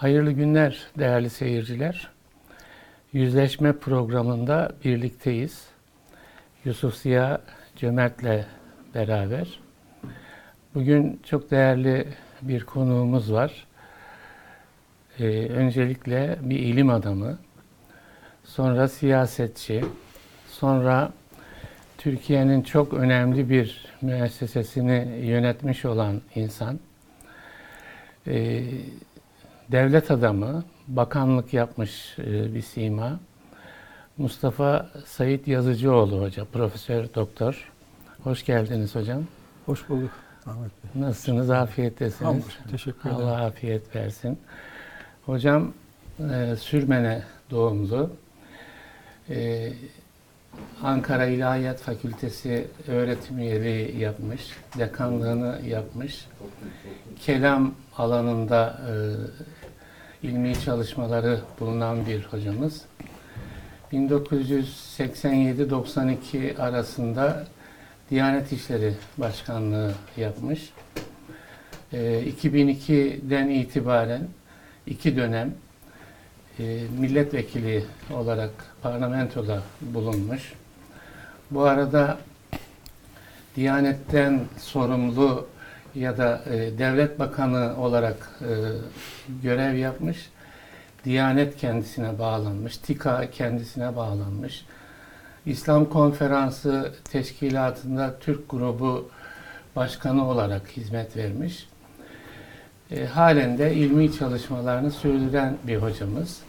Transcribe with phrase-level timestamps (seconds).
[0.00, 2.08] Hayırlı günler değerli seyirciler.
[3.12, 5.66] Yüzleşme programında birlikteyiz.
[6.64, 7.40] Yusuf Ziya
[7.76, 8.46] Cömert'le
[8.94, 9.60] beraber.
[10.74, 12.08] Bugün çok değerli
[12.42, 13.66] bir konuğumuz var.
[15.18, 17.38] Ee, öncelikle bir ilim adamı,
[18.44, 19.84] sonra siyasetçi,
[20.48, 21.12] sonra
[21.98, 26.80] Türkiye'nin çok önemli bir müessesesini yönetmiş olan insan,
[28.26, 28.62] Ee,
[29.72, 33.20] devlet adamı, bakanlık yapmış e, bir sima.
[34.18, 37.70] Mustafa Sayit Yazıcıoğlu Hoca, Profesör Doktor.
[38.24, 39.22] Hoş geldiniz hocam.
[39.66, 40.10] Hoş bulduk
[40.46, 41.02] Ahmet Bey.
[41.02, 41.50] Nasılsınız?
[41.50, 42.44] Afiyettesiniz.
[42.70, 43.24] Teşekkür ederim.
[43.24, 44.38] Allah afiyet versin.
[45.26, 45.72] Hocam
[46.32, 48.10] e, Sürmene doğumlu.
[49.30, 49.72] E,
[50.82, 54.40] Ankara İlahiyat Fakültesi öğretim üyeliği yapmış.
[54.78, 56.26] Dekanlığını yapmış.
[57.20, 58.80] Kelam alanında
[60.22, 62.82] ilmi çalışmaları bulunan bir hocamız.
[63.92, 67.46] 1987-92 arasında
[68.10, 70.70] Diyanet İşleri Başkanlığı yapmış.
[71.92, 74.28] Ee, 2002'den itibaren
[74.86, 75.54] iki dönem
[76.58, 78.50] e, milletvekili olarak
[78.82, 80.52] parlamentoda bulunmuş.
[81.50, 82.18] Bu arada
[83.56, 85.46] Diyanet'ten sorumlu
[85.94, 88.50] ya da e, devlet bakanı olarak e,
[89.42, 90.30] görev yapmış.
[91.04, 94.64] Diyanet kendisine bağlanmış, TİKA kendisine bağlanmış.
[95.46, 99.10] İslam Konferansı Teşkilatı'nda Türk grubu
[99.76, 101.68] başkanı olarak hizmet vermiş.
[102.90, 106.40] E, halen de ilmi çalışmalarını sürdüren bir hocamız.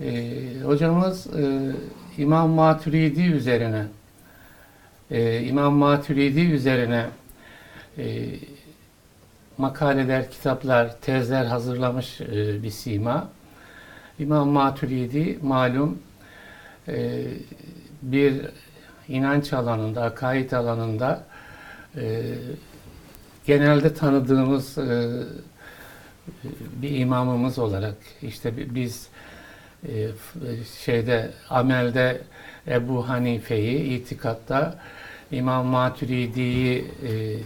[0.00, 1.72] E, hocamız e,
[2.18, 3.86] İmam Maturidi üzerine
[5.10, 7.06] e, İmam Maturidi üzerine
[7.98, 8.26] e,
[9.58, 13.28] makaleler, kitaplar, tezler hazırlamış e, bir sima.
[14.18, 15.98] İmam Maturidi malum
[16.88, 17.24] e,
[18.02, 18.34] bir
[19.08, 21.24] inanç alanında, akaid alanında
[21.96, 22.22] e,
[23.46, 25.10] genelde tanıdığımız e,
[26.82, 29.08] bir imamımız olarak işte bi- biz
[29.88, 32.20] e, f- şeyde amelde
[32.68, 34.78] Ebu Hanife'yi, itikatta
[35.32, 36.78] İmam Maturidi'yi
[37.08, 37.36] e,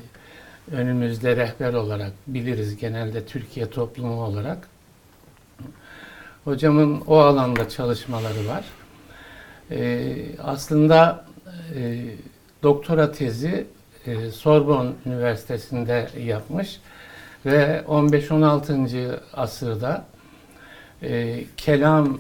[0.73, 4.69] önümüzde rehber olarak biliriz genelde Türkiye toplumu olarak.
[6.45, 8.65] Hocamın o alanda çalışmaları var.
[9.71, 11.25] Ee, aslında
[11.77, 12.05] e,
[12.63, 13.67] doktora tezi
[14.07, 16.81] e, Sorbonne Üniversitesi'nde yapmış
[17.47, 19.19] ve 15-16.
[19.33, 20.05] asırda
[21.03, 22.19] e, kelam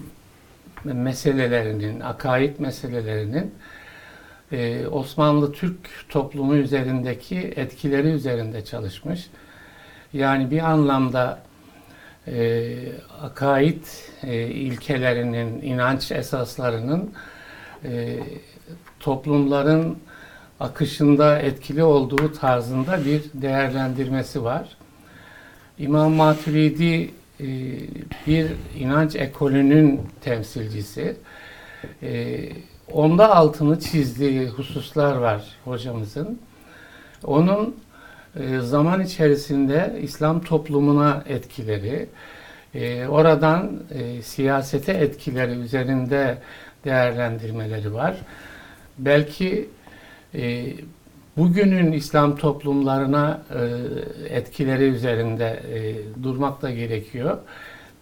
[0.84, 3.54] meselelerinin, akaid meselelerinin
[4.54, 5.76] e, Osmanlı Türk
[6.08, 9.26] toplumu üzerindeki etkileri üzerinde çalışmış.
[10.12, 11.42] Yani bir anlamda
[12.26, 12.76] e,
[13.22, 13.84] akaid
[14.22, 17.12] e, ilkelerinin, inanç esaslarının
[17.84, 18.18] e,
[19.00, 19.98] toplumların
[20.60, 24.76] akışında etkili olduğu tarzında bir değerlendirmesi var.
[25.78, 27.10] İmam Maturidi
[27.40, 27.46] e,
[28.26, 31.16] bir inanç ekolünün temsilcisi.
[32.02, 32.40] E,
[32.92, 36.38] onda altını çizdiği hususlar var hocamızın.
[37.24, 37.76] Onun
[38.40, 42.08] e, zaman içerisinde İslam toplumuna etkileri,
[42.74, 46.38] e, oradan e, siyasete etkileri üzerinde
[46.84, 48.16] değerlendirmeleri var.
[48.98, 49.68] Belki
[51.36, 53.42] bugünün İslam toplumlarına
[54.28, 55.62] etkileri üzerinde
[56.22, 57.38] durmak da gerekiyor.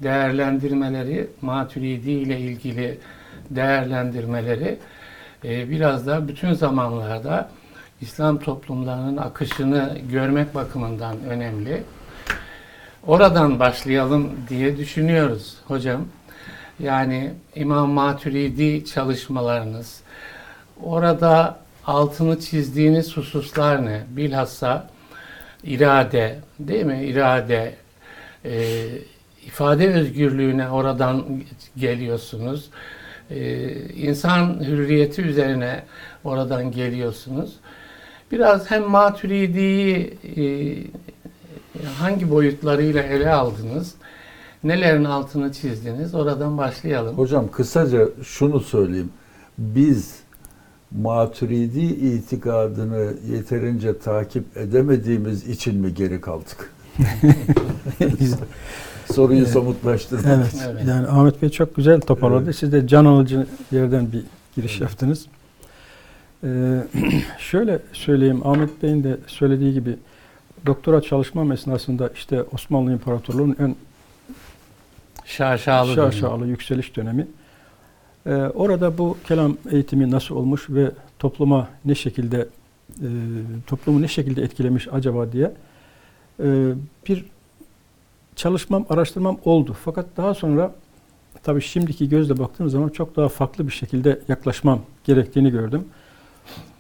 [0.03, 2.99] Değerlendirmeleri, Maturidi ile ilgili
[3.57, 4.79] değerlendirmeleri
[5.45, 7.51] e, biraz da bütün zamanlarda
[8.01, 11.83] İslam toplumlarının akışını görmek bakımından önemli.
[13.07, 16.05] Oradan başlayalım diye düşünüyoruz hocam.
[16.79, 20.01] Yani İmam Maturidi çalışmalarınız,
[20.83, 24.03] orada altını çizdiğiniz hususlar ne?
[24.09, 24.91] Bilhassa
[25.65, 27.05] irade, değil mi?
[27.05, 27.75] İrade,
[28.45, 28.85] e,
[29.47, 31.43] ifade özgürlüğüne oradan
[31.77, 32.71] geliyorsunuz.
[33.31, 35.83] E, insan hürriyeti üzerine
[36.25, 37.57] oradan geliyorsunuz.
[38.33, 43.95] Biraz hem Maturidi'yi e, hangi boyutlarıyla ele aldınız?
[44.65, 46.15] Nelerin altını çizdiniz?
[46.15, 47.19] Oradan başlayalım.
[47.19, 49.11] Hocam kısaca şunu söyleyeyim.
[49.59, 50.15] Biz
[50.91, 56.73] Maturidi itikadını yeterince takip edemediğimiz için mi geri kaldık?
[59.13, 59.49] Soruyu Evet.
[59.51, 60.49] somutlaştırmak Evet.
[60.55, 60.59] için.
[60.73, 60.83] Evet.
[60.89, 62.45] Yani Ahmet Bey çok güzel toparladı.
[62.45, 62.57] Evet.
[62.57, 64.23] Siz de can alıcı yerden bir
[64.57, 65.27] giriş yaptınız.
[66.45, 66.49] Ee,
[67.39, 68.47] şöyle söyleyeyim.
[68.47, 69.97] Ahmet Bey'in de söylediği gibi
[70.67, 73.77] doktora çalışmam esnasında işte Osmanlı İmparatorluğu'nun en
[75.25, 75.97] Şaşalı.
[75.97, 76.13] dönemi.
[76.13, 77.27] şaşalı yükseliş dönemi.
[78.27, 82.49] Ee, orada bu kelam eğitimi nasıl olmuş ve topluma ne şekilde
[83.01, 83.09] e,
[83.67, 85.53] toplumu ne şekilde etkilemiş acaba diye
[86.45, 86.45] e,
[87.09, 87.25] bir
[88.43, 89.77] çalışmam, araştırmam oldu.
[89.85, 90.73] Fakat daha sonra
[91.43, 95.85] tabii şimdiki gözle baktığım zaman çok daha farklı bir şekilde yaklaşmam gerektiğini gördüm.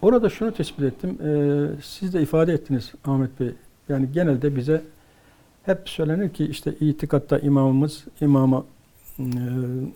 [0.02, 1.18] Orada şunu tespit ettim.
[1.24, 1.30] E,
[1.82, 3.50] siz de ifade ettiniz Ahmet Bey.
[3.88, 4.82] Yani genelde bize
[5.62, 8.64] hep söylenir ki işte itikatta imamımız imama
[9.18, 9.24] e,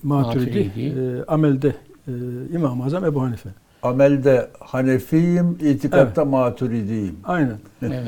[0.02, 1.76] Maturidi, e, amelde
[2.08, 2.12] e,
[2.52, 3.48] İmam-ı Azam Ebu Hanife.
[3.82, 7.16] Amelde Hanefiyim, itikatta Maturidiyim.
[7.24, 7.58] Aynen.
[7.82, 8.02] Evet.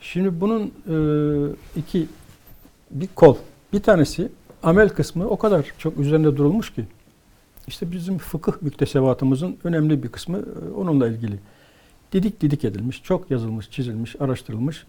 [0.00, 0.96] Şimdi bunun e,
[1.76, 2.06] iki
[2.90, 3.36] bir kol.
[3.72, 4.28] Bir tanesi
[4.62, 6.84] amel kısmı o kadar çok üzerinde durulmuş ki
[7.66, 11.38] işte bizim fıkıh müktesebatımızın önemli bir kısmı e, onunla ilgili.
[12.12, 14.86] Didik didik edilmiş, çok yazılmış, çizilmiş, araştırılmış.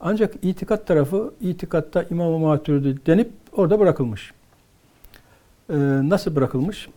[0.00, 4.32] Ancak itikat tarafı itikatta İmam-ı Maturidi denip orada bırakılmış.
[5.70, 5.74] E,
[6.08, 6.88] nasıl bırakılmış?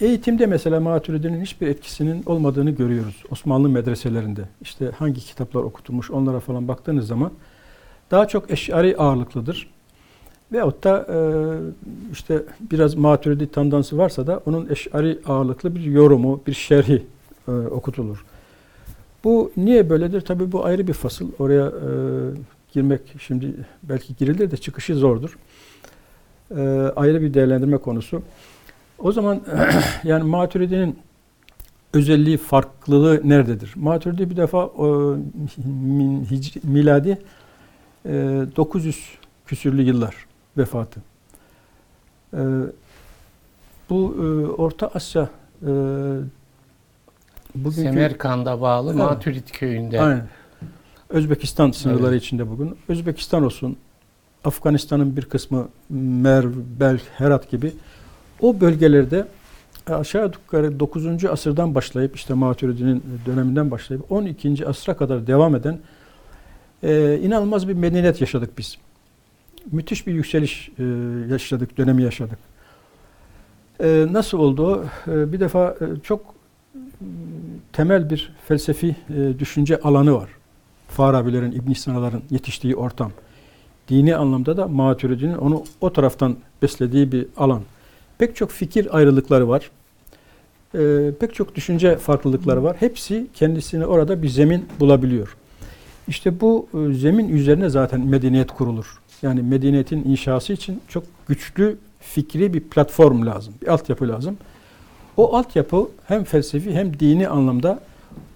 [0.00, 3.22] Eğitimde mesela Maturidi'nin hiçbir etkisinin olmadığını görüyoruz.
[3.30, 4.42] Osmanlı medreselerinde.
[4.60, 7.30] İşte hangi kitaplar okutulmuş onlara falan baktığınız zaman
[8.14, 9.68] daha çok eşari ağırlıklıdır.
[10.52, 11.18] Veyahut da e,
[12.12, 17.02] işte biraz Maturidi tandansı varsa da onun eşari ağırlıklı bir yorumu, bir şerhi
[17.48, 18.24] e, okutulur.
[19.24, 20.20] Bu niye böyledir?
[20.20, 21.28] Tabii bu ayrı bir fasıl.
[21.38, 21.90] Oraya e,
[22.72, 25.38] girmek şimdi belki girilir de çıkışı zordur.
[26.56, 26.60] E,
[26.96, 28.22] ayrı bir değerlendirme konusu.
[28.98, 29.40] O zaman
[30.04, 30.98] yani Maturidi'nin
[31.94, 33.72] özelliği, farklılığı nerededir?
[33.76, 34.86] Maturidi bir defa e,
[36.64, 37.18] miladi
[38.04, 39.08] 900
[39.46, 40.14] küsürlü yıllar
[40.58, 41.00] vefatı.
[42.34, 42.40] E,
[43.90, 45.28] bu e, Orta Asya
[45.62, 45.66] e,
[47.54, 48.98] bugünkü Semerkand'a bağlı Evet.
[48.98, 50.00] Maturit köyünde.
[50.00, 50.28] Aynen.
[51.08, 52.22] Özbekistan sınırları Evet.
[52.22, 52.76] içinde bugün.
[52.88, 53.76] Özbekistan olsun,
[54.44, 56.50] Afganistan'ın bir kısmı Merv,
[56.80, 57.72] Belh, Herat gibi
[58.40, 59.26] o bölgelerde
[59.86, 61.24] aşağı yukarı 9.
[61.24, 64.66] asırdan başlayıp işte Maturidi'nin döneminden başlayıp 12.
[64.66, 65.78] asra kadar devam eden
[66.84, 68.78] e, inanılmaz bir medeniyet yaşadık biz.
[69.72, 70.82] Müthiş bir yükseliş e,
[71.30, 72.38] yaşadık, dönemi yaşadık.
[73.80, 74.86] E, nasıl oldu?
[75.06, 76.34] E, bir defa e, çok
[76.74, 77.06] m,
[77.72, 80.30] temel bir felsefi e, düşünce alanı var.
[80.88, 83.12] Farabilerin, İbn Sina'ların yetiştiği ortam.
[83.88, 87.62] Dini anlamda da Maturidi'nin onu o taraftan beslediği bir alan.
[88.18, 89.70] Pek çok fikir ayrılıkları var.
[90.74, 92.76] E, pek çok düşünce farklılıkları var.
[92.80, 95.36] Hepsi kendisini orada bir zemin bulabiliyor.
[96.08, 98.98] İşte bu e, zemin üzerine zaten medeniyet kurulur.
[99.22, 104.36] Yani medeniyetin inşası için çok güçlü fikri bir platform lazım, bir altyapı lazım.
[105.16, 107.80] O altyapı hem felsefi hem dini anlamda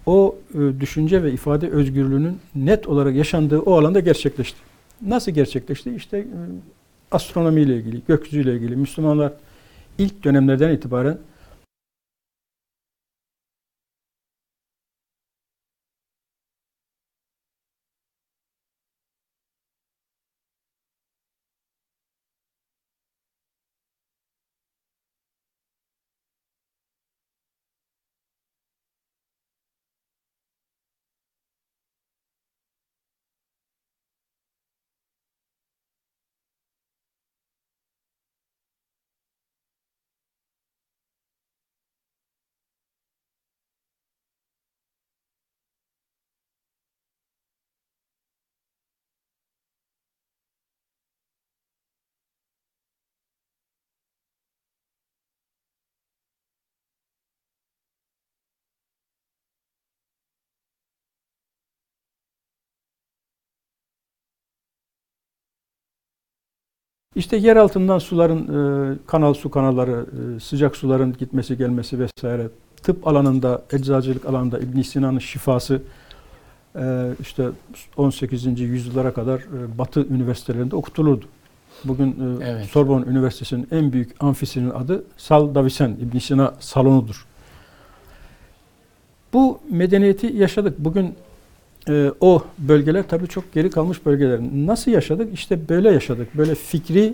[0.05, 4.57] o e, düşünce ve ifade özgürlüğünün net olarak yaşandığı o alanda gerçekleşti.
[5.01, 5.95] Nasıl gerçekleşti?
[5.95, 6.25] İşte e,
[7.11, 9.33] astronomiyle ilgili, gökyüzüyle ilgili Müslümanlar
[9.97, 11.17] ilk dönemlerden itibaren
[67.19, 68.41] İşte yer altından suların,
[68.93, 72.47] e, kanal su kanalları, e, sıcak suların gitmesi gelmesi vesaire.
[72.83, 75.81] Tıp alanında, eczacılık alanında İbn Sina'nın şifası
[76.75, 77.49] e, işte
[77.97, 78.59] 18.
[78.59, 79.41] yüzyıllara kadar
[79.77, 81.25] Batı üniversitelerinde okutulurdu.
[81.83, 82.65] Bugün Evet.
[82.65, 87.25] Sorbonne Üniversitesi'nin en büyük amfisinin adı Sal Davisen, İbn Sina salonudur.
[89.33, 90.79] Bu medeniyeti yaşadık.
[90.79, 91.15] Bugün
[91.89, 94.39] e, o bölgeler tabii çok geri kalmış bölgeler.
[94.53, 95.33] Nasıl yaşadık?
[95.33, 96.37] İşte böyle yaşadık.
[96.37, 97.13] Böyle fikri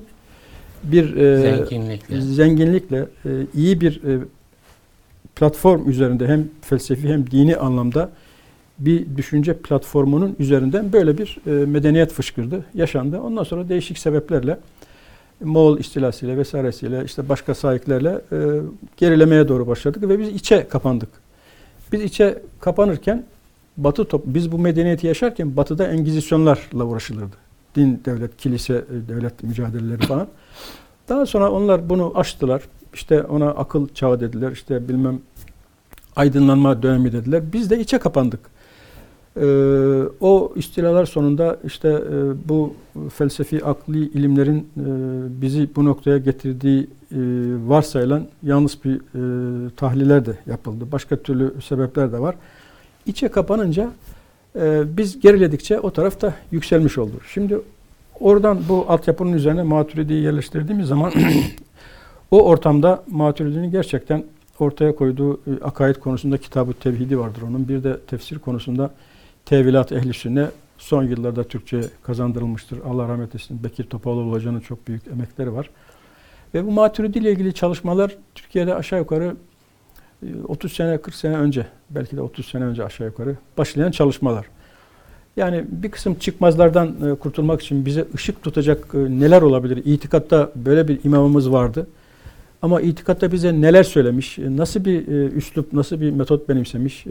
[0.83, 2.21] bir e, Zenginlikle.
[2.21, 4.19] zenginlikle e, iyi bir e,
[5.35, 8.09] platform üzerinde hem felsefi hem dini anlamda
[8.79, 13.19] bir düşünce platformunun üzerinden böyle bir e, medeniyet fışkırdı, yaşandı.
[13.19, 14.57] Ondan sonra değişik sebeplerle
[15.43, 18.37] Moğol istilasıyla vesairesiyle işte başka sahiplerle e,
[18.97, 21.09] gerilemeye doğru başladık ve biz içe kapandık.
[21.91, 23.23] Biz içe kapanırken
[23.77, 27.35] Batı top, biz bu medeniyeti yaşarken Batı'da engizisyonlarla uğraşılırdı.
[27.75, 30.27] Din, devlet, kilise, e, devlet mücadeleleri falan.
[31.09, 32.61] Daha sonra onlar bunu aştılar.
[32.93, 34.51] İşte ona akıl çağı dediler.
[34.51, 35.19] İşte bilmem
[36.15, 37.43] aydınlanma dönemi dediler.
[37.53, 38.39] Biz de içe kapandık.
[39.41, 42.73] Ee, o istilalar sonunda işte e, bu
[43.13, 44.83] felsefi akli ilimlerin e,
[45.41, 47.17] bizi bu noktaya getirdiği e,
[47.67, 50.85] varsayılan yalnız bir e, tahliller de yapıldı.
[50.91, 52.35] Başka türlü sebepler de var.
[53.05, 53.89] İçe kapanınca
[54.55, 57.13] e, biz geriledikçe o tarafta yükselmiş oldu.
[57.33, 57.59] Şimdi
[58.19, 61.13] oradan bu altyapının üzerine Maturidi'yi yerleştirdiğimiz zaman
[62.31, 64.23] o ortamda Maturidi'nin gerçekten
[64.59, 67.67] ortaya koyduğu e, akaid konusunda kitabı tevhidi vardır onun.
[67.67, 68.91] Bir de tefsir konusunda
[69.45, 70.47] tevilat ehli sünne
[70.77, 72.79] son yıllarda Türkçe kazandırılmıştır.
[72.85, 73.63] Allah rahmet etsin.
[73.63, 75.69] Bekir Topaloğlu Hoca'nın çok büyük emekleri var.
[76.53, 79.35] Ve bu Maturidi ile ilgili çalışmalar Türkiye'de aşağı yukarı
[80.47, 84.45] 30 sene 40 sene önce belki de 30 sene önce aşağı yukarı başlayan çalışmalar.
[85.37, 89.81] Yani bir kısım çıkmazlardan e, kurtulmak için bize ışık tutacak e, neler olabilir?
[89.85, 91.87] İtikatta böyle bir imamımız vardı.
[92.61, 97.05] Ama itikatta bize neler söylemiş, e, nasıl bir üslup, nasıl bir metot benimsemiş,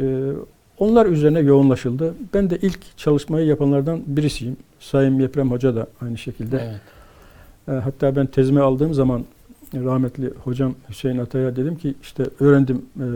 [0.78, 2.14] onlar üzerine yoğunlaşıldı.
[2.34, 4.56] Ben de ilk çalışmayı yapanlardan birisiyim.
[4.80, 6.80] Sayın Yeprem Hoca da aynı şekilde.
[7.68, 7.84] Evet.
[7.84, 9.24] Hatta ben tezimi aldığım zaman
[9.74, 12.82] rahmetli hocam Hüseyin Atay'a dedim ki işte öğrendim.
[13.00, 13.06] e,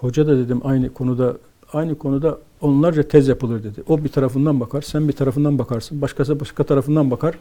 [0.00, 1.36] Hoca da dedim aynı konuda
[1.72, 3.82] aynı konuda onlarca tez yapılır dedi.
[3.88, 7.34] O bir tarafından bakar, sen bir tarafından bakarsın, başkası başka tarafından bakar.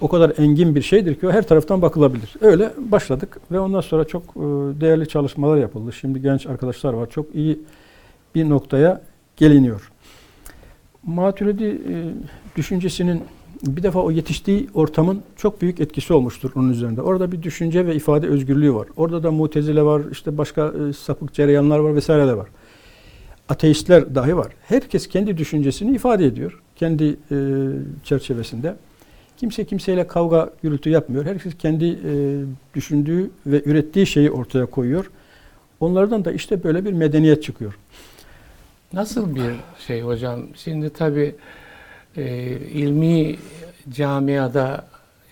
[0.00, 2.34] O kadar engin bir şeydir ki o her taraftan bakılabilir.
[2.40, 4.40] Öyle başladık ve ondan sonra çok e,
[4.80, 5.92] değerli çalışmalar yapıldı.
[5.92, 7.10] Şimdi genç arkadaşlar var.
[7.10, 7.60] Çok iyi
[8.34, 9.02] bir noktaya
[9.36, 9.90] geliniyor.
[11.06, 11.94] Maturidi e,
[12.56, 13.22] düşüncesinin
[13.62, 17.02] bir defa o yetiştiği ortamın çok büyük etkisi olmuştur onun üzerinde.
[17.02, 18.88] Orada bir düşünce ve ifade özgürlüğü var.
[18.96, 22.48] Orada da mutezile var, işte başka e, sapık cereyanlar var vesaireler var.
[23.48, 24.52] Ateistler dahi var.
[24.62, 26.62] Herkes kendi düşüncesini ifade ediyor.
[26.76, 27.36] Kendi e,
[28.04, 28.74] çerçevesinde.
[29.36, 31.24] Kimse kimseyle kavga, gürültü yapmıyor.
[31.24, 32.40] Herkes kendi e,
[32.74, 35.10] düşündüğü ve ürettiği şeyi ortaya koyuyor.
[35.80, 37.78] Onlardan da işte böyle bir medeniyet çıkıyor.
[38.92, 39.54] Nasıl bir
[39.86, 40.40] şey hocam?
[40.54, 41.34] Şimdi tabii
[42.16, 43.36] e, ilmi
[43.90, 44.86] camiada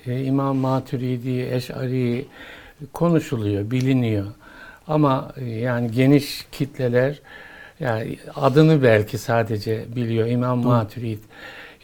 [0.06, 2.26] e, İmam Maturidi, Eş'ari
[2.92, 4.26] konuşuluyor, biliniyor.
[4.86, 7.20] Ama e, yani geniş kitleler
[7.80, 11.20] yani adını belki sadece biliyor İmam Maturidi.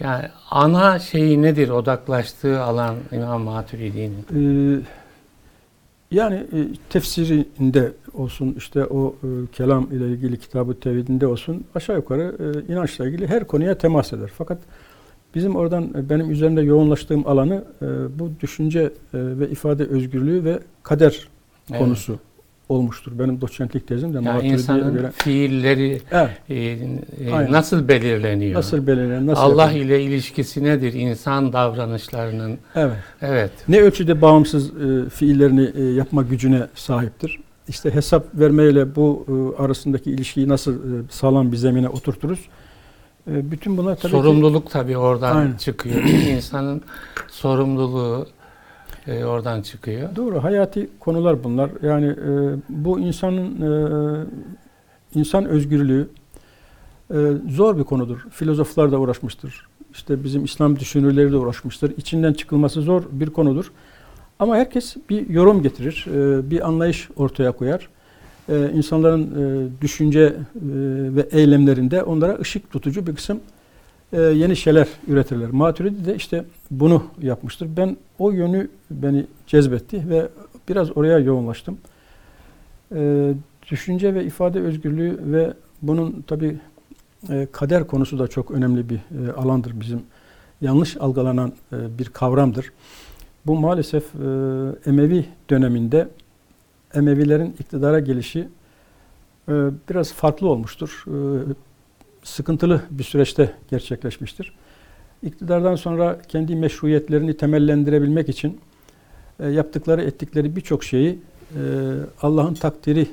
[0.01, 4.27] Yani ana şeyi nedir odaklaştığı alan İmam Maturidi'nin?
[4.35, 4.81] Ee,
[6.11, 6.59] yani e,
[6.91, 12.37] tefsirinde olsun, işte o e, kelam ile ilgili kitabı tevhidinde olsun aşağı yukarı
[12.69, 14.31] e, inançla ilgili her konuya temas eder.
[14.39, 14.59] Fakat
[15.37, 17.87] bizim oradan e, benim üzerinde yoğunlaştığım alanı e,
[18.19, 21.29] bu düşünce e, ve ifade özgürlüğü ve kader
[21.71, 21.81] Evet.
[21.81, 22.19] konusu
[22.69, 23.13] olmuştur.
[23.19, 28.55] Benim doçentlik tezim de Yani insanın göre- fiilleri Evet, e, e, nasıl belirleniyor?
[28.59, 29.81] nasıl belirlenir, nasıl Allah yapılır?
[29.81, 30.93] ile ilişkisi nedir?
[30.93, 32.59] İnsan davranışlarının.
[32.75, 32.97] Evet.
[33.23, 33.51] Evet.
[33.69, 37.41] Ne ölçüde bağımsız e, fiillerini e, yapma gücüne sahiptir?
[37.69, 39.27] İşte hesap vermeyle bu
[39.59, 42.41] e, arasındaki ilişkiyi nasıl e, sağlam bir zemine oturturuz?
[43.31, 45.57] E, bütün bunlar tabii ki Sorumluluk tabii oradan Aynen.
[45.57, 46.03] çıkıyor.
[46.05, 46.83] İnsanın
[47.29, 48.27] sorumluluğu
[49.07, 50.17] e, oradan çıkıyor.
[50.17, 51.71] doğru hayati konular bunlar.
[51.83, 54.27] Yani e, bu insanın e,
[55.15, 56.09] insan özgürlüğü
[57.11, 57.17] e,
[57.51, 58.27] zor bir konudur.
[58.31, 59.67] Filozoflar da uğraşmıştır.
[59.93, 61.93] İşte bizim İslam düşünürleri de uğraşmıştır.
[61.97, 63.73] İçinden çıkılması zor bir konudur.
[64.39, 67.89] Ama herkes bir yorum getirir, e, bir anlayış ortaya koyar.
[68.49, 70.35] E, İnsanların e, düşünce e,
[71.17, 73.41] ve eylemlerinde onlara ışık tutucu bir kısım
[74.13, 75.51] e, yeni şeyler üretirler.
[75.51, 77.69] Maturidi de işte bunu yapmıştır.
[77.77, 80.29] Ben o yönü beni cezbetti ve
[80.69, 81.79] biraz oraya yoğunlaştım.
[82.95, 83.33] E,
[83.71, 86.57] Düşünce ve ifade özgürlüğü ve bunun tabi
[87.53, 90.03] kader konusu da çok önemli bir e, alandır bizim.
[90.61, 92.73] Yanlış algılanan e, bir kavramdır.
[93.47, 94.19] Bu maalesef e,
[94.87, 96.09] Emevi döneminde
[96.97, 98.49] Emevilerin iktidara gelişi
[99.49, 99.53] e,
[99.91, 101.05] biraz farklı olmuştur.
[101.07, 101.17] E,
[102.23, 104.53] sıkıntılı bir süreçte gerçekleşmiştir.
[105.23, 108.61] İktidardan sonra kendi meşruiyetlerini temellendirebilmek için
[109.41, 111.19] e, yaptıkları ettikleri birçok şeyi
[112.23, 113.09] Allah'ın takdiri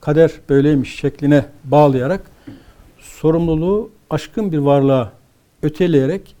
[0.00, 2.20] kader böyleymiş şekline bağlayarak
[2.98, 5.12] sorumluluğu aşkın bir varlığa
[5.62, 6.36] öteleyerek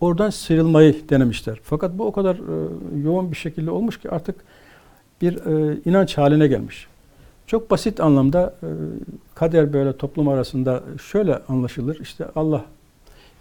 [0.00, 1.60] oradan sıyrılmayı denemişler.
[1.62, 2.36] Fakat bu o kadar
[3.04, 4.36] yoğun bir şekilde olmuş ki artık
[5.22, 6.86] bir e, inanç haline gelmiş.
[7.46, 8.66] Çok basit anlamda e,
[9.34, 11.98] kader böyle toplum arasında şöyle anlaşılır.
[12.00, 12.64] İşte Allah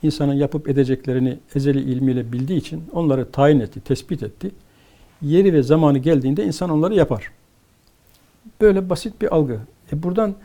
[0.03, 4.51] insanın yapıp edeceklerini ezeli ilmiyle bildiği için onları tayin etti, tespit etti.
[5.21, 7.31] Yeri ve zamanı geldiğinde insan onları yapar.
[8.61, 9.59] Böyle basit bir algı.
[9.93, 10.35] E buradan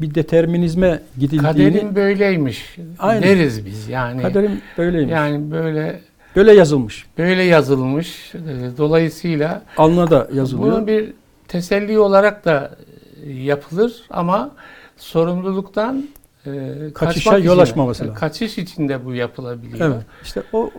[0.00, 3.22] bir determinizme gidildiğini Kaderin böyleymiş Aynen.
[3.22, 3.88] deriz biz.
[3.88, 5.12] Yani kaderim böyleymiş.
[5.12, 6.00] yani böyle
[6.36, 7.06] Böyle yazılmış.
[7.18, 8.34] Böyle yazılmış.
[8.34, 8.38] E,
[8.78, 10.72] Dolayısıyla Alnına da yazılıyor.
[10.76, 11.12] bunu bir
[11.48, 12.76] teselli olarak da
[13.24, 14.50] e, yapılır ama
[14.96, 16.08] sorumluluktan
[16.46, 16.50] e,
[16.94, 18.14] Kaçışa yol açmaması lazım.
[18.14, 19.90] Kaçış içinde bu yapılabiliyor.
[19.90, 20.02] Evet.
[20.22, 20.70] İşte o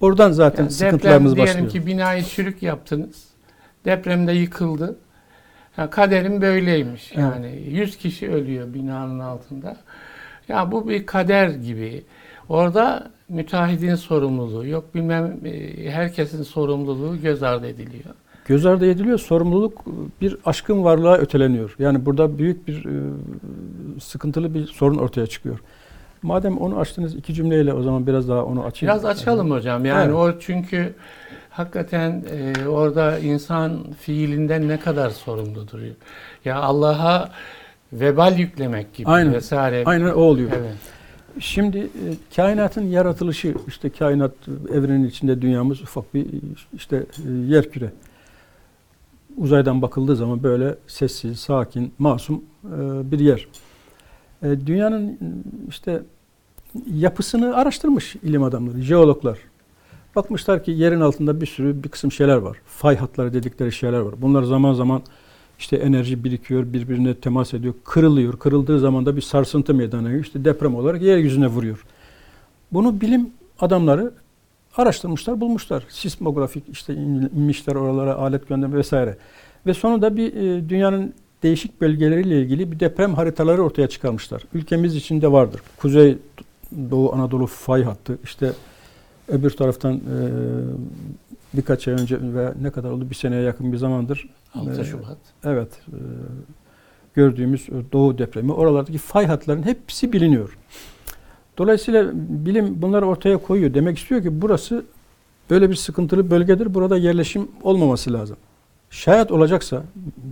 [0.00, 1.70] oradan zaten Yani deprem sıkıntılarımız diyelim başlıyor.
[1.70, 3.24] ki binayı çürük yaptınız.
[3.84, 4.96] Depremde yıkıldı.
[5.76, 7.12] Ha, kaderim böyleymiş.
[7.14, 7.18] Evet.
[7.34, 9.76] Yani 100 kişi ölüyor binanın altında.
[10.48, 12.04] Ya bu bir kader gibi.
[12.48, 18.14] Orada müteahhidin sorumluluğu yok bilmem e, herkesin sorumluluğu göz ardı ediliyor.
[18.46, 19.18] Göz ardı ediliyor.
[19.18, 19.84] Sorumluluk
[20.20, 21.76] bir aşkın varlığa öteleniyor.
[21.78, 23.00] Yani burada büyük bir e,
[24.00, 25.58] sıkıntılı bir sorun ortaya çıkıyor.
[26.22, 28.94] Madem onu açtınız iki cümleyle o zaman biraz daha onu açayım.
[28.94, 29.84] Biraz açalım hocam.
[29.84, 30.14] Yani Evet.
[30.14, 30.94] o çünkü
[31.50, 35.78] hakikaten e, orada insan fiilinden ne kadar sorumludur.
[36.44, 37.30] Ya Allah'a
[37.92, 39.32] vebal yüklemek gibi Aynen.
[39.32, 39.82] vesaire.
[39.86, 40.50] Aynen o oluyor.
[40.60, 40.95] Evet.
[41.40, 46.26] Şimdi e, kainatın yaratılışı işte kainat e, evrenin içinde dünyamız ufak bir
[46.74, 47.92] işte e, yer küre.
[49.36, 52.44] Uzaydan bakıldığı zaman böyle sessiz, sakin, masum
[53.04, 53.48] bir yer.
[54.42, 55.18] Dünyanın
[55.68, 56.02] işte
[56.94, 59.38] yapısını araştırmış ilim adamları, jeologlar.
[60.16, 62.56] Bakmışlar ki yerin altında bir sürü bir kısım şeyler var.
[62.66, 64.14] Fay hatları dedikleri şeyler var.
[64.22, 65.02] Bunlar zaman zaman
[65.58, 68.38] işte enerji birikiyor, birbirine temas ediyor, kırılıyor.
[68.38, 70.24] Kırıldığı zaman da bir sarsıntı meydana geliyor.
[70.24, 71.84] İşte deprem olarak yeryüzüne vuruyor.
[72.72, 74.12] Bunu bilim adamları
[74.76, 75.84] araştırmışlar, bulmuşlar.
[75.88, 79.16] Sismografik işte in- inmişler oralara alet gönderme vesaire.
[79.66, 84.42] Ve sonunda bir e, dünyanın değişik bölgeleriyle ilgili bir deprem haritaları ortaya çıkarmışlar.
[84.54, 85.60] Ülkemiz içinde vardır.
[85.76, 86.18] Kuzey
[86.90, 88.52] Doğu Anadolu fay hattı, işte
[89.28, 90.00] öbür taraftan e,
[91.56, 95.16] birkaç ay önce ve ne kadar oldu bir seneye yakın bir zamandır 6 Ee, Şubat.
[95.44, 95.68] Evet.
[95.88, 95.98] e,
[97.14, 100.58] gördüğümüz doğu depremi, oralardaki fay hatlarının hepsi biliniyor.
[101.58, 103.74] Dolayısıyla bilim bunları ortaya koyuyor.
[103.74, 104.84] Demek istiyor ki burası
[105.50, 106.74] böyle bir sıkıntılı bölgedir.
[106.74, 108.36] Burada yerleşim olmaması lazım.
[108.90, 109.82] Şayet olacaksa,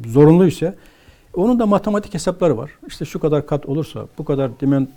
[0.07, 0.75] zorunluysa
[1.35, 2.71] onun da matematik hesapları var.
[2.87, 4.89] İşte şu kadar kat olursa, bu kadar dimen,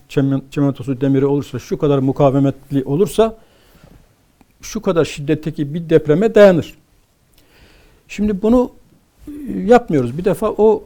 [0.51, 3.37] çimentosu demiri olursa, şu kadar mukavemetli olursa
[4.61, 6.75] şu kadar şiddetteki bir depreme dayanır.
[8.07, 8.71] Şimdi bunu
[9.27, 9.31] e,
[9.65, 10.17] yapmıyoruz.
[10.17, 10.83] Bir defa o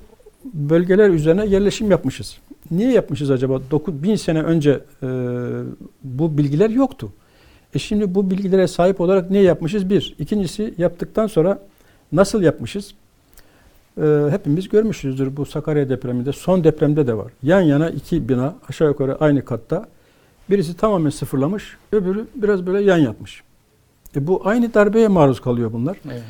[0.54, 2.38] bölgeler üzerine yerleşim yapmışız.
[2.72, 3.62] Niye yapmışız acaba?
[3.72, 5.08] 9000 sene önce e,
[6.04, 7.14] bu bilgiler yoktu.
[7.76, 9.90] E şimdi bu bilgilere sahip olarak ne yapmışız?
[9.90, 10.16] Bir.
[10.20, 11.60] İkincisi yaptıktan sonra
[12.12, 12.94] nasıl yapmışız?
[13.98, 16.32] E, hepimiz görmüşüzdür bu Sakarya depreminde.
[16.32, 17.32] Son depremde de var.
[17.44, 19.88] Yan yana iki bina aşağı yukarı aynı katta.
[20.50, 23.44] Birisi tamamen sıfırlamış, öbürü biraz böyle yan yatmış.
[24.16, 25.98] E bu aynı darbeye maruz kalıyor bunlar.
[26.06, 26.24] Evet.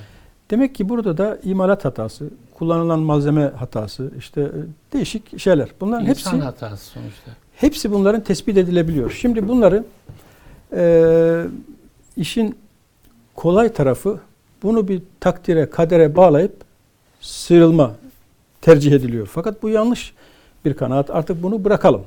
[0.52, 5.70] Demek ki burada da imalat hatası, kullanılan malzeme hatası, işte e, değişik şeyler.
[5.82, 7.32] Bunların İnsan hepsi hatası sonuçta.
[7.56, 9.12] hepsi bunların tespit edilebiliyor.
[9.12, 9.84] Şimdi bunları
[10.76, 11.44] e,
[12.18, 12.56] işin
[13.36, 14.20] kolay tarafı
[14.64, 16.56] bunu bir takdire, kadere bağlayıp
[17.22, 17.92] sıyrılma
[18.62, 19.30] tercih ediliyor.
[19.32, 20.14] Fakat bu yanlış
[20.66, 21.10] bir kanaat.
[21.10, 22.02] Artık bunu bırakalım.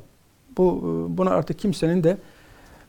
[0.58, 0.78] Bu
[1.12, 2.16] e, buna artık kimsenin de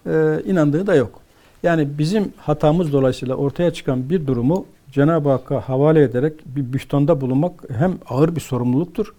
[0.07, 1.21] e, inandığı da yok.
[1.63, 7.63] Yani bizim hatamız dolayısıyla ortaya çıkan bir durumu Cenab-ı Hakk'a havale ederek bir bühtanda bulunmak
[7.77, 9.13] hem ağır bir sorumluluktur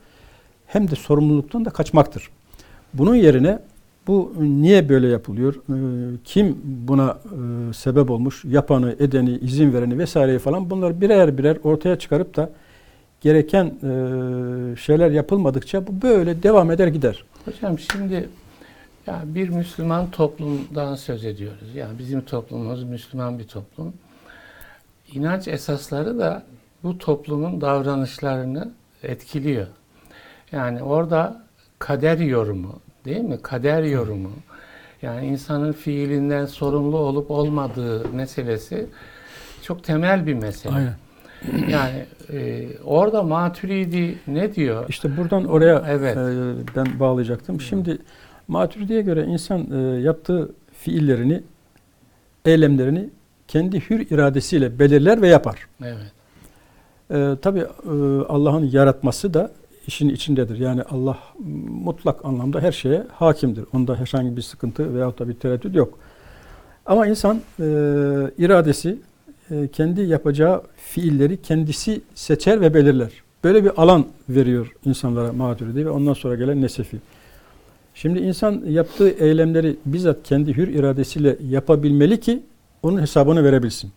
[0.67, 2.29] hem de sorumluluktan da kaçmaktır.
[2.95, 3.59] Bunun yerine
[4.07, 5.55] bu niye böyle yapılıyor?
[5.55, 5.73] Ee,
[6.25, 8.45] Kim buna e, sebep olmuş?
[8.45, 12.51] Yapanı, edeni, izin vereni vesaireyi falan bunları birer birer ortaya çıkarıp da
[13.21, 17.25] gereken e, şeyler yapılmadıkça bu böyle devam eder gider.
[17.45, 18.29] Hocam şimdi
[19.07, 21.75] ya bir Müslüman toplumdan söz ediyoruz.
[21.75, 23.95] Yani bizim toplumumuz Müslüman bir toplum.
[25.13, 26.43] İnanç esasları da
[26.83, 29.67] bu toplumun davranışlarını etkiliyor.
[30.53, 31.43] Yani orada
[31.79, 33.43] kader yorumu, değil mi?
[33.43, 34.31] Kader yorumu.
[35.03, 38.87] Yani insanın fiilinden sorumlu olup olmadığı meselesi
[39.63, 40.93] çok temel bir mesele.
[41.69, 44.85] Yani e, orada Maturidi ne diyor?
[44.89, 46.17] İşte buradan oraya Evet.
[46.17, 46.21] e,
[46.77, 47.61] ben bağlayacaktım.
[47.61, 47.99] Şimdi
[48.49, 51.43] Maturidi'ye göre insan e, yaptığı fiillerini,
[52.45, 53.09] eylemlerini
[53.49, 55.67] kendi hür iradesiyle belirler ve yapar.
[55.85, 56.13] Evet.
[57.11, 57.65] E, Tabi
[58.29, 59.51] Allah'ın yaratması da
[59.87, 60.59] işin içindedir.
[60.59, 61.19] Yani Allah
[61.85, 63.65] mutlak anlamda her şeye hakimdir.
[63.73, 65.99] Onda herhangi bir sıkıntı veyahut da bir tereddüt yok.
[66.87, 67.65] Ama insan e,
[68.39, 68.99] iradesi
[69.51, 73.11] e, kendi yapacağı fiilleri kendisi seçer ve belirler.
[73.45, 76.99] Böyle bir alan veriyor insanlara Maturidi ve ondan sonra gelen Nesefi.
[77.97, 82.43] Şimdi insan yaptığı eylemleri bizzat kendi hür iradesiyle yapabilmeli ki
[82.83, 83.93] onun hesabını verebilsin.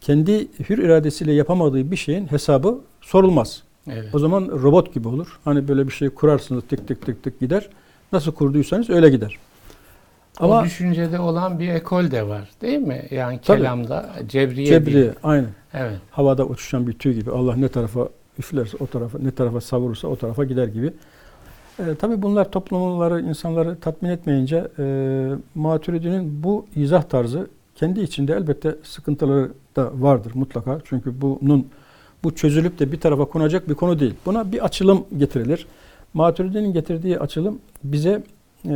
[0.00, 3.62] Kendi hür iradesiyle yapamadığı bir şeyin hesabı sorulmaz.
[3.90, 4.14] Evet.
[4.14, 5.38] O zaman robot gibi olur.
[5.44, 7.68] Hani böyle bir şey kurarsınız tık tık tık tık gider.
[8.12, 9.38] Nasıl kurduysanız öyle gider.
[10.38, 13.02] Ama o düşüncede olan bir ekol de var değil mi?
[13.10, 13.58] Yani Tabii.
[13.58, 15.10] kelamda cebriye, cebri değil.
[15.22, 15.50] aynen.
[15.74, 15.98] Evet.
[16.10, 17.30] Havada uçuşan bir tüy gibi.
[17.30, 20.92] Allah ne tarafa üflerse o tarafa, ne tarafa savurursa o tarafa gider gibi.
[21.86, 24.84] E, tabii bunlar toplumları, insanları tatmin etmeyince e,
[25.54, 30.80] Maturidi'nin bu izah tarzı kendi içinde elbette sıkıntıları da vardır mutlaka.
[30.84, 31.66] Çünkü bunun
[32.24, 34.14] bu çözülüp de bir tarafa konacak bir konu değil.
[34.26, 35.66] Buna bir açılım getirilir.
[36.14, 38.22] Maturidi'nin getirdiği açılım bize
[38.64, 38.70] e,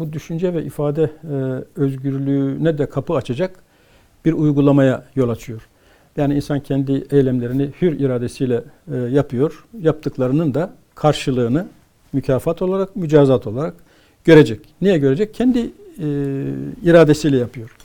[0.00, 1.36] bu düşünce ve ifade e,
[1.80, 3.56] özgürlüğüne de kapı açacak
[4.24, 5.68] bir uygulamaya yol açıyor.
[6.16, 9.64] Yani insan kendi eylemlerini hür iradesiyle e, yapıyor.
[9.80, 11.66] Yaptıklarının da karşılığını
[12.16, 13.74] mükafat olarak, mücazat olarak
[14.24, 14.60] görecek.
[14.82, 15.34] Niye görecek?
[15.34, 16.06] Kendi e,
[16.82, 17.76] iradesiyle yapıyor.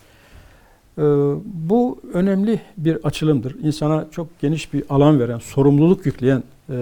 [0.97, 1.03] E,
[1.45, 3.55] bu önemli bir açılımdır.
[3.63, 6.75] İnsana çok geniş bir alan veren, sorumluluk yükleyen e,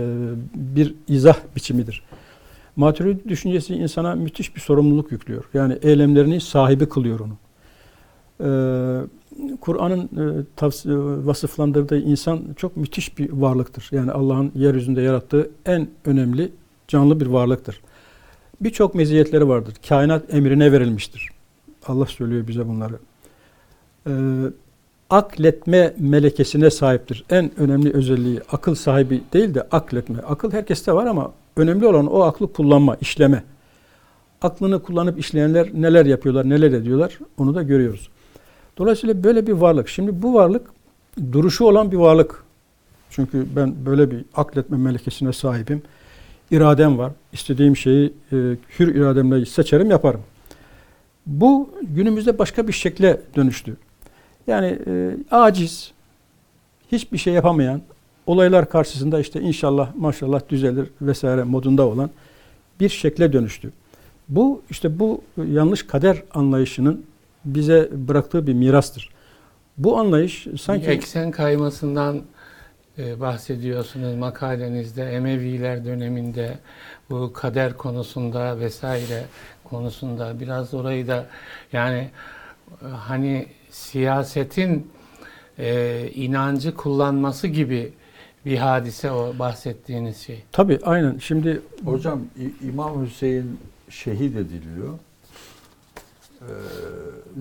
[0.56, 2.04] bir izah biçimidir.
[2.76, 5.44] Maturidi düşüncesi insana müthiş bir sorumluluk yüklüyor.
[5.54, 7.38] Yani eylemlerini sahibi kılıyor onu.
[8.40, 8.50] E,
[9.62, 13.90] Kur'an'ın e, e, vasıflandırdığı insan çok müthiş bir varlıktır.
[13.92, 16.52] Yani Allah'ın yeryüzünde yarattığı en önemli
[16.90, 17.82] canlı bir varlıktır.
[18.62, 19.74] Birçok meziyetleri vardır.
[19.90, 21.30] Kainat emrine verilmiştir.
[21.88, 23.00] Allah söylüyor bize bunları.
[24.08, 24.12] Ee,
[25.10, 27.26] akletme melekesine sahiptir.
[27.30, 30.20] En önemli özelliği akıl sahibi değil de akletme.
[30.20, 33.44] Akıl herkeste var ama önemli olan o aklı kullanma, işleme.
[34.42, 38.10] Aklını kullanıp işleyenler neler yapıyorlar, neler ediyorlar onu da görüyoruz.
[38.78, 39.90] Dolayısıyla böyle bir varlık.
[39.90, 40.68] Şimdi bu varlık
[41.32, 42.44] duruşu olan bir varlık.
[43.10, 45.82] Çünkü ben böyle bir akletme melekesine sahibim.
[46.52, 47.12] İradem var.
[47.34, 48.36] İstediğim şeyi e,
[48.80, 50.22] hür irademle seçerim, yaparım.
[51.26, 53.78] Bu günümüzde başka bir şekle dönüştü.
[54.48, 55.92] Yani e, aciz,
[56.92, 57.82] hiçbir şey yapamayan,
[58.26, 62.10] olaylar karşısında işte inşallah maşallah düzelir vesaire modunda olan
[62.80, 63.72] bir şekle dönüştü.
[64.30, 67.06] Bu işte bu yanlış kader anlayışının
[67.46, 69.10] bize bıraktığı bir mirastır.
[69.78, 72.22] Bu anlayış sanki Bir eksen kaymasından
[73.20, 76.58] bahsediyorsunuz makalenizde Emeviler döneminde
[77.10, 79.26] bu kader konusunda vesaire
[79.64, 81.26] konusunda biraz orayı da
[81.74, 82.10] yani
[82.82, 84.92] hani siyasetin
[85.60, 87.94] e, inancı kullanması gibi
[88.46, 90.44] bir hadise o bahsettiğiniz şey.
[90.52, 92.22] tabii aynen şimdi Hocam
[92.62, 93.60] İmam Hüseyin
[93.90, 94.94] şehit ediliyor.
[96.42, 96.46] Ee,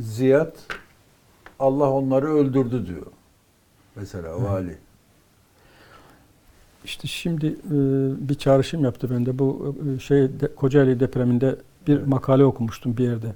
[0.01, 0.57] Ziyad
[1.59, 3.07] Allah onları öldürdü diyor.
[3.97, 4.79] Mesela vali.
[6.89, 7.77] İşte şimdi e,
[8.29, 9.39] bir çağrışım yaptı bende.
[9.39, 12.07] Bu e, şey de, Kocaeli depreminde bir Evet.
[12.07, 13.35] makale okumuştum bir yerde.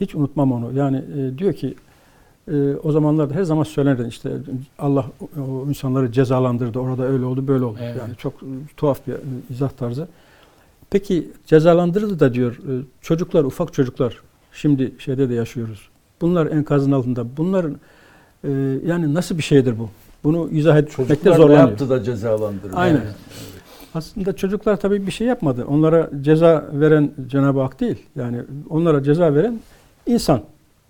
[0.00, 0.78] Hiç unutmam onu.
[0.78, 1.74] Yani e, diyor ki
[2.48, 4.30] e, o zamanlarda her zaman söylenir işte
[4.78, 5.06] Allah
[5.38, 6.78] o, insanları cezalandırdı.
[6.78, 7.78] Orada öyle oldu, böyle oldu.
[7.82, 7.96] Evet.
[7.98, 9.18] Yani çok e, tuhaf bir e,
[9.50, 10.08] izah tarzı.
[10.90, 15.88] Peki cezalandırdı da diyor e, çocuklar, ufak çocuklar şimdi şeyde de yaşıyoruz.
[16.20, 17.36] Bunlar enkazın altında.
[17.36, 17.76] Bunların
[18.44, 18.50] e,
[18.86, 19.90] yani nasıl bir şeydir bu?
[20.24, 21.68] Bunu izah etmekte Çocuklar zorlanıyor.
[21.68, 22.76] yaptı da cezalandırdı?
[22.76, 22.96] Aynen.
[22.96, 23.14] Evet.
[23.94, 25.64] Aslında çocuklar tabii bir şey yapmadı.
[25.68, 27.96] Onlara ceza veren Cenab-ı Hak değil.
[28.16, 28.38] Yani
[28.70, 29.60] onlara ceza veren
[30.06, 30.40] insan.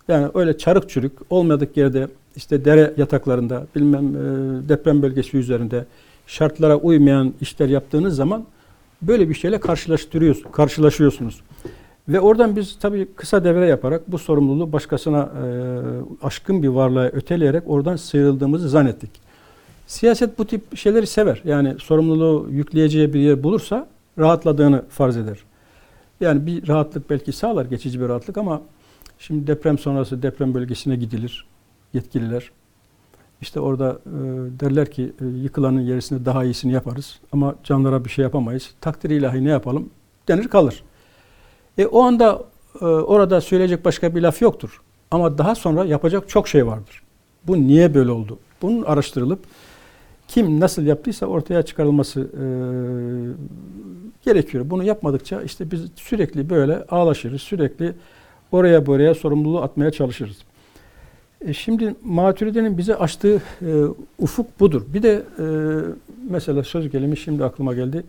[0.09, 5.85] Yani öyle çarık çürük olmadık yerde işte dere yataklarında bilmem e, deprem bölgesi üzerinde
[6.27, 8.45] şartlara uymayan işler yaptığınız zaman
[9.03, 11.41] böyle bir şeyle karşılaştırıyorsunuz, karşılaşıyorsunuz.
[12.09, 15.47] Ve oradan biz tabii kısa devre yaparak bu sorumluluğu başkasına e,
[16.27, 19.11] aşkın bir varlığa öteleyerek oradan sıyrıldığımızı zannettik.
[19.87, 21.43] Siyaset bu tip şeyleri sever.
[21.45, 23.89] Yani sorumluluğu yükleyeceği bir yer bulursa
[24.19, 25.39] rahatladığını farz eder.
[26.21, 28.63] Yani bir rahatlık belki sağlar, geçici bir rahatlık ama
[29.19, 31.47] şimdi deprem sonrası deprem bölgesine gidilir
[31.93, 32.51] yetkililer.
[33.41, 34.11] İşte orada e,
[34.61, 38.71] derler ki e, yıkılanın yerisinde daha iyisini yaparız ama canlara bir şey yapamayız.
[38.81, 39.91] Takdir ilahi ne yapalım
[40.29, 40.83] denir kalır.
[41.79, 42.45] E, o anda
[42.81, 44.81] e, orada söyleyecek başka bir laf yoktur.
[45.11, 47.03] Ama daha sonra yapacak çok şey vardır.
[47.47, 48.39] Bu niye böyle oldu?
[48.63, 49.39] Bunun araştırılıp
[50.29, 52.45] kim nasıl yaptıysa ortaya çıkarılması e,
[54.25, 54.71] gerekiyor.
[54.71, 57.43] Bunu yapmadıkça işte biz sürekli böyle ağlaşırız.
[57.43, 57.93] Sürekli
[58.53, 60.37] oraya buraya sorumluluğu atmaya çalışırız.
[61.41, 63.85] E şimdi Maturidi'nin bize açtığı e,
[64.19, 64.83] ufuk budur.
[64.95, 65.45] Bir de e,
[66.31, 68.05] mesela söz gelimi şimdi aklıma geldi.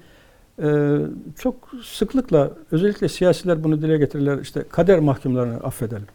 [0.64, 0.98] E,
[1.40, 4.40] çok sıklıkla özellikle siyasiler bunu dile getirirler.
[4.40, 6.08] İşte kader mahkumlarını affedelim.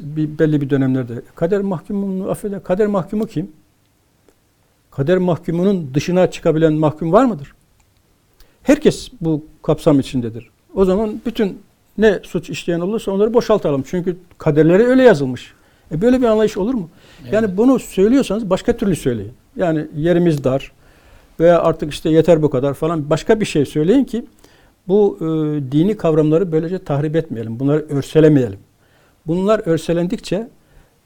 [0.00, 1.22] Bir, belli bir dönemlerde.
[1.34, 2.62] Kader mahkumunu affedelim.
[2.62, 3.52] Kader mahkumu kim?
[4.90, 7.54] Kader mahkumunun dışına çıkabilen mahkum var mıdır?
[8.62, 10.50] Herkes bu kapsam içindedir.
[10.74, 11.58] O zaman bütün
[11.98, 13.84] ne suç işleyen olursa onları boşaltalım.
[13.86, 15.54] Çünkü kaderleri öyle yazılmış.
[15.92, 16.90] E böyle bir anlayış olur mu?
[17.32, 19.32] Yani bunu söylüyorsanız başka türlü söyleyin.
[19.56, 20.72] Yani yerimiz dar
[21.40, 24.24] veya artık işte yeter bu kadar falan başka bir şey söyleyin ki
[24.88, 25.24] Bu e,
[25.72, 27.60] dini kavramları böylece tahrip etmeyelim.
[27.60, 28.58] Bunları örselemeyelim.
[29.26, 30.48] Bunlar örselendikçe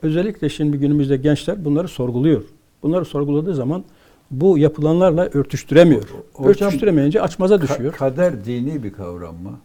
[0.03, 2.43] özellikle şimdi günümüzde gençler bunları sorguluyor.
[2.83, 3.85] Bunları sorguladığı zaman
[4.31, 6.03] bu yapılanlarla örtüştüremiyor.
[6.35, 7.93] Hocam, Örtüştüremeyince açmaza Ka- düşüyor.
[7.93, 9.59] kader dini bir kavram mı?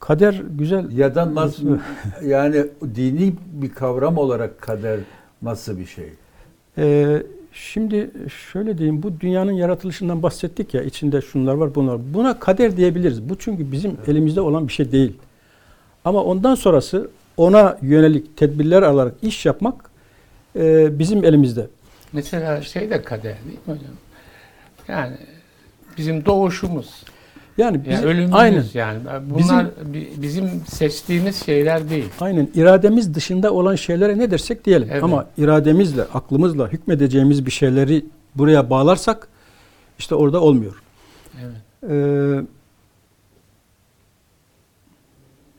[0.00, 0.90] Kader güzel.
[0.98, 1.78] Ya da nasıl
[2.24, 5.00] yani dini bir kavram olarak kader
[5.42, 6.12] nasıl bir şey?
[6.78, 8.10] Ee, şimdi
[8.52, 12.14] şöyle diyeyim, bu dünyanın yaratılışından bahsettik ya, içinde şunlar var, bunlar.
[12.14, 13.28] Buna kader diyebiliriz.
[13.28, 15.12] Bu çünkü bizim elimizde olan bir şey değil.
[16.04, 19.90] Ama ondan sonrası ona yönelik tedbirler alarak iş yapmak
[20.56, 21.66] e, bizim elimizde.
[22.12, 23.94] Mesela şey de kader değil mi hocam?
[24.88, 25.16] Yani
[25.98, 27.02] bizim doğuşumuz,
[27.58, 28.98] Yani yani bizim, ölümümüz aynen, yani.
[29.30, 32.08] Bunlar bi- bizim seçtiğimiz şeyler değil.
[32.20, 34.88] aynen irademiz dışında olan şeylere ne dersek diyelim.
[34.92, 35.02] Evet.
[35.02, 39.28] Ama irademizle, aklımızla hükmedeceğimiz bir şeyleri buraya bağlarsak
[39.98, 40.82] işte orada olmuyor.
[41.42, 41.90] Evet.
[41.90, 42.44] Ee,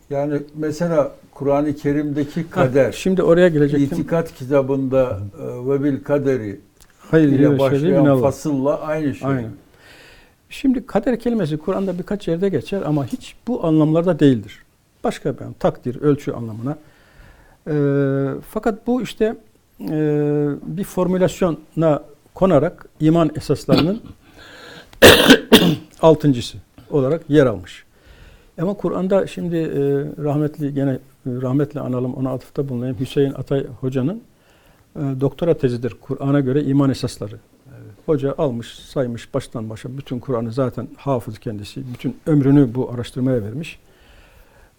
[0.09, 3.97] Yani mesela Kur'an-ı Kerim'deki ha, kader, Şimdi oraya gelecektim.
[3.97, 6.59] itikat kitabında e, ve bil kaderi
[7.11, 9.29] Hayır, ile başlayan başlayan fasılla aynı şey.
[9.29, 9.51] Aynen.
[10.51, 14.63] Şimdi kader kelimesi Kur'an'da birkaç yerde geçer ama hiç bu anlamlarda değildir.
[15.03, 16.77] Başka bir takdir, ölçü anlamına.
[17.67, 19.35] Ee, fakat bu işte
[19.81, 19.89] e,
[20.61, 24.01] bir formülasyona konarak iman esaslarının
[26.01, 26.57] altıncısı
[26.89, 27.83] olarak yer almış.
[28.61, 29.79] Ama Kur'an'da şimdi e,
[30.23, 32.99] rahmetli gene e, rahmetle analım ona atıfta bulunayım.
[32.99, 34.21] Hüseyin Atay Hoca'nın
[34.95, 37.39] e, doktora tezidir Kur'an'a göre iman esasları.
[38.05, 41.83] Hoca almış, saymış baştan başa bütün Kur'an'ı zaten hafız kendisi.
[41.93, 43.79] Bütün ömrünü bu araştırmaya vermiş.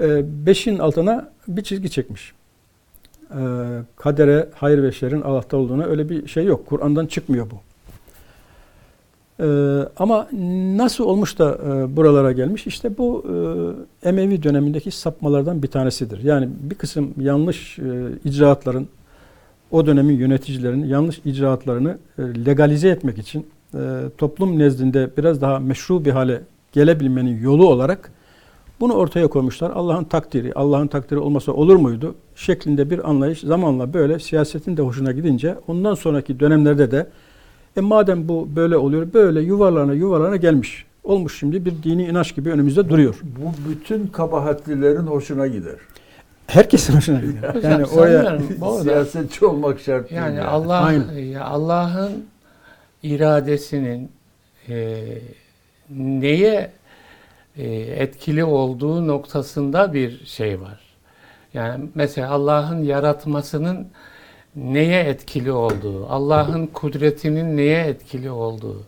[0.01, 2.33] Ee, beşin altına bir çizgi çekmiş.
[3.31, 3.37] Ee,
[3.97, 6.67] kadere, hayır ve şerrin Allah'ta olduğuna öyle bir şey yok.
[6.67, 7.61] Kur'an'dan çıkmıyor bu.
[9.41, 10.29] Ee, ama
[10.77, 12.67] nasıl olmuş da e, buralara gelmiş?
[12.67, 13.25] İşte bu
[14.05, 16.25] e, Emevi dönemindeki sapmalardan bir tanesidir.
[16.25, 17.83] Yani bir kısım yanlış e,
[18.25, 18.89] icraatların
[19.73, 23.79] o dönemin yöneticilerinin yanlış icraatlarını e, legalize etmek için e,
[24.19, 26.41] toplum nezdinde biraz daha meşru bir hale
[26.73, 28.13] gelebilmenin yolu olarak
[28.81, 29.71] bunu ortaya koymuşlar.
[29.71, 32.15] Allah'ın takdiri, Allah'ın takdiri olmasa olur muydu?
[32.35, 37.07] Şeklinde bir anlayış zamanla böyle siyasetin de hoşuna gidince ondan sonraki dönemlerde de
[37.77, 40.85] e madem bu böyle oluyor, böyle yuvarlana yuvarlana gelmiş.
[41.05, 43.21] Olmuş şimdi bir dini inanç gibi önümüzde duruyor.
[43.23, 45.77] Bu bütün kabahatlilerin hoşuna gider.
[46.53, 47.55] Herkesin hoşuna gidiyor.
[47.55, 48.39] Hocam Yani oraya
[48.83, 50.21] Siyasetçi olmak şart değil.
[50.21, 50.47] yani yani.
[50.47, 50.93] Allah
[51.45, 52.27] Allah'ın
[53.03, 54.13] iradesinin
[54.69, 54.99] e,
[55.91, 56.71] neye
[57.57, 60.81] e, etkili olduğu noktasında bir şey var.
[61.55, 63.89] Yani mesela Allah'ın yaratmasının
[64.57, 68.83] neye etkili olduğu, Allah'ın kudretinin neye etkili olduğu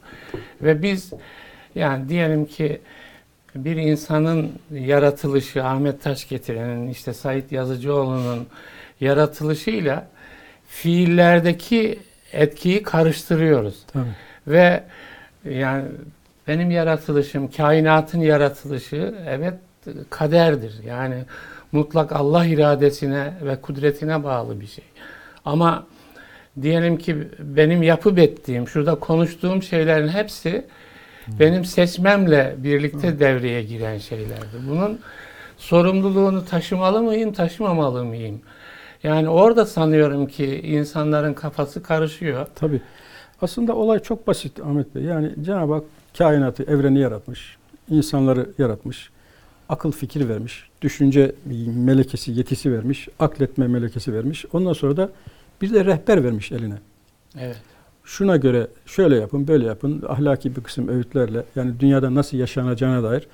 [0.63, 1.13] ve biz
[1.75, 2.81] yani diyelim ki
[3.55, 8.47] bir insanın yaratılışı Ahmet Taşgetiren'in işte Said Yazıcıoğlu'nun
[9.01, 10.07] yaratılışıyla
[10.69, 11.99] fiillerdeki
[12.33, 13.83] etkiyi karıştırıyoruz.
[13.93, 14.05] Tabii.
[14.47, 14.85] Ve
[15.45, 15.85] yani
[16.49, 19.55] benim yaratılışım, kainatın yaratılışı evet
[20.11, 20.75] kaderdir.
[20.87, 21.25] Yani
[21.73, 24.85] mutlak Allah iradesine ve kudretine bağlı bir şey.
[25.45, 25.87] Ama
[26.63, 30.65] diyelim ki benim yapıp ettiğim, şurada konuştuğum şeylerin hepsi
[31.29, 34.69] benim seçmemle birlikte devreye giren şeylerdir.
[34.69, 34.99] Bunun
[35.59, 38.41] sorumluluğunu taşımalı mıyım, taşımamalı mıyım?
[39.03, 42.47] Yani orada sanıyorum ki insanların kafası karışıyor.
[42.55, 42.81] Tabii.
[43.43, 45.03] Aslında olay çok basit Ahmet Bey.
[45.03, 45.85] Yani Cenab-ı Hak
[46.19, 47.57] kainatı, evreni yaratmış.
[47.91, 49.11] insanları yaratmış.
[49.69, 50.69] Akıl fikir vermiş.
[50.83, 51.33] Düşünce
[51.77, 53.09] melekesi, yetisi vermiş.
[53.19, 54.45] Akletme melekesi vermiş.
[54.53, 55.11] Ondan sonra da
[55.63, 56.75] bir de rehber vermiş eline.
[57.41, 57.63] Evet.
[58.05, 60.03] Şuna göre şöyle yapın, böyle yapın.
[60.09, 63.27] Ahlaki bir kısım öğütlerle yani dünyada nasıl yaşanacağına dair.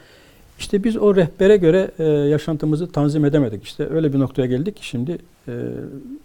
[0.58, 3.64] İşte biz o rehbere göre e, yaşantımızı tanzim edemedik.
[3.64, 5.52] İşte öyle bir noktaya geldik ki şimdi e,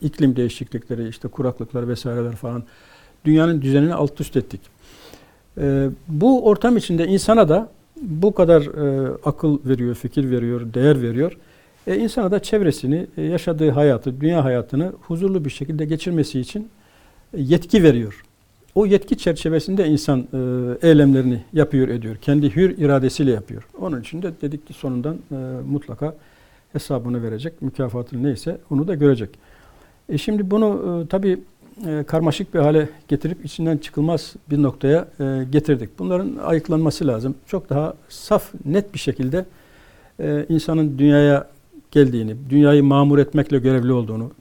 [0.01, 2.63] iklim değişiklikleri, işte kuraklıklar vesaireler falan
[3.25, 4.61] dünyanın düzenini alt üst ettik.
[5.57, 7.69] E, bu ortam içinde insana da
[8.01, 11.37] bu kadar e, akıl veriyor, fikir veriyor, değer veriyor.
[11.87, 16.69] E, insana da çevresini, e, yaşadığı hayatı, dünya hayatını huzurlu bir şekilde geçirmesi için
[17.33, 18.24] e, yetki veriyor.
[18.75, 22.15] O yetki çerçevesinde insan e, eylemlerini yapıyor, ediyor.
[22.15, 23.67] Kendi hür iradesiyle yapıyor.
[23.79, 25.35] Onun için de dedik ki sonundan e,
[25.69, 26.15] mutlaka
[26.73, 29.29] hesabını verecek, mükafatını neyse onu da görecek.
[30.09, 31.39] E şimdi bunu e, tabii
[31.87, 35.99] e, karmaşık bir hale getirip içinden çıkılmaz bir noktaya e, getirdik.
[35.99, 37.35] Bunların ayıklanması lazım.
[37.47, 39.45] Çok daha saf, net bir şekilde
[40.49, 41.47] insanın dünyaya
[41.91, 44.31] geldiğini, dünyayı mamur etmekle görevli olduğunu,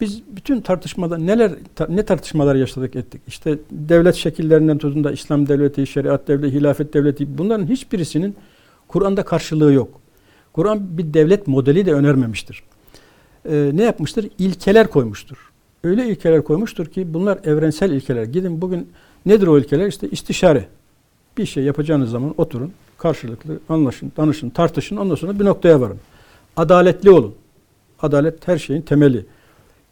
[0.00, 1.52] biz bütün tartışmada neler
[1.88, 3.20] ne tartışmalar yaşadık ettik.
[3.26, 8.36] İşte devlet şekillerinden tutun da İslam devleti, şeriat devleti, hilafet devleti bunların hiçbirisinin
[8.88, 10.00] Kur'an'da karşılığı yok.
[10.52, 12.62] Kur'an bir devlet modeli de önermemiştir.
[13.48, 14.28] Ee, ne yapmıştır?
[14.38, 15.50] İlkeler koymuştur.
[15.84, 18.24] Öyle ilkeler koymuştur ki bunlar evrensel ilkeler.
[18.24, 18.88] Gidin bugün
[19.26, 19.86] nedir o ilkeler?
[19.86, 20.68] İşte istişare.
[21.38, 25.98] Bir şey yapacağınız zaman oturun, karşılıklı anlaşın, danışın, tartışın, ondan sonra bir noktaya varın.
[26.56, 27.34] Adaletli olun.
[28.02, 29.26] Adalet her şeyin temeli.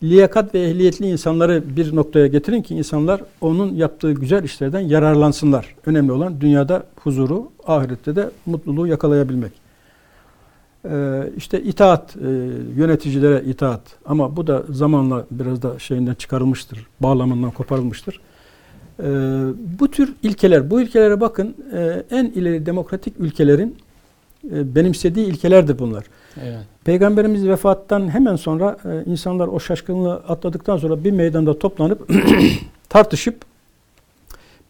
[0.02, 5.74] Liyakat ve ehliyetli insanları bir noktaya getirin ki insanlar onun yaptığı güzel işlerden yararlansınlar.
[5.86, 9.52] Önemli olan dünyada huzuru, ahirette de mutluluğu yakalayabilmek.
[10.84, 12.28] Ee, işte itaat, e,
[12.76, 18.20] yöneticilere itaat ama bu da zamanla biraz da şeyinden çıkarılmıştır, bağlamından koparılmıştır.
[19.02, 19.04] Ee,
[19.80, 23.76] bu tür ilkeler, bu ilkelere bakın e, en ileri demokratik ülkelerin
[24.44, 26.04] benimsediği ilkelerdir bunlar.
[26.42, 26.58] Evet.
[26.84, 32.08] Peygamberimiz vefattan hemen sonra e, insanlar o şaşkınlığı atladıktan sonra bir meydanda toplanıp
[32.88, 33.36] tartışıp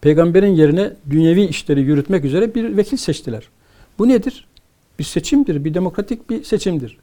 [0.01, 3.43] peygamberin yerine dünyevi işleri yürütmek üzere bir vekil seçtiler.
[3.99, 4.47] Bu nedir?
[4.99, 6.97] Bir seçimdir, bir demokratik bir seçimdir.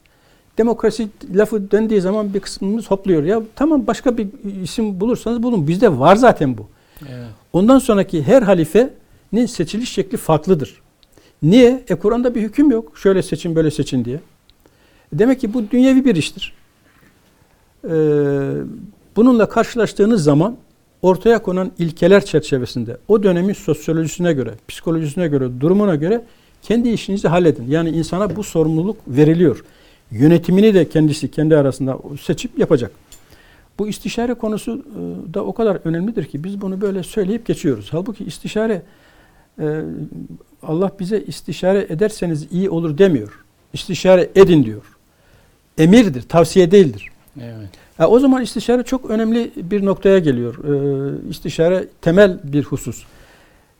[0.58, 3.24] Demokrasi lafı dendiği zaman bir kısmımız hopluyor.
[3.24, 4.28] Ya tamam başka bir
[4.62, 5.68] isim bulursanız bulun.
[5.68, 6.68] Bizde var zaten bu.
[7.02, 7.28] Evet.
[7.52, 10.80] Ondan sonraki her halifenin seçiliş şekli farklıdır.
[11.42, 11.84] Niye?
[11.88, 12.98] E Kur'an'da bir hüküm yok.
[12.98, 14.20] Şöyle seçin, böyle seçin diye.
[15.12, 16.54] Demek ki bu dünyevi bir iştir.
[17.84, 17.88] Ee,
[19.16, 20.56] bununla karşılaştığınız zaman
[21.02, 26.24] ortaya konan ilkeler çerçevesinde o dönemin sosyolojisine göre, psikolojisine göre, durumuna göre
[26.62, 27.64] kendi işinizi halledin.
[27.68, 29.64] Yani insana bu sorumluluk veriliyor.
[30.10, 32.90] Yönetimini de kendisi kendi arasında seçip yapacak.
[33.78, 37.88] Bu istişare konusu e, da o kadar önemlidir ki biz bunu böyle söyleyip geçiyoruz.
[37.90, 38.82] Halbuki istişare
[39.60, 39.82] e,
[40.62, 43.44] Allah bize istişare ederseniz iyi olur demiyor.
[43.72, 44.82] İstişare edin diyor.
[45.78, 47.10] Emirdir, tavsiye değildir.
[47.40, 47.68] Evet.
[47.96, 50.54] Ha, o zaman istişare çok önemli bir noktaya geliyor.
[50.64, 53.04] Ee, istişare temel bir husus.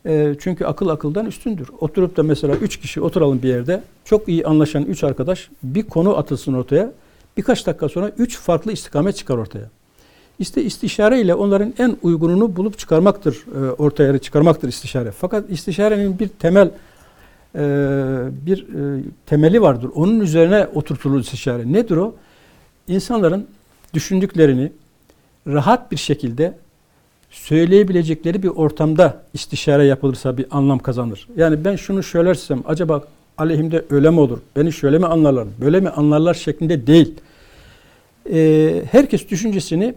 [0.05, 1.69] Ee, çünkü akıl akıldan üstündür.
[1.79, 3.83] Oturup da mesela üç kişi oturalım bir yerde.
[4.05, 6.91] Çok iyi anlaşan üç arkadaş bir konu atılsın ortaya.
[7.37, 9.69] Birkaç dakika sonra üç farklı istikamet çıkar ortaya.
[10.39, 15.11] İşte istişare ile onların en uygununu bulup çıkarmaktır, e, ortaya çıkarmaktır istişare.
[15.11, 16.71] Fakat istişarenin bir temel
[17.55, 17.59] e,
[18.45, 19.89] bir e, temeli vardır.
[19.95, 21.73] Onun üzerine oturtulur istişare.
[21.73, 22.15] Nedir o?
[22.87, 23.47] İnsanların
[23.93, 24.71] düşündüklerini
[25.47, 26.57] rahat bir şekilde
[27.29, 31.27] söyleyebilecekleri bir ortamda istişare yapılırsa bir anlam kazanır.
[31.37, 33.03] Yani ben şunu söylersem acaba
[33.37, 34.39] aleyhimde öyle mi olur?
[34.55, 35.47] Beni şöyle mi anlarlar?
[35.61, 37.13] Böyle mi anlarlar şeklinde değil.
[38.31, 39.95] Ee, herkes düşüncesini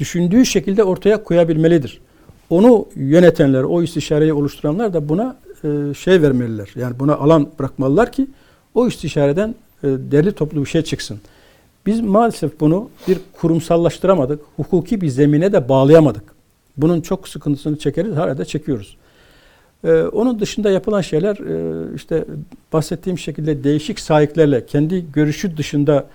[0.00, 2.00] düşündüğü şekilde ortaya koyabilmelidir.
[2.50, 6.68] Onu yönetenler, o istişareyi oluşturanlar da buna e, şey vermeliler.
[6.76, 8.26] Yani buna alan bırakmalılar ki
[8.74, 11.20] o istişareden e, derli toplu bir şey çıksın.
[11.86, 14.40] Biz maalesef bunu bir kurumsallaştıramadık.
[14.56, 16.22] Hukuki bir zemine de bağlayamadık.
[16.76, 18.96] Bunun çok sıkıntısını çekeriz, hala da çekiyoruz.
[19.84, 22.24] Ee, onun dışında yapılan şeyler e, işte
[22.72, 26.06] bahsettiğim şekilde değişik sahiplerle kendi görüşü dışında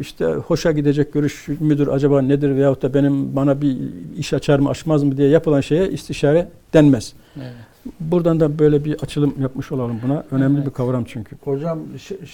[0.00, 3.76] işte hoşa gidecek görüş müdür acaba nedir veyahut da benim bana bir
[4.18, 7.12] iş açar mı açmaz mı diye yapılan şeye istişare denmez.
[7.36, 7.52] Evet.
[8.00, 10.24] Buradan da böyle bir açılım yapmış olalım buna.
[10.30, 10.66] Önemli Evet.
[10.66, 11.36] bir kavram çünkü.
[11.44, 11.80] Hocam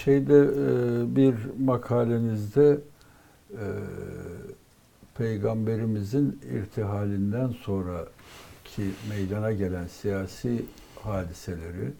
[0.05, 2.79] şeyde e, bir makalenizde
[3.51, 3.65] e,
[5.19, 10.63] peygamberimizin irtihalinden sonraki meydana gelen siyasi
[11.03, 11.93] hadiseleri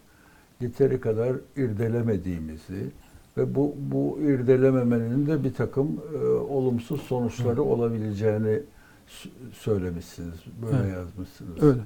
[0.61, 2.89] yeteri kadar irdelemediğimizi
[3.37, 5.87] ve bu bu irdelememenin de bir takım
[6.23, 8.59] e, olumsuz sonuçları olabileceğini
[9.07, 10.35] s- söylemişsiniz.
[10.65, 10.93] Böyle Evet.
[10.93, 11.63] yazmışsınız.
[11.63, 11.79] Öyle.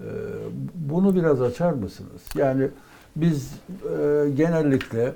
[0.00, 0.04] Ee,
[0.74, 2.22] Bunu biraz açar mısınız?
[2.36, 2.68] Yani
[3.16, 3.52] biz
[3.98, 5.12] e, genellikle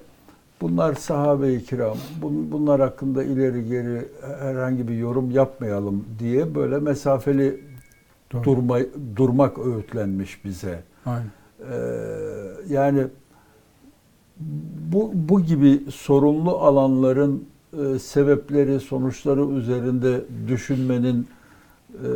[0.61, 4.09] bunlar sahabe-i kiram, bun- bunlar hakkında ileri geri
[4.41, 7.61] herhangi bir yorum yapmayalım diye böyle mesafeli
[8.33, 8.45] Doğru.
[8.45, 8.79] durma,
[9.17, 10.83] durmak öğütlenmiş bize.
[11.07, 11.27] Aynen.
[11.61, 11.75] Ee,
[12.69, 13.07] yani
[14.93, 21.27] bu, bu gibi sorunlu alanların e, sebepleri, sonuçları üzerinde düşünmenin
[21.95, 22.09] e,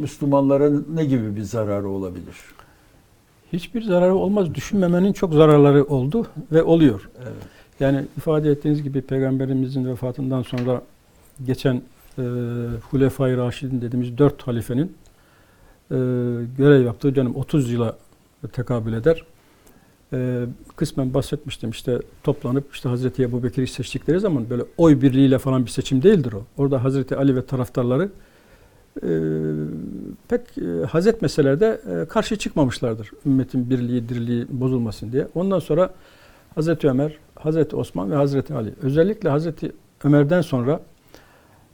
[0.00, 2.36] Müslümanlara ne gibi bir zararı olabilir?
[3.52, 4.54] Hiçbir zararı olmaz.
[4.54, 7.10] Düşünmemenin çok zararları oldu ve oluyor.
[7.22, 7.32] Evet.
[7.80, 10.82] Yani ifade ettiğiniz gibi Peygamberimizin vefatından sonra
[11.46, 11.82] geçen
[12.18, 12.22] e,
[12.90, 14.96] Hulefai Raşidin dediğimiz dört halifenin
[15.90, 15.96] e,
[16.58, 17.96] görev yaptığı dönem 30 yıla
[18.52, 19.24] tekabül eder.
[20.12, 20.46] E,
[20.76, 25.70] kısmen bahsetmiştim işte toplanıp işte Hazreti Ebu Bekir'i seçtikleri zaman böyle oy birliğiyle falan bir
[25.70, 26.44] seçim değildir o.
[26.62, 28.10] Orada Hazreti Ali ve taraftarları
[29.02, 29.10] e,
[30.28, 33.10] pek e, haz etmeseler de e, karşı çıkmamışlardır.
[33.26, 35.28] Ümmetin birliği, dirliği bozulmasın diye.
[35.34, 35.90] Ondan sonra
[36.54, 38.74] Hazreti Ömer, Hazreti Osman ve Hazreti Ali.
[38.82, 39.72] Özellikle Hazreti
[40.04, 40.80] Ömer'den sonra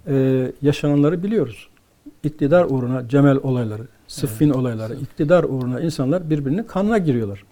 [0.07, 1.69] e, yaşananları biliyoruz.
[2.23, 7.45] İktidar uğruna Cemel olayları, Sıffin olayları, iktidar uğruna insanlar birbirinin kanına giriyorlar.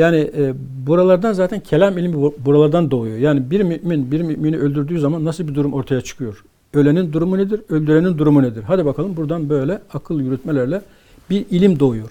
[0.00, 0.54] Yani e,
[0.86, 3.18] buralardan zaten kelam ilmi bu- buralardan doğuyor.
[3.18, 6.44] Yani bir mümin bir mümini öldürdüğü zaman nasıl bir durum ortaya çıkıyor?
[6.74, 7.60] Ölenin durumu nedir?
[7.68, 8.62] Öldürenin durumu nedir?
[8.66, 10.82] Hadi bakalım buradan böyle akıl yürütmelerle
[11.30, 12.10] bir ilim doğuyor.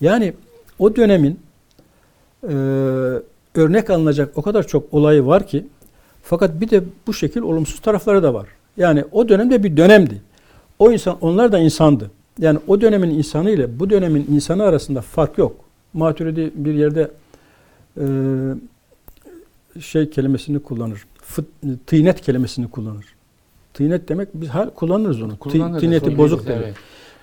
[0.00, 0.32] Yani
[0.78, 1.38] o dönemin
[2.48, 2.52] e,
[3.54, 5.66] örnek alınacak o kadar çok olayı var ki
[6.22, 8.46] fakat bir de bu şekil olumsuz tarafları da var.
[8.76, 10.22] Yani o dönemde bir dönemdi.
[10.78, 12.10] O insan onlar da insandı.
[12.38, 15.56] Yani o dönemin insanı ile bu dönemin insanı arasında fark yok.
[15.92, 17.10] Maturidi bir yerde
[18.00, 18.04] e,
[19.80, 21.04] şey kelimesini kullanır.
[21.22, 21.46] Fıt,
[21.86, 23.04] tıynet kelimesini kullanır.
[23.74, 25.38] Tıynet demek biz hal kullanırız onu.
[25.38, 26.64] Kullanırız, Tıyneti bozuk demek.
[26.64, 26.74] evet.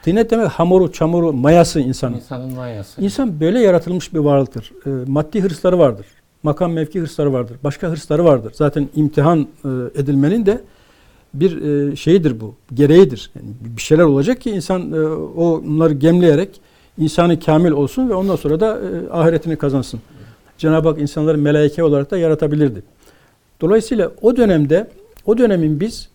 [0.01, 2.15] Tıynet demek hamuru, çamuru, mayası insanın.
[2.15, 3.01] İnsanın mayası.
[3.01, 4.71] İnsan böyle yaratılmış bir varlıktır.
[4.85, 6.05] E, maddi hırsları vardır.
[6.43, 7.57] Makam mevki hırsları vardır.
[7.63, 8.51] Başka hırsları vardır.
[8.55, 9.67] Zaten imtihan e,
[10.01, 10.61] edilmenin de
[11.33, 12.55] bir e, şeyidir bu.
[12.73, 13.31] Gereğidir.
[13.35, 13.47] Yani
[13.77, 15.01] bir şeyler olacak ki insan e,
[15.39, 16.61] onları gemleyerek
[16.97, 19.99] insanı kamil olsun ve ondan sonra da e, ahiretini kazansın.
[20.59, 22.83] Cenab-ı Hak insanları melaike olarak da yaratabilirdi.
[23.61, 24.87] Dolayısıyla o dönemde
[25.25, 26.09] o dönemin biz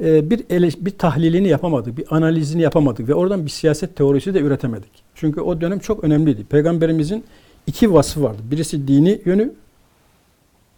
[0.00, 4.40] e, bir ele, bir tahlilini yapamadık, bir analizini yapamadık ve oradan bir siyaset teorisi de
[4.40, 4.90] üretemedik.
[5.14, 6.44] Çünkü o dönem çok önemliydi.
[6.44, 7.24] Peygamberimizin
[7.66, 8.42] iki vasfı vardı.
[8.50, 9.52] Birisi dini yönü,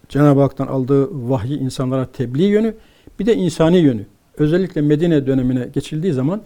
[0.09, 2.73] Cenab-ı Hak'tan aldığı vahyi insanlara tebliğ yönü,
[3.19, 4.05] bir de insani yönü.
[4.37, 6.41] Özellikle Medine dönemine geçildiği zaman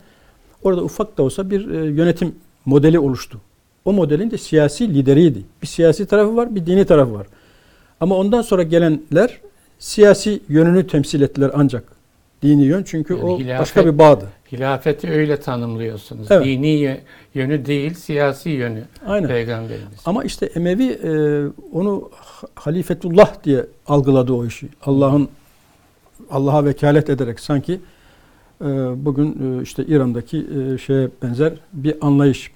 [0.64, 2.36] orada ufak da olsa bir e, yönetim
[2.66, 3.42] modeli oluştu.
[3.86, 5.42] O modelin de siyasi lideriydi.
[5.62, 7.28] Bir siyasi tarafı var, bir dini tarafı var.
[8.00, 9.38] Ama ondan sonra gelenler
[9.80, 11.84] siyasi yönünü temsil ettiler ancak.
[12.44, 14.26] Dini yön çünkü Yani o hilafet- başka bir bağdı.
[14.52, 16.28] Hilafeti öyle tanımlıyorsunuz.
[16.32, 16.46] Evet.
[16.46, 16.98] Dini yö-
[17.34, 19.28] yönü değil, siyasi yönü Aynen.
[19.28, 20.00] peygamberimiz.
[20.06, 21.12] Ama işte Emevi e,
[21.78, 24.68] onu ha- halifetullah diye algıladı o işi.
[24.86, 25.30] Allah'ın
[26.32, 27.74] Allah'a vekalet ederek sanki
[28.62, 28.66] e,
[29.06, 30.38] bugün e, işte İran'daki
[30.74, 32.52] e, şeye benzer bir anlayış.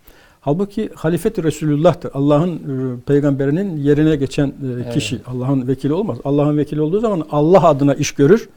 [0.46, 2.12] Halbuki halifet Resulullah'tır.
[2.14, 4.94] Allah'ın e, peygamberinin yerine geçen e, Evet.
[4.94, 5.20] kişi.
[5.28, 6.18] Allah'ın vekili olmaz.
[6.24, 8.50] Allah'ın vekili olduğu zaman Allah adına iş görür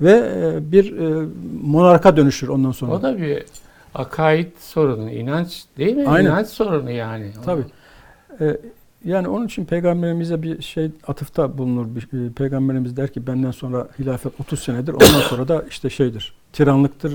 [0.00, 0.94] ve e, bir
[1.62, 2.92] monarka dönüşür ondan sonra.
[2.92, 3.42] O da bir
[3.94, 6.08] akaid sorunu, inanç değil mi?
[6.08, 6.30] Aynen.
[6.30, 7.30] İnanç sorunu yani.
[7.44, 7.64] Tabii.
[8.40, 8.56] Ee,
[9.04, 11.86] yani onun için peygamberimize bir şey atıfta bulunur.
[11.96, 14.92] Bir, peygamberimiz der ki benden sonra hilafet 30 senedir.
[14.92, 16.34] Ondan sonra da işte şeydir.
[16.52, 17.12] Tiranlıktır,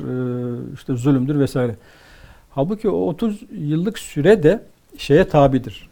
[0.73, 1.75] işte zulümdür vesaire.
[2.51, 4.63] Halbuki o 30 yıllık süre de
[4.97, 5.89] şeye tabidir.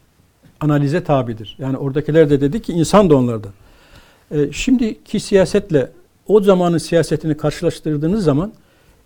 [0.60, 1.56] Analize tabidir.
[1.60, 3.52] Yani oradakiler de dedi ki insan da onlardan.
[4.32, 5.92] E, şimdiki siyasetle
[6.28, 8.52] o zamanın siyasetini karşılaştırdığınız zaman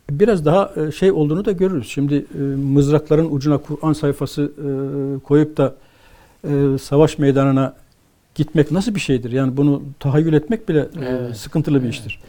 [0.10, 1.88] biraz daha e, şey olduğunu da görürüz.
[1.88, 4.68] Şimdi e, mızrakların ucuna Kur'an sayfası e,
[5.20, 5.76] koyup da
[6.82, 7.74] savaş meydanına
[8.36, 9.32] gitmek nasıl bir şeydir?
[9.32, 11.38] Yani bunu tahayyül etmek bile Evet.
[11.38, 12.20] sıkıntılı bir iştir.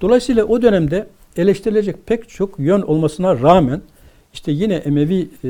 [0.00, 1.06] Dolayısıyla o dönemde
[1.36, 3.80] eleştirilecek pek çok yön olmasına rağmen
[4.34, 5.48] işte yine Emevi e,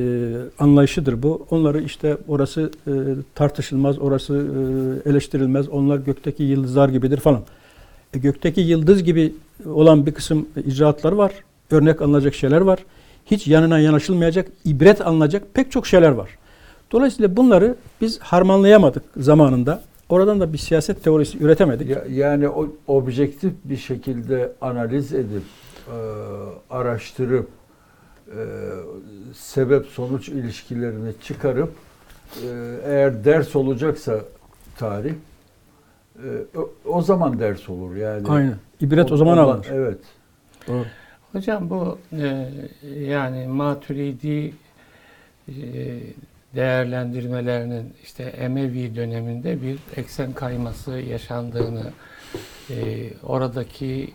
[0.58, 1.46] anlayışıdır bu.
[1.50, 2.90] Onları işte orası e,
[3.34, 4.34] tartışılmaz, orası
[5.06, 7.42] e, eleştirilmez, onlar gökteki yıldızlar gibidir falan.
[8.14, 9.34] E, gökteki yıldız gibi
[9.66, 11.32] olan bir kısım icraatlar var.
[11.70, 12.78] Örnek alınacak şeyler var.
[13.26, 16.30] Hiç yanına yanaşılmayacak, ibret alınacak pek çok şeyler var.
[16.92, 19.82] Dolayısıyla bunları biz harmanlayamadık zamanında.
[20.08, 21.90] Oradan da bir siyaset teorisi üretemedik.
[21.90, 25.42] Ya- yani o objektif bir şekilde analiz edip
[25.88, 25.96] e,
[26.70, 27.48] araştırıp
[28.38, 28.44] e,
[29.34, 31.72] sebep sonuç ilişkilerini çıkarıp
[32.42, 32.48] e,
[32.84, 34.20] eğer ders olacaksa
[34.78, 35.14] tarih
[36.16, 38.28] e, o, o zaman ders olur yani.
[38.28, 38.56] Aynen.
[38.80, 39.66] İbret o zaman alınır.
[39.72, 39.98] Evet.
[40.68, 40.84] Doğru.
[41.32, 42.48] Hocam bu e,
[42.94, 44.54] yani Maturidi
[45.48, 45.54] e,
[46.54, 51.92] değerlendirmelerinin işte Emevi döneminde bir eksen kayması yaşandığını
[52.70, 52.76] e,
[53.22, 54.12] oradaki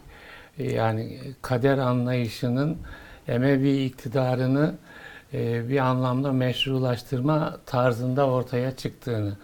[0.60, 2.78] e, yani kader anlayışının
[3.30, 4.76] Emevi iktidarını
[5.34, 9.38] e, bir anlamda meşrulaştırma tarzında ortaya çıktığını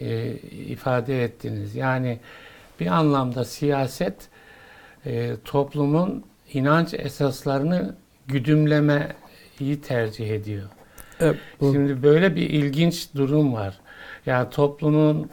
[0.00, 0.32] e,
[0.68, 1.74] ifade ettiniz.
[1.76, 2.18] Yani
[2.80, 4.14] bir anlamda siyaset
[5.06, 7.94] e, toplumun inanç esaslarını
[8.26, 10.68] güdümlemeyi tercih ediyor.
[11.20, 13.78] Evet, bu- Şimdi böyle bir ilginç durum var.
[14.26, 15.30] Yani toplumun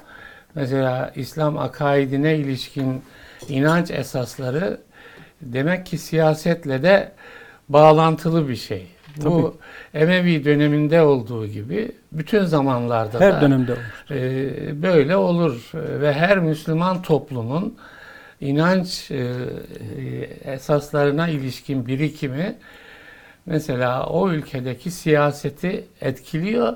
[0.56, 3.02] mesela İslam akaidine ilişkin
[3.50, 4.80] inanç esasları
[5.42, 7.12] demek ki siyasetle de
[7.70, 8.88] bağlantılı bir şey.
[9.26, 9.58] Bu
[9.94, 13.82] Emevi döneminde olduğu gibi bütün zamanlarda her da dönemde olur.
[14.12, 17.78] e, böyle olur ve her Müslüman toplumun
[18.42, 22.56] inanç e, e, esaslarına ilişkin birikimi
[23.46, 26.74] mesela o ülkedeki siyaseti etkiliyor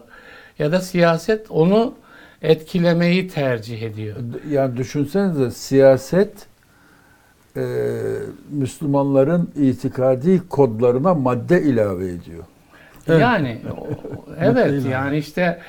[0.59, 1.95] ya da siyaset onu
[2.41, 4.15] etkilemeyi tercih ediyor.
[4.49, 6.50] Yani düşünsenize siyaset
[7.57, 7.63] e,
[8.51, 12.43] Müslümanların itikadi kodlarına madde ilave ediyor.
[13.07, 13.21] Evet.
[13.21, 13.61] Yani
[14.39, 15.59] evet yani işte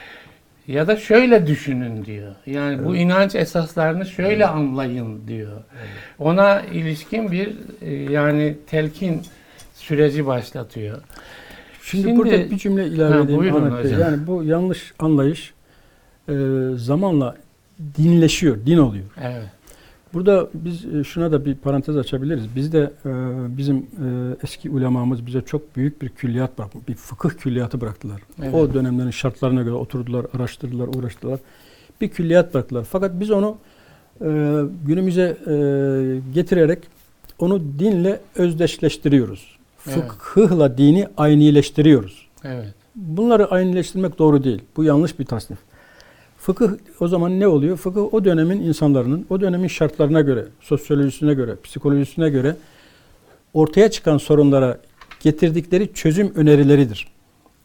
[0.66, 2.34] Ya da şöyle düşünün diyor.
[2.46, 3.04] Yani bu Evet.
[3.04, 5.62] inanç esaslarını şöyle anlayın diyor.
[6.18, 9.22] Ona ilişkin bir e, yani telkin
[9.74, 11.02] süreci başlatıyor.
[11.82, 13.92] Şimdi, Şimdi- burada bir cümle ilave Ha, edeyim buyurun Ahmet Bey.
[13.92, 14.00] hocam.
[14.00, 15.54] Yani bu yanlış anlayış
[16.28, 16.34] e,
[16.76, 17.36] zamanla
[17.98, 19.04] dinleşiyor, din oluyor.
[19.22, 19.48] Evet.
[20.14, 22.44] Burada biz e, şuna da bir parantez açabiliriz.
[22.56, 23.10] Biz de e,
[23.56, 23.84] bizim e,
[24.42, 26.88] eski ulemamız bize çok büyük bir külliyat bırakmış.
[26.88, 28.20] Bir fıkıh külliyatı bıraktılar.
[28.42, 28.54] Evet.
[28.54, 31.40] O dönemlerin şartlarına göre oturdular, araştırdılar, uğraştılar.
[32.00, 32.84] Bir külliyat bıraktılar.
[32.90, 33.56] Fakat biz onu
[34.86, 35.36] günümüze
[36.34, 36.78] getirerek
[37.38, 39.56] onu dinle özdeşleştiriyoruz.
[39.86, 39.98] Evet.
[39.98, 42.28] Fıkıhla dini aynileştiriyoruz.
[42.44, 42.74] Evet.
[42.96, 44.62] Bunları aynıleştirmek doğru değil.
[44.76, 45.58] Bu yanlış bir tasnif.
[46.42, 46.70] Fıkıh
[47.00, 47.76] o zaman ne oluyor?
[47.76, 52.56] Fıkıh o dönemin insanların, o dönemin şartlarına göre, sosyolojisine göre, psikolojisine göre
[53.54, 54.78] ortaya çıkan sorunlara
[55.20, 57.08] getirdikleri çözüm önerileridir.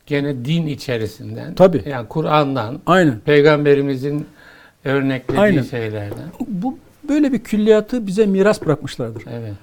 [0.05, 1.55] Gene din içerisinden.
[1.55, 1.84] Tabii.
[1.86, 3.19] Yani Kur'an'dan, Aynen.
[3.19, 4.25] peygamberimizin
[4.86, 5.63] örneklediği Aynen.
[5.63, 6.30] şeylerden.
[6.47, 6.78] Bu
[7.09, 9.23] böyle bir külliyatı bize miras bırakmışlardır.
[9.32, 9.53] Evet.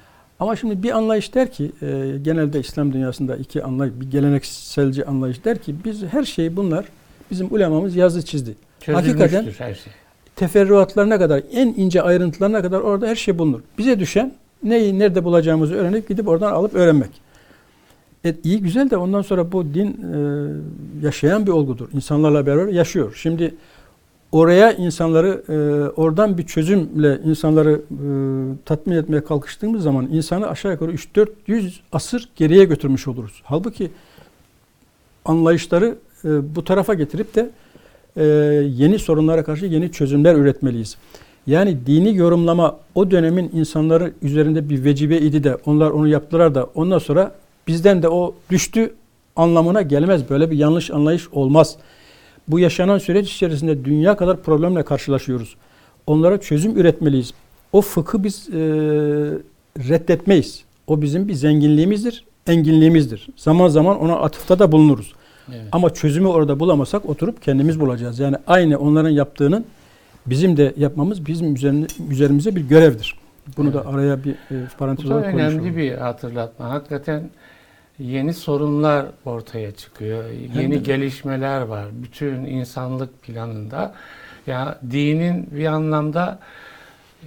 [0.41, 5.45] Ama şimdi bir anlayış der ki, e, genelde İslam dünyasında iki anlayış, bir gelenekselci anlayış
[5.45, 6.85] der ki biz her şeyi bunlar
[7.31, 8.55] bizim ulemamız yazdı çizdi.
[8.93, 9.93] Hakikaten- her şey.
[10.37, 13.61] teferruatlarına kadar, en ince ayrıntılarına kadar orada her şey bulunur.
[13.79, 14.33] Bize düşen
[14.63, 17.11] neyi nerede bulacağımızı öğrenip gidip oradan alıp öğrenmek.
[18.25, 21.89] E, iyi güzel de ondan sonra bu din e, yaşayan bir olgudur.
[21.93, 23.13] İnsanlarla beraber yaşıyor.
[23.23, 23.55] Şimdi
[24.33, 28.07] oraya insanları e, oradan bir çözümle insanları e,
[28.65, 33.43] tatmin etmeye kalkıştığımız zaman insanı aşağı yukarı 3-400 asır geriye götürmüş oluruz.
[33.45, 33.91] Halbuki
[35.25, 37.51] anlayışları e, bu tarafa getirip de
[38.17, 38.25] e,
[38.77, 40.97] yeni sorunlara karşı yeni çözümler üretmeliyiz.
[41.47, 46.65] Yani dini yorumlama o dönemin insanları üzerinde bir vecibe idi de onlar onu yaptılar da
[46.75, 47.35] ondan sonra
[47.67, 48.95] bizden de o düştü
[49.37, 50.31] anlamına gelmez.
[50.31, 51.77] Böyle bir yanlış anlayış olmaz.
[52.49, 55.57] Bu yaşanan süreç içerisinde dünya kadar problemle karşılaşıyoruz.
[56.07, 57.35] Onlara çözüm üretmeliyiz.
[57.73, 58.59] O fıkı biz e,
[59.79, 60.65] reddetmeyiz.
[60.87, 63.29] O bizim bir zenginliğimizdir, enginliğimizdir.
[63.37, 65.13] Zaman zaman ona atıfta da bulunuruz.
[65.49, 65.69] Evet.
[65.73, 68.19] Ama çözümü orada bulamasak oturup kendimiz bulacağız.
[68.19, 69.65] Yani aynı onların yaptığının
[70.27, 73.19] bizim de yapmamız bizim üzerine, üzerimize bir görevdir.
[73.57, 73.95] Bunu da Evet.
[73.95, 76.71] araya bir e, parantez Bu da olarak koymuş önemli bir hatırlatma.
[76.71, 77.31] Hakikaten
[77.99, 80.25] yeni sorunlar ortaya çıkıyor.
[80.57, 81.85] Yeni de- gelişmeler var.
[81.93, 83.95] Bütün insanlık planında.
[84.47, 86.39] Ya dinin bir anlamda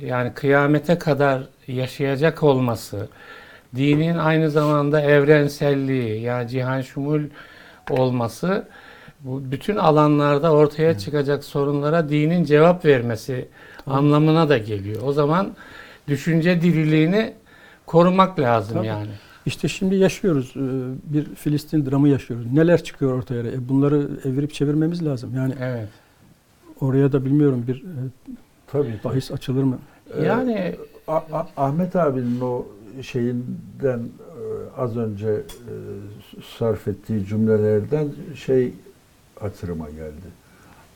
[0.01, 3.07] yani kıyamete kadar yaşayacak olması,
[3.75, 7.21] dinin aynı zamanda evrenselliği, yani cihan şumul
[7.91, 8.67] olması
[9.21, 13.47] bu bütün alanlarda ortaya çıkacak sorunlara dinin cevap vermesi
[13.85, 13.95] Tabii.
[13.95, 15.01] anlamına da geliyor.
[15.05, 15.47] O zaman
[16.07, 17.33] düşünce diriliğini
[17.85, 18.87] korumak lazım Tabii.
[18.87, 19.07] yani.
[19.45, 20.53] İşte şimdi yaşıyoruz.
[20.55, 20.61] e,
[21.13, 22.45] Bir Filistin dramı yaşıyoruz.
[22.53, 23.39] Neler çıkıyor ortaya?
[23.43, 25.35] E bunları evirip çevirmemiz lazım.
[25.35, 25.87] Yani Evet.
[26.81, 27.85] oraya da bilmiyorum bir e,
[28.71, 28.99] Tabii.
[29.03, 29.79] bahis açılır mı?
[30.17, 30.75] Ee, Yani
[31.07, 32.65] A- A- Ahmet abinin o
[33.01, 33.99] şeyinden
[34.77, 35.73] az önce e,
[36.57, 38.73] sarf ettiği cümlelerden şey
[39.39, 40.27] hatırıma geldi.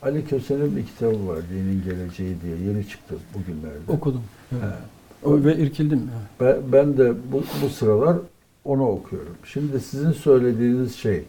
[0.02, 3.92] Ali Köse'nin bir kitabı var Dinin Geleceği diye yeni çıktı bugünlerde.
[3.92, 4.22] Okudum.
[4.52, 4.62] Evet.
[4.62, 5.28] He.
[5.28, 6.10] O, ve irkildim.
[6.40, 8.16] Ben, ben de bu, bu sıralar
[8.64, 9.36] onu okuyorum.
[9.44, 11.24] Şimdi sizin söylediğiniz şey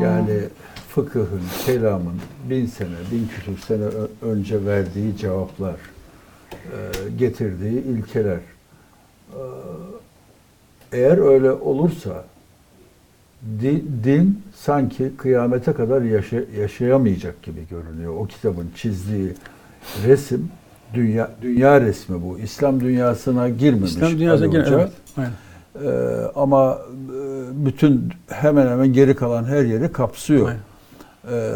[0.00, 0.40] yani
[0.88, 2.20] fıkıhın, kelamın
[2.50, 3.84] bin sene, bin küsur sene
[4.22, 5.76] önce verdiği cevaplar,
[6.52, 8.40] e, getirdiği ilkeler.
[10.92, 12.24] Eğer öyle olursa
[13.60, 18.14] di- din sanki kıyamete kadar yaşa- yaşayamayacak gibi görünüyor.
[18.18, 19.32] O kitabın çizdiği
[20.06, 20.48] resim
[20.94, 22.38] dünya dünya resmi bu.
[22.38, 23.90] İslam dünyasına girmemiş.
[23.90, 24.80] İslam dünyasına Hoca.
[24.80, 24.92] evet.
[25.16, 25.32] Aynen.
[25.84, 25.90] Ee,
[26.34, 26.78] ama
[27.08, 30.48] e, bütün hemen hemen geri kalan her yeri kapsıyor.
[30.48, 30.60] Aynen.
[31.30, 31.52] Ee,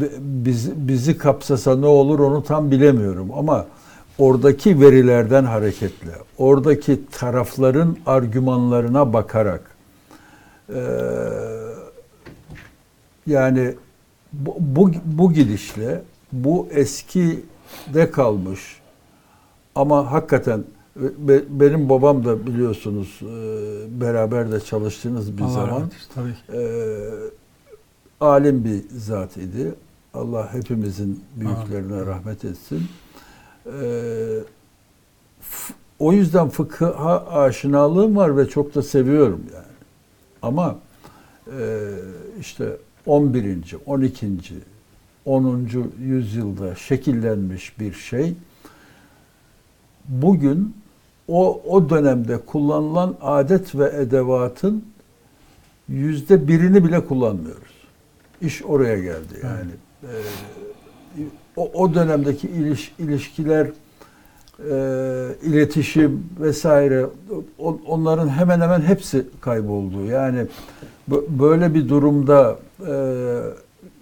[0.00, 3.66] bi- biz, bizi kapsasa ne olur onu tam bilemiyorum ama
[4.18, 9.76] oradaki verilerden hareketle, oradaki tarafların argümanlarına bakarak
[10.74, 10.80] e,
[13.26, 13.74] yani
[14.32, 16.02] bu, bu, bu gidişle
[16.32, 18.60] bu eskide kalmış
[19.74, 20.64] ama hakikaten
[20.96, 26.60] be- benim babam da biliyorsunuz e, beraber de çalıştığınız bir Allah zaman rahmet tabii e,
[28.20, 29.74] alim bir zat idi.
[30.14, 32.82] Allah hepimizin büyüklerine rahmet etsin.
[33.68, 34.38] E,
[35.40, 39.64] f- o yüzden fıkha aşinalığım var ve çok da seviyorum yani.
[40.42, 40.78] Ama
[41.46, 41.88] e,
[42.40, 43.76] işte 11.
[43.86, 44.28] 12.
[45.24, 45.68] 10.
[46.00, 48.34] yüzyılda şekillenmiş bir şey
[50.08, 50.76] bugün
[51.28, 54.84] o o dönemde kullanılan adet ve edevatın
[55.88, 57.72] yüzde birini bile kullanmıyoruz.
[58.42, 59.70] İş oraya geldi yani.
[60.02, 60.12] e,
[61.58, 67.06] o, o dönemdeki iliş, ilişkiler, e, iletişim vesaire
[67.58, 70.04] o- onların hemen hemen hepsi kayboldu.
[70.04, 70.46] Yani
[71.10, 72.92] bö- böyle bir durumda e,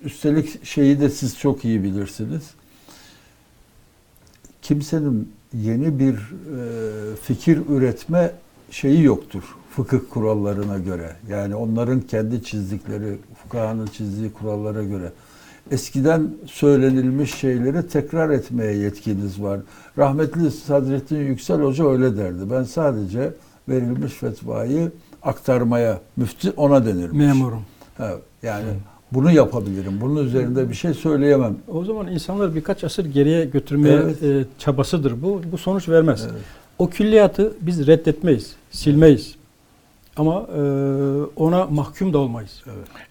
[0.05, 2.43] üstelik şeyi de siz çok iyi bilirsiniz.
[4.63, 8.33] Kimsenin yeni bir e, fikir üretme
[8.71, 9.43] şeyi yoktur
[9.77, 11.17] fıkıh kurallarına göre.
[11.29, 15.13] Yani onların kendi çizdikleri, fukahanın çizdiği kurallara göre.
[15.71, 19.61] Eskiden söylenilmiş şeyleri tekrar etmeye yetkiniz var.
[19.99, 22.51] Rahmetli Sadrettin Yüksel Hoca öyle derdi.
[22.51, 23.33] Ben sadece
[23.69, 24.93] verilmiş fetvayı
[25.23, 27.19] aktarmaya, müftü ona denirmiş.
[27.19, 27.63] Memurum.
[27.99, 28.11] Ha,
[28.43, 28.65] yani
[29.13, 30.01] bunu yapabilirim.
[30.01, 31.57] Bunun üzerinde bir şey söyleyemem.
[31.69, 34.23] O zaman insanlar birkaç asır geriye götürmeye Evet.
[34.23, 35.23] e, çabasıdır.
[35.23, 36.25] Bu bu sonuç vermez.
[36.33, 36.43] Evet.
[36.79, 39.35] O külliyatı biz reddetmeyiz, silmeyiz.
[40.17, 40.61] Ama e,
[41.37, 42.63] ona mahkum da olmayız.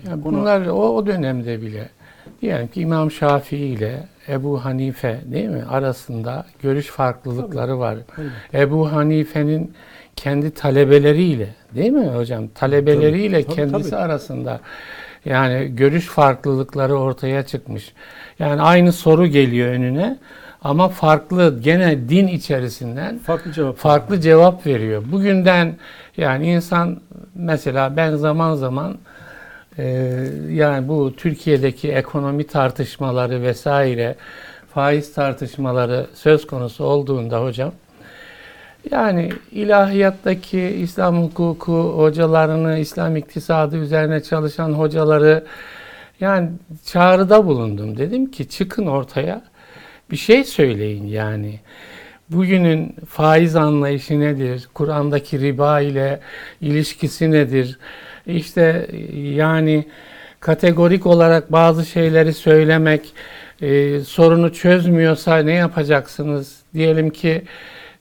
[0.07, 1.89] Yani Buna- bunlar o, o dönemde bile
[2.41, 7.97] diyelim ki İmam Şafii ile Ebu Hanife değil mi arasında görüş farklılıkları var.
[8.17, 8.63] Öyle.
[8.63, 9.73] Ebu Hanife'nin
[10.15, 12.47] kendi talebeleriyle değil mi hocam?
[12.47, 14.01] Talebeleriyle Tabii, kendisi tabii.
[14.01, 14.59] arasında
[15.26, 17.93] yani görüş farklılıkları ortaya çıkmış.
[18.39, 20.17] Yani aynı soru geliyor önüne
[20.61, 23.78] ama farklı gene din içerisinden Farklı cevap.
[23.78, 25.03] farklı cevap veriyor.
[25.11, 25.76] Bugünden
[26.17, 27.01] yani insan
[27.36, 28.97] mesela ben zaman zaman
[30.49, 34.15] yani bu Türkiye'deki ekonomi tartışmaları vesaire
[34.73, 37.71] faiz tartışmaları söz konusu olduğunda hocam
[38.91, 45.43] yani ilahiyattaki İslam hukuku hocalarını, İslam iktisadı üzerine çalışan hocaları
[46.19, 46.49] yani
[46.86, 47.97] çağrıda bulundum.
[47.97, 49.41] Dedim ki çıkın ortaya
[50.11, 51.59] bir şey söyleyin yani.
[52.30, 54.67] Bugünün faiz anlayışı nedir?
[54.73, 56.19] Kur'an'daki riba ile
[56.61, 57.80] ilişkisi nedir?
[58.28, 59.86] İşte yani
[60.39, 63.13] kategorik olarak bazı şeyleri söylemek
[63.61, 66.55] e, sorunu çözmüyorsa ne yapacaksınız?
[66.73, 67.41] Diyelim ki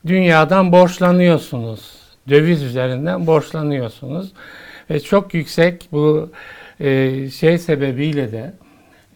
[0.07, 1.93] dünyadan borçlanıyorsunuz.
[2.29, 4.33] Döviz üzerinden borçlanıyorsunuz.
[4.91, 6.31] Ve çok yüksek bu
[6.81, 8.53] e, şey sebebiyle de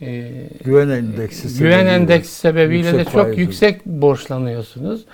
[0.00, 0.30] e,
[0.64, 1.90] Güven endeksi güven sebebiyle.
[1.90, 5.04] endeksi sebebiyle de çok faiz yüksek borçlanıyorsunuz.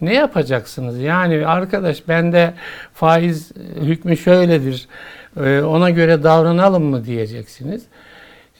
[0.00, 0.98] Ne yapacaksınız?
[0.98, 2.54] Yani arkadaş bende
[2.94, 4.88] faiz hükmü şöyledir.
[5.36, 7.82] E, Ona göre davranalım mı diyeceksiniz.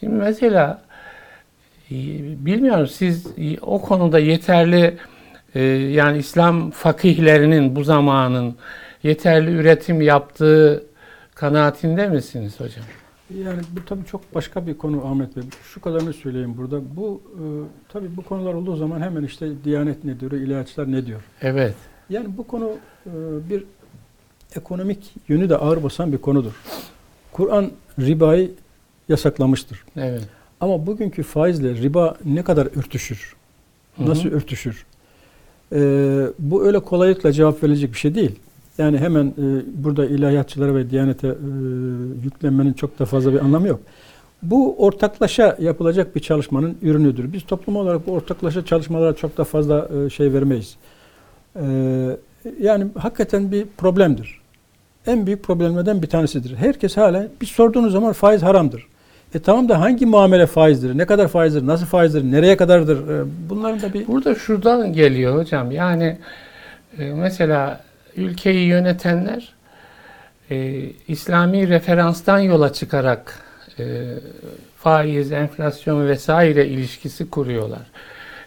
[0.01, 0.83] Şimdi mesela
[1.91, 1.95] e,
[2.47, 3.27] bilmiyorum siz
[3.63, 4.97] o konuda yeterli
[5.55, 8.57] e, yani İslam fakihlerinin bu zamanın
[9.03, 10.85] yeterli üretim yaptığı
[11.35, 12.85] kanaatinde misiniz hocam?
[13.45, 15.43] Yani bu tabii çok başka bir konu Ahmet Bey.
[15.63, 16.97] Şu kadarını söyleyeyim burada.
[16.97, 17.43] Bu e,
[17.93, 21.21] tabii bu konular olduğu zaman hemen işte Diyanet ne diyor, ilahiyatçılar ne diyor.
[21.43, 21.75] Evet.
[22.11, 22.71] Yani bu konu
[23.07, 23.11] e,
[23.51, 23.65] bir
[24.57, 26.53] ekonomik yönü de ağır basan bir konudur.
[27.33, 28.51] Kur'an ribayı
[29.09, 29.85] yasaklamıştır.
[29.97, 30.23] Evet.
[30.61, 33.35] Ama bugünkü faizle riba ne kadar örtüşür?
[33.99, 34.35] Nasıl Hı hı.
[34.37, 34.87] örtüşür?
[35.73, 38.37] Ee, bu öyle kolaylıkla cevap verilecek bir şey değil.
[38.79, 41.33] Yani hemen e, burada ilahiyatçılara ve diyanete e,
[42.25, 43.81] yüklenmenin çok da fazla bir anlamı yok.
[44.43, 47.33] Bu ortaklaşa yapılacak bir çalışmanın ürünüdür.
[47.33, 50.77] Biz toplum olarak bu ortaklaşa çalışmalara çok da fazla e, şey vermeyiz.
[51.57, 52.17] Ee,
[52.61, 54.40] yani hakikaten bir problemdir.
[55.07, 56.57] En büyük problemlerden bir tanesidir.
[56.57, 58.87] Herkes hala bir sorduğunuz zaman faiz haramdır.
[59.35, 60.99] E tamam da hangi muamele faizdir?
[60.99, 61.67] Ne kadar faizdir?
[61.67, 62.23] Nasıl faizdir?
[62.25, 63.09] Nereye kadardır?
[63.09, 65.71] E, bunların da bir Burada şuradan geliyor hocam.
[65.71, 66.19] Yani
[66.99, 67.81] e, mesela
[68.17, 69.53] ülkeyi yönetenler
[70.51, 73.35] e, İslami referanstan yola çıkarak
[73.79, 73.85] e,
[74.77, 77.87] faiz, enflasyon vesaire ilişkisi kuruyorlar.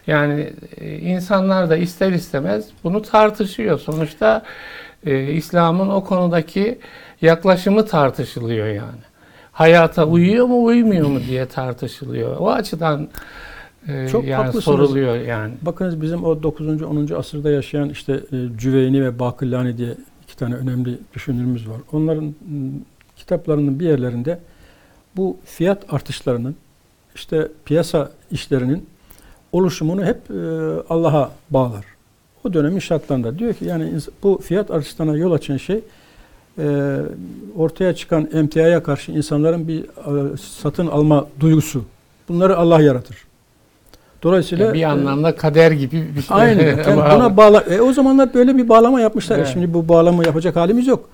[0.06, 3.78] Yani e, insanlar da ister istemez bunu tartışıyor.
[3.78, 4.42] Sonuçta
[5.06, 6.78] e, İslam'ın o konudaki
[7.22, 9.00] yaklaşımı tartışılıyor yani.
[9.52, 12.36] Hayata uyuyor mu uymuyor mu diye tartışılıyor.
[12.36, 13.08] O açıdan
[13.88, 14.64] e, Çok yani haklısınız.
[14.64, 15.54] soruluyor yani.
[15.62, 16.82] bakınız bizim o 9.
[16.82, 17.08] 10.
[17.18, 21.76] asırda yaşayan işte e, Cüveyni ve Bakillani diye iki tane önemli düşünürümüz var.
[21.92, 22.34] Onların
[23.16, 24.38] kitaplarının bir yerlerinde
[25.16, 26.56] bu fiyat artışlarının
[27.14, 28.86] işte piyasa işlerinin
[29.52, 30.34] oluşumunu hep e,
[30.88, 31.84] Allah'a bağlar.
[32.44, 33.92] O dönemin şartlarında diyor ki yani
[34.22, 35.80] bu fiyat artışlarına yol açan şey
[36.58, 36.96] e,
[37.56, 41.84] ortaya çıkan emtiaya karşı insanların bir e, satın alma duygusu.
[42.28, 43.16] Bunları Allah yaratır.
[44.22, 46.36] Dolayısıyla Yani bir e, anlamda kader gibi bir şey.
[46.36, 46.76] Aynen.
[46.88, 49.36] Yani buna bağla e, o zamanlar böyle bir bağlama yapmışlar.
[49.36, 49.50] E, Evet.
[49.52, 51.08] Şimdi bu bağlamı yapacak halimiz yok.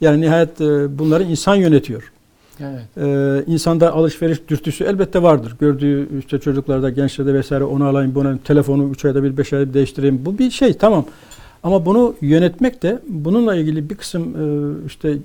[0.00, 2.12] Yani nihayet e, bunları insan yönetiyor.
[2.60, 2.82] Evet.
[2.96, 5.56] Ee, insanda alışveriş dürtüsü elbette vardır.
[5.60, 9.74] Gördüğü işte çocuklarda, gençlerde vesaire onu alayım, bunu telefonu 3 ayda bir, 5 ayda bir
[9.74, 10.26] değiştireyim.
[10.26, 11.06] Bu bir şey tamam.
[11.62, 15.16] Ama bunu yönetmek de bununla ilgili bir kısım e, işte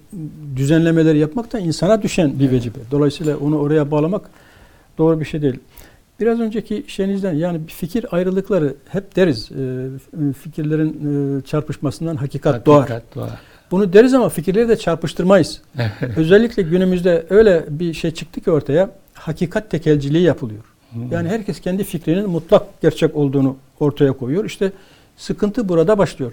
[0.56, 2.54] düzenlemeleri yapmak da insana düşen bir Evet.
[2.54, 2.80] vecibe.
[2.92, 4.30] Dolayısıyla onu oraya bağlamak
[4.98, 5.60] doğru bir şey değil.
[6.20, 9.52] Biraz önceki şeyinizden yani fikir ayrılıkları hep deriz.
[9.52, 10.90] e, fikirlerin
[11.40, 12.80] e, çarpışmasından hakikat, doğar.
[12.80, 13.30] Hakikat doğar.
[13.72, 15.62] Bunu deriz ama fikirleri de çarpıştırmayız.
[16.18, 20.64] Özellikle günümüzde öyle bir şey çıktı ki ortaya hakikat tekelciliği yapılıyor.
[21.12, 24.46] Yani herkes kendi fikrinin mutlak gerçek olduğunu ortaya koyuyor.
[24.46, 24.72] İşte
[25.18, 26.32] sıkıntı burada başlıyor.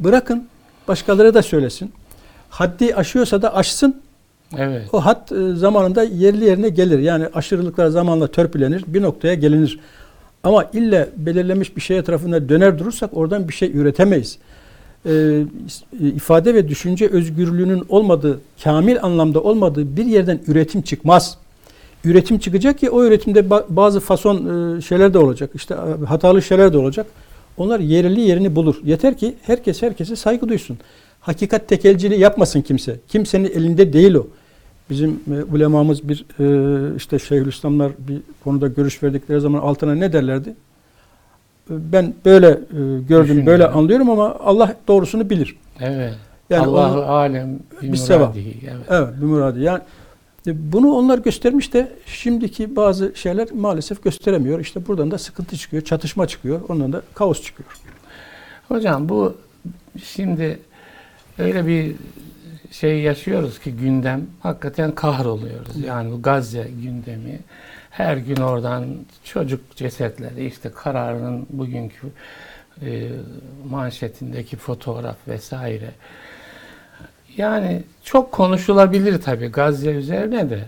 [0.00, 0.48] Bırakın
[0.88, 1.92] başkaları da söylesin.
[2.50, 4.02] Haddi aşıyorsa da aşsın.
[4.58, 4.88] evet.
[4.92, 6.98] O had e, zamanında yerli yerine gelir.
[6.98, 8.84] Yani aşırılıklar zamanla törpülenir.
[8.86, 9.80] Bir noktaya gelinir.
[10.44, 14.38] Ama ille belirlenmiş bir şey etrafında döner durursak oradan bir şey üretemeyiz.
[15.06, 15.42] Ee,
[16.00, 21.38] ifade ve düşünce özgürlüğünün olmadığı, kamil anlamda olmadığı bir yerden üretim çıkmaz.
[22.04, 24.36] Üretim çıkacak ki o üretimde ba- bazı fason
[24.76, 25.50] e, şeyler de olacak.
[25.54, 27.06] İşte e, hatalı şeyler de olacak.
[27.56, 28.76] Onlar yerli yerini bulur.
[28.84, 30.78] Yeter ki herkes herkese saygı duysun.
[31.20, 33.00] Hakikat tekelciliği yapmasın kimse.
[33.08, 34.26] Kimsenin elinde değil o.
[34.90, 40.54] Bizim e, ulemamız bir e, işte Şeyhülislamlar bir konuda görüş verdikleri zaman altına ne derlerdi?
[41.70, 45.56] Ben böyle e, gördüm, böyle anlıyorum ama Allah doğrusunu bilir.
[45.80, 46.14] Evet.
[46.50, 48.36] Yani Allahu onu- alem Bir bir sevap.
[48.36, 48.76] Evet.
[48.90, 49.60] Evet, bir muradi.
[49.60, 49.80] Yani
[50.46, 54.60] e, bunu onlar göstermiş de şimdiki bazı şeyler maalesef gösteremiyor.
[54.60, 56.60] İşte buradan da sıkıntı çıkıyor, çatışma çıkıyor.
[56.68, 57.68] Ondan da kaos çıkıyor.
[58.68, 59.36] Hocam bu
[60.04, 60.58] şimdi
[61.38, 61.92] öyle bir
[62.70, 65.84] şey yaşıyoruz ki gündem hakikaten kahroluyoruz.
[65.86, 67.40] Yani bu Gazze gündemi
[67.96, 68.86] her gün oradan
[69.24, 72.06] çocuk cesetleri işte kararının bugünkü
[72.82, 73.08] e,
[73.70, 75.90] manşetindeki fotoğraf vesaire.
[77.36, 80.64] Yani çok konuşulabilir tabii Gazze üzerine de.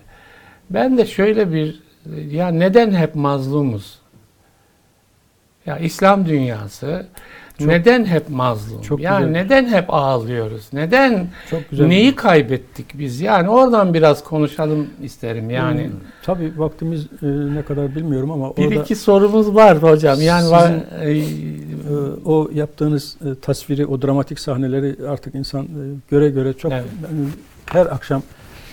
[0.71, 1.83] Ben de şöyle bir
[2.31, 3.99] ya neden hep mazlumuz?
[5.67, 7.07] Ya İslam dünyası
[7.59, 8.83] Çok- neden hep mazlum?
[8.83, 9.43] Çok yani güzel.
[9.43, 10.69] neden hep ağlıyoruz?
[10.73, 11.87] Neden Çok güzel.
[11.87, 13.21] neyi kaybettik biz?
[13.21, 15.85] Yani oradan biraz konuşalım isterim yani.
[15.85, 15.93] Hmm,
[16.23, 20.21] Tabii vaktimiz e, ne kadar bilmiyorum ama Bir orada iki sorumuz var hocam.
[20.21, 21.23] Yani var, e, e,
[22.25, 25.69] o yaptığınız e, tasviri, o dramatik sahneleri artık insan e,
[26.11, 26.85] göre göre çok Evet.
[27.03, 27.29] yani
[27.67, 28.23] her akşam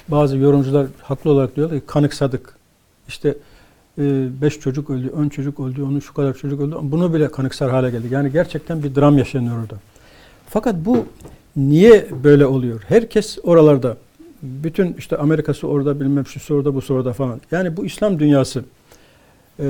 [0.07, 2.55] bazı yorumcular haklı olarak diyorlar ki kanıksadık.
[3.07, 3.35] İşte
[3.97, 6.75] e, beş çocuk öldü, ön çocuk öldü, onun şu kadar çocuk öldü.
[6.81, 8.11] Bunu bile kanıksar hale geldik.
[8.11, 9.75] Yani gerçekten bir dram yaşanıyor orada.
[10.49, 11.05] Fakat bu
[11.55, 12.81] niye böyle oluyor?
[12.87, 13.97] Herkes oralarda.
[14.41, 17.41] Bütün işte Amerika'sı orada bilmem şu orada bu orada falan.
[17.51, 18.63] Yani bu İslam dünyası
[19.59, 19.65] e,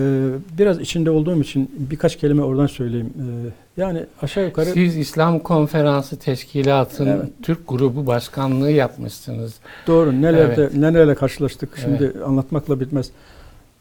[0.58, 3.14] biraz içinde olduğum için birkaç kelime oradan söyleyeyim.
[3.18, 7.30] E, yani aşağı yukarı siz İslam Konferansı Teşkilatı'nın Evet.
[7.42, 9.54] Türk grubu başkanlığı yapmışsınız.
[9.88, 10.22] Doğru.
[10.22, 10.76] Nelerde Evet.
[10.76, 13.12] nelerle karşılaştık şimdi anlatmakla bitmez.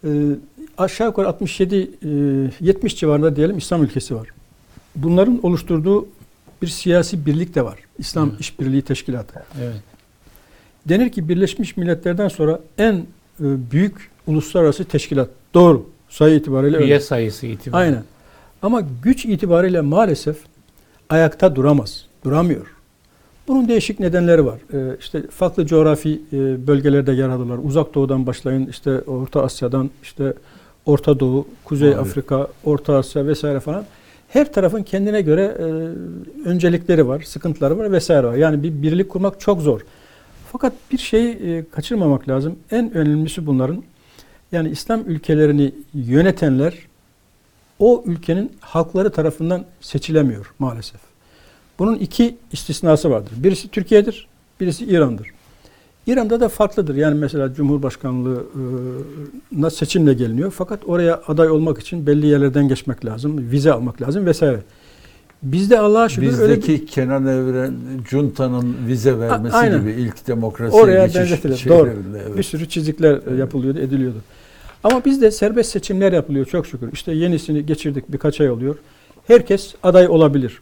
[0.04, 0.08] Ee,
[0.78, 2.08] aşağı yukarı 67 e,
[2.60, 4.28] 70 civarında diyelim İslam ülkesi var.
[4.96, 6.06] Bunların oluşturduğu
[6.62, 7.78] bir siyasi birlik de var.
[7.98, 8.36] İslam Hı.
[8.40, 9.44] İşbirliği Teşkilatı.
[9.62, 9.74] Evet.
[10.88, 13.04] Denir ki Birleşmiş Milletler'den sonra en e,
[13.40, 15.28] büyük uluslararası teşkilat.
[15.54, 15.86] Doğru.
[16.08, 16.86] Sayı itibariyle öyle.
[16.86, 17.90] Üye sayısı itibariyle.
[17.90, 18.04] Aynen.
[18.62, 20.36] Ama güç itibariyle maalesef
[21.10, 22.06] ayakta duramaz.
[22.24, 22.71] Duramıyor.
[23.48, 24.58] Bunun değişik nedenleri var.
[24.72, 27.58] Ee, işte farklı coğrafi e, bölgelerde yer alırlar.
[27.64, 30.34] Uzak Doğu'dan başlayın, işte Orta Asya'dan, işte
[30.86, 32.00] Orta Doğu, Kuzey Tabii.
[32.00, 33.84] Afrika, Orta Asya vesaire falan.
[34.28, 35.62] Her tarafın kendine göre e,
[36.48, 38.34] öncelikleri var, sıkıntıları var vesaire var.
[38.34, 39.80] Yani bir birlik kurmak çok zor.
[40.52, 42.56] Fakat bir şeyi e, kaçırmamak lazım.
[42.70, 43.82] En önemlisi bunların
[44.52, 46.74] yani İslam ülkelerini yönetenler
[47.78, 51.11] o ülkenin halkları tarafından seçilemiyor maalesef.
[51.78, 53.32] Bunun iki istisnası vardır.
[53.36, 54.26] Birisi Türkiye'dir,
[54.60, 55.28] birisi İran'dır.
[56.06, 56.94] İran'da da farklıdır.
[56.94, 60.50] Yani mesela Cumhurbaşkanlığına seçimle geliniyor.
[60.50, 64.60] Fakat oraya aday olmak için belli yerlerden geçmek lazım, vize almak lazım vesaire.
[65.42, 67.74] Bizde Allah'a şükür öyle bir, Bizdeki Kenan Evren,
[68.10, 69.80] Junta'nın vize vermesi aynen.
[69.80, 72.38] gibi ilk demokrasi Oraya geçiş şeylerinde, evet.
[72.38, 74.18] bir sürü çizikler e, yapılıyordu, ediliyordu.
[74.84, 76.92] Ama bizde serbest seçimler yapılıyor çok şükür.
[76.92, 78.76] İşte yenisini geçirdik birkaç ay oluyor.
[79.26, 80.60] Herkes aday olabilir.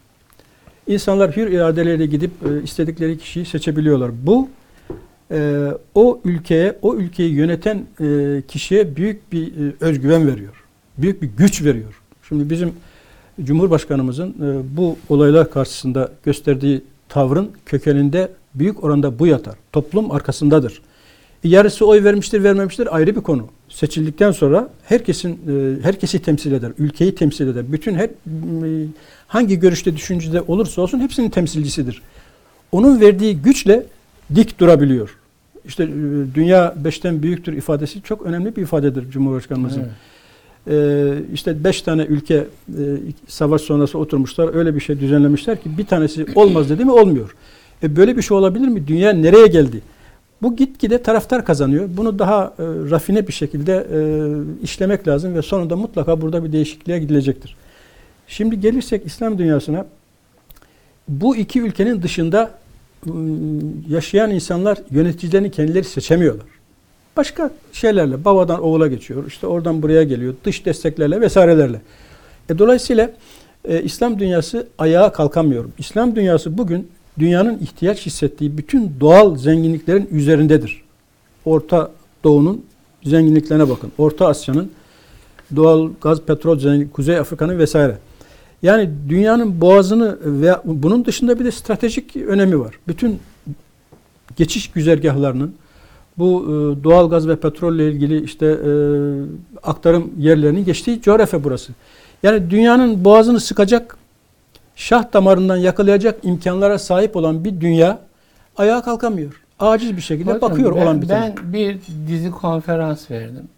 [0.86, 4.10] İnsanlar hür iradeleriyle gidip e, istedikleri kişiyi seçebiliyorlar.
[4.26, 4.48] Bu
[5.30, 10.64] e, o ülkeye, o ülkeyi yöneten e, kişiye büyük bir e, özgüven veriyor.
[10.98, 12.00] Büyük bir güç veriyor.
[12.28, 12.72] Şimdi bizim
[13.44, 19.54] Cumhurbaşkanımızın e, bu olaylar karşısında gösterdiği tavrın kökeninde büyük oranda bu yatar.
[19.72, 20.82] Toplum arkasındadır.
[21.44, 23.48] E, Yarısı oy vermiştir, vermemiştir ayrı bir konu.
[23.68, 27.72] Seçildikten sonra herkesin e, herkesi temsil eder, ülkeyi temsil eder.
[27.72, 28.10] Bütün her
[29.30, 32.02] hangi görüşte, düşüncede olursa olsun hepsinin temsilcisidir.
[32.72, 33.86] Onun verdiği güçle
[34.34, 35.16] dik durabiliyor.
[35.64, 35.88] İşte e,
[36.34, 39.80] dünya beşten büyüktür ifadesi çok önemli bir ifadedir Cumhurbaşkanımızın.
[39.80, 39.90] Evet.
[40.68, 42.46] Ee, işte beş tane ülke e,
[43.28, 44.54] savaş sonrası oturmuşlar.
[44.54, 47.36] Öyle bir şey düzenlemişler ki bir tanesi olmaz dedi mi olmuyor.
[47.82, 48.86] E böyle bir şey olabilir mi?
[48.86, 49.80] Dünya nereye geldi?
[50.42, 51.88] Bu gitgide taraftar kazanıyor.
[51.96, 54.00] Bunu daha e, rafine bir şekilde e,
[54.64, 57.56] işlemek lazım ve sonunda mutlaka burada bir değişikliğe gidilecektir.
[58.30, 59.86] Şimdi gelirsek İslam dünyasına
[61.08, 62.50] bu iki ülkenin dışında
[63.06, 66.46] ım, yaşayan insanlar yöneticilerini kendileri seçemiyorlar.
[67.16, 69.24] Başka şeylerle babadan oğula geçiyor.
[69.26, 70.34] işte oradan buraya geliyor.
[70.44, 71.80] Dış desteklerle vesairelerle.
[72.48, 73.10] E, dolayısıyla
[73.64, 75.64] e, İslam dünyası ayağa kalkamıyor.
[75.78, 80.82] İslam dünyası bugün dünyanın ihtiyaç hissettiği bütün doğal zenginliklerin üzerindedir.
[81.44, 81.90] Orta
[82.24, 82.64] Doğu'nun
[83.02, 83.92] zenginliklerine bakın.
[83.98, 84.72] Orta Asya'nın
[85.56, 87.96] doğal gaz, petrol zenginliği, Kuzey Afrika'nın vesaire.
[88.62, 92.74] Yani dünyanın boğazını ve bunun dışında bir de stratejik önemi var.
[92.88, 93.20] Bütün
[94.36, 95.54] geçiş güzergahlarının
[96.18, 98.70] bu e, doğal gaz ve petrolle ilgili işte e,
[99.62, 101.72] aktarım yerlerinin geçtiği coğrafya burası.
[102.22, 103.96] Yani dünyanın boğazını sıkacak,
[104.76, 107.98] şah damarından yakalayacak imkanlara sahip olan bir dünya
[108.56, 109.42] ayağa kalkamıyor.
[109.58, 113.48] Aciz bir şekilde Hocam, bakıyor ben, olan bir Ben bir dizi konferans verdim.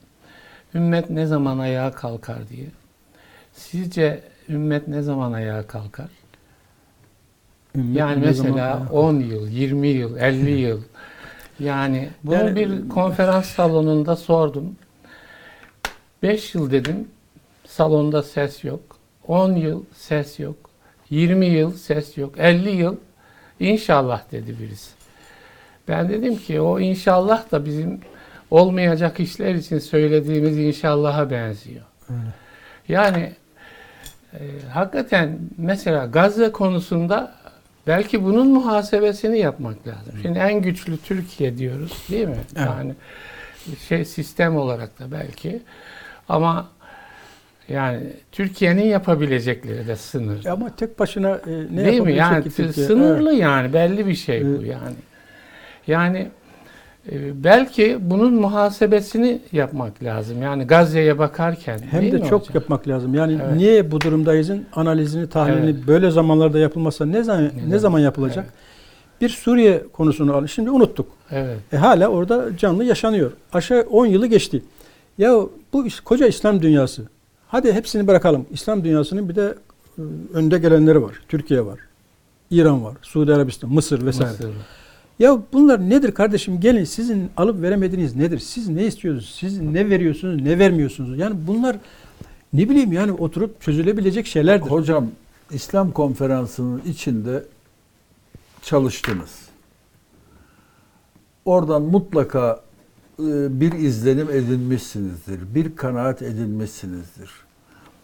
[0.74, 2.66] Ümmet ne zaman ayağa kalkar diye.
[3.53, 6.09] Sizce ümmet ne zaman ayağa kalkar?
[7.76, 10.82] Ümmet Yani mesela ayağa 10 yıl, 20 yıl, 50 yıl.
[11.61, 14.76] Yani bunu Yani- bir konferans salonunda sordum.
[16.22, 17.09] 5 yıl dedim.
[17.66, 18.80] Salonda ses yok.
[19.28, 20.57] 10 yıl ses yok.
[21.11, 22.34] 20 yıl ses yok.
[22.38, 22.96] 50 yıl
[23.61, 24.90] inşallah dedi birisi.
[25.88, 28.00] Ben dedim ki o inşallah da bizim
[28.50, 31.84] olmayacak işler için söylediğimiz inşallaha benziyor.
[32.11, 32.20] Öyle.
[32.88, 33.32] Yani
[34.34, 34.40] e,
[34.72, 37.34] hakikaten mesela Gazze konusunda
[37.86, 40.14] belki bunun muhasebesini yapmak lazım.
[40.22, 42.36] Şimdi en güçlü Türkiye diyoruz değil mi?
[42.56, 42.66] Evet.
[42.66, 42.94] Yani
[43.88, 45.62] şey sistem olarak da belki
[46.28, 46.68] ama
[47.68, 48.00] yani
[48.32, 50.50] Türkiye'nin yapabilecekleri de sınırlı.
[50.52, 52.14] Ama tek başına e, ne Değil mi?
[52.14, 52.86] Yani ki Türkiye?
[52.86, 54.66] sınırlı yani belli bir şey bu Evet.
[54.66, 54.96] yani.
[55.86, 56.28] Yani
[57.34, 60.42] belki bunun muhasebesini yapmak lazım.
[60.42, 61.78] Yani Gazze'ye bakarken.
[61.90, 62.55] Hem de çok hocam?
[62.55, 63.14] yapmak lazım.
[63.14, 63.57] Yani Evet.
[63.57, 65.86] niye bu durumdayızın analizini, tahlilini Evet.
[65.86, 67.78] böyle zamanlarda yapılmasa ne zaman ne Neden?
[67.78, 68.44] zaman yapılacak?
[68.44, 69.20] Evet.
[69.20, 70.46] Bir Suriye konusunu alın.
[70.46, 71.07] Şimdi unuttuk.
[71.30, 71.57] Evet.
[71.72, 73.32] E hala orada canlı yaşanıyor.
[73.53, 74.62] Aşağı 10 yılı geçti.
[75.18, 75.32] Ya
[75.72, 77.03] bu koca İslam dünyası.
[77.48, 78.46] Hadi hepsini bırakalım.
[78.50, 79.55] İslam dünyasının bir de
[79.98, 80.03] e,
[80.34, 81.14] önde gelenleri var.
[81.28, 81.78] Türkiye var.
[82.50, 82.94] İran var.
[83.03, 84.30] Suudi Arabistan, Mısır vesaire.
[84.30, 84.50] Mısır.
[85.22, 86.60] Ya bunlar nedir kardeşim?
[86.60, 88.38] Gelin sizin alıp veremediğiniz nedir?
[88.38, 89.36] Siz ne istiyorsunuz?
[89.40, 91.18] Siz ne veriyorsunuz, ne vermiyorsunuz?
[91.18, 91.76] Yani bunlar
[92.52, 94.70] ne bileyim yani oturup çözülebilecek şeylerdir.
[94.70, 95.10] Hocam
[95.50, 97.44] İslam konferansının içinde
[98.62, 99.30] çalıştınız.
[101.44, 102.60] Oradan mutlaka
[103.18, 105.54] e, bir izlenim edinmişsinizdir.
[105.54, 107.30] Bir kanaat edinmişsinizdir.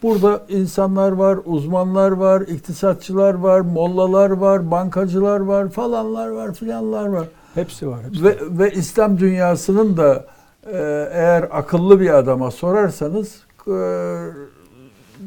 [0.03, 7.27] Burada insanlar var, uzmanlar var, iktisatçılar var, mollalar var, bankacılar var, falanlar var, filanlar var.
[7.53, 7.99] Hepsi var.
[8.03, 10.25] Hepsi Ve, ve İslam dünyasının da
[10.65, 13.71] e, eğer akıllı bir adama sorarsanız e,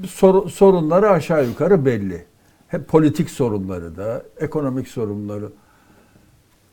[0.06, 2.24] sor- sorunları aşağı yukarı belli.
[2.68, 5.48] Hep politik sorunları da, ekonomik sorunları.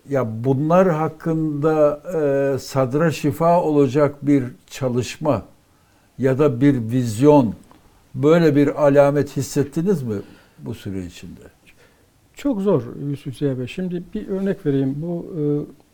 [0.10, 5.42] Ya bunlar hakkında e, sadra şifa olacak bir çalışma
[6.18, 7.54] ya da bir vizyon,
[8.24, 10.16] böyle bir alamet hissettiniz mi
[10.60, 11.42] bu süre içinde?
[12.34, 13.68] Çok zor Yusuf Ziya Bey.
[13.68, 14.96] Şimdi bir örnek vereyim.
[14.98, 15.42] Bu e,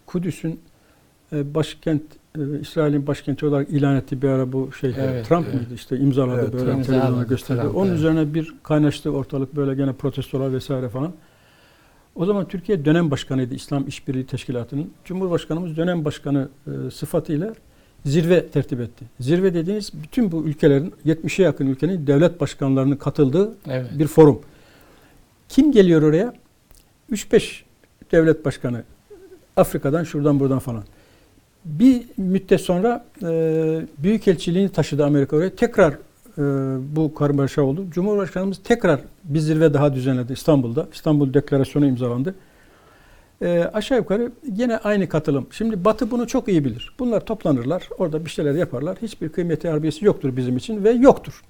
[0.05, 0.59] Kudüs'ün
[1.33, 2.01] e, başkent,
[2.37, 5.55] e, İsrail'in başkenti olarak ilan ettiği bir ara bu şey Evet, Trump evet.
[5.55, 7.61] mıydı işte imzaladı Evet, böyle imzaladı televizyona gösterdi.
[7.61, 7.97] Trump, Onun evet.
[7.97, 11.13] üzerine bir kaynaştı ortalık böyle gene protestolar vesaire falan.
[12.15, 14.91] O zaman Türkiye dönem başkanıydı İslam İşbirliği Teşkilatı'nın.
[15.05, 17.53] Cumhurbaşkanımız dönem başkanı e, sıfatıyla
[18.05, 19.05] zirve tertip etti.
[19.19, 23.89] Zirve dediğiniz bütün bu ülkelerin 70'e yakın ülkenin devlet başkanlarının katıldığı Evet.
[23.99, 24.41] bir forum.
[25.49, 26.33] Kim geliyor oraya?
[27.11, 27.63] 3-5
[28.11, 28.83] devlet başkanı.
[29.57, 30.83] Afrika'dan şuradan buradan falan.
[31.65, 33.27] Bir müddet sonra e,
[33.97, 35.55] büyükelçiliğini taşıdı Amerika oraya.
[35.55, 35.97] Tekrar e,
[36.95, 37.85] bu karmaşa oldu.
[37.91, 40.87] Cumhurbaşkanımız tekrar bir zirve daha düzenledi İstanbul'da.
[40.93, 42.35] İstanbul Deklarasyonu imzalandı.
[43.41, 45.47] E, aşağı yukarı yine aynı katılım.
[45.51, 46.93] Şimdi Batı bunu çok iyi bilir.
[46.99, 48.97] Bunlar toplanırlar, orada bir şeyler yaparlar.
[49.01, 51.41] Hiçbir kıymeti harbiyesi yoktur bizim için ve yoktur.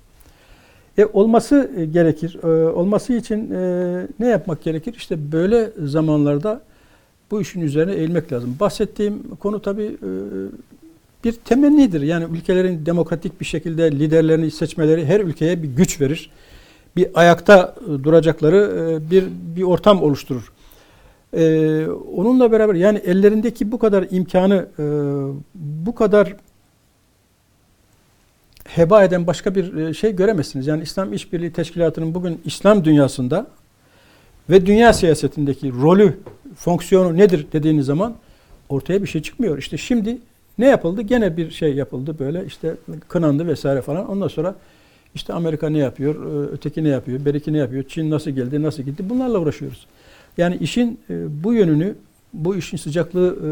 [0.97, 2.39] E, olması e, gerekir.
[2.43, 4.93] E, olması için e, ne yapmak gerekir?
[4.97, 6.61] İşte böyle zamanlarda
[7.31, 8.55] bu işin üzerine eğilmek lazım.
[8.59, 10.09] Bahsettiğim konu tabii e,
[11.23, 12.01] bir temennidir.
[12.01, 16.29] Yani ülkelerin demokratik bir şekilde liderlerini seçmeleri her ülkeye bir güç verir.
[16.95, 19.23] Bir ayakta e, duracakları e, bir
[19.55, 20.51] bir ortam oluşturur.
[21.35, 24.83] E, onunla beraber yani ellerindeki bu kadar imkanı e,
[25.55, 26.35] bu kadar
[28.63, 30.67] heba eden başka bir e, şey göremezsiniz.
[30.67, 33.47] Yani İslam İşbirliği Teşkilatı'nın bugün İslam dünyasında
[34.49, 36.19] ve dünya siyasetindeki rolü,
[36.55, 38.15] fonksiyonu nedir dediğiniz zaman
[38.69, 39.57] ortaya bir şey çıkmıyor.
[39.57, 40.17] İşte şimdi
[40.57, 41.01] ne yapıldı?
[41.01, 42.75] Gene bir şey yapıldı böyle işte
[43.07, 44.09] kınandı vesaire falan.
[44.09, 44.55] Ondan sonra
[45.15, 46.15] işte Amerika ne yapıyor,
[46.51, 49.87] öteki ne yapıyor, beriki ne yapıyor, Çin nasıl geldi, nasıl gitti bunlarla uğraşıyoruz.
[50.37, 51.95] Yani işin e, bu yönünü,
[52.33, 53.49] bu işin sıcaklığı e,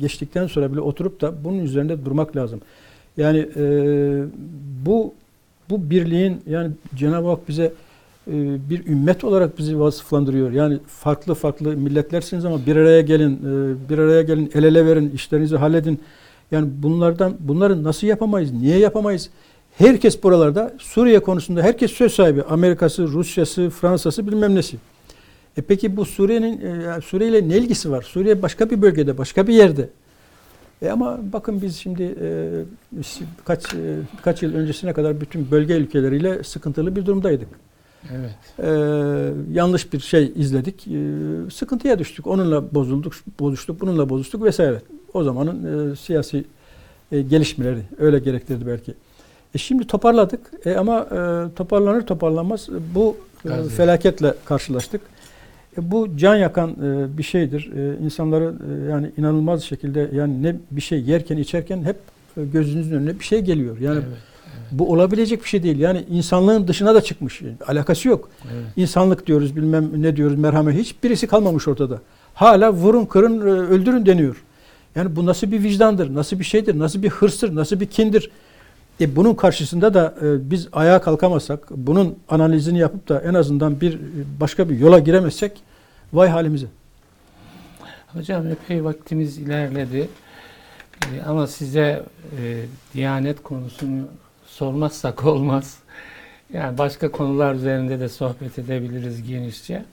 [0.00, 2.60] geçtikten sonra bile oturup da bunun üzerinde durmak lazım.
[3.16, 3.64] Yani e,
[4.86, 5.14] bu
[5.70, 7.72] bu birliğin yani Cenab-ı Hak bize
[8.70, 10.52] bir ümmet olarak bizi vasıflandırıyor.
[10.52, 13.38] Yani farklı farklı milletlersiniz ama bir araya gelin,
[13.90, 16.00] bir araya gelin, el ele verin, işlerinizi halledin.
[16.50, 18.52] Yani bunlardan bunları nasıl yapamayız?
[18.52, 19.30] Niye yapamayız?
[19.78, 22.42] Herkes buralarda Suriye konusunda herkes söz sahibi.
[22.42, 24.76] Amerika'sı, Rusya'sı, Fransa'sı bilmem nesi.
[25.56, 28.02] E peki bu Suriye'nin e, Suriye ile ne ilgisi var?
[28.02, 29.88] Suriye başka bir bölgede, başka bir yerde.
[30.82, 32.50] E ama bakın biz şimdi e,
[33.38, 37.48] birkaç e, birkaç yıl öncesine kadar bütün bölge ülkeleriyle sıkıntılı bir durumdaydık.
[38.10, 38.30] Evet.
[38.58, 38.70] E,
[39.52, 40.88] yanlış bir şey izledik.
[40.88, 41.00] E,
[41.50, 42.26] sıkıntıya düştük.
[42.26, 44.82] Onunla bozulduk, bozuştuk, bununla bozuştuk vesaire.
[45.14, 46.44] O zamanın e, siyasi
[47.12, 48.94] e, gelişmeleri öyle gerektirdi belki.
[49.54, 55.00] E şimdi toparladık e, ama e, toparlanır toparlanmaz bu e, felaketle karşılaştık.
[55.78, 57.70] E, bu can yakan e, bir şeydir.
[57.76, 58.54] E, insanları
[58.90, 61.96] yani inanılmaz şekilde yani ne bir şey yerken içerken hep
[62.36, 63.78] gözünüzün önüne bir şey geliyor.
[63.78, 64.18] Yani evet.
[64.72, 65.78] bu olabilecek bir şey değil.
[65.78, 67.42] Yani insanlığın dışına da çıkmış.
[67.66, 68.28] Alakası yok.
[68.52, 68.64] Evet.
[68.76, 72.00] İnsanlık diyoruz bilmem ne diyoruz merhamet hiç birisi kalmamış ortada.
[72.34, 74.44] Hala vurun kırın öldürün deniyor.
[74.94, 78.30] Yani bu nasıl bir vicdandır, nasıl bir şeydir, nasıl bir hırstır, nasıl bir kindir.
[79.00, 83.98] E bunun karşısında da e, biz ayağa kalkamazsak, bunun analizini yapıp da en azından bir
[84.40, 85.62] başka bir yola giremezsek
[86.12, 86.66] vay halimize.
[88.12, 90.08] Hocam epey vaktimiz ilerledi.
[91.02, 92.02] Ee, ama size
[92.38, 92.64] e,
[92.94, 94.08] Diyanet konusunu
[94.46, 95.78] sormazsak olmaz.
[96.52, 99.84] Yani başka konular üzerinde de sohbet edebiliriz genişçe.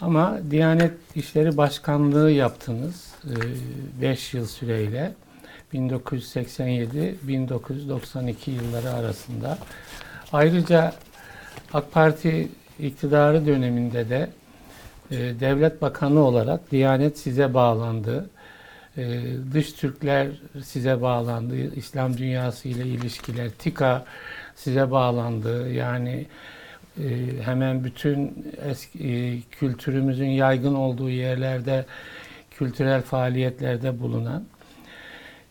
[0.00, 3.14] Ama Diyanet İşleri Başkanlığı yaptınız
[4.00, 5.12] 5 yıl süreyle.
[5.74, 9.58] 1987-1992 yılları arasında.
[10.32, 10.92] Ayrıca
[11.72, 12.48] AK Parti
[12.78, 14.30] iktidarı döneminde de
[15.10, 18.30] e, devlet bakanı olarak Diyanet size bağlandı.
[18.96, 20.28] E, dış Türkler
[20.64, 21.74] size bağlandı.
[21.74, 24.04] İslam dünyası ile ilişkiler, TİKA
[24.56, 25.72] size bağlandı.
[25.72, 26.26] Yani
[26.98, 27.08] e,
[27.44, 31.84] hemen bütün eski e, kültürümüzün yaygın olduğu yerlerde
[32.50, 34.44] kültürel faaliyetlerde bulunan.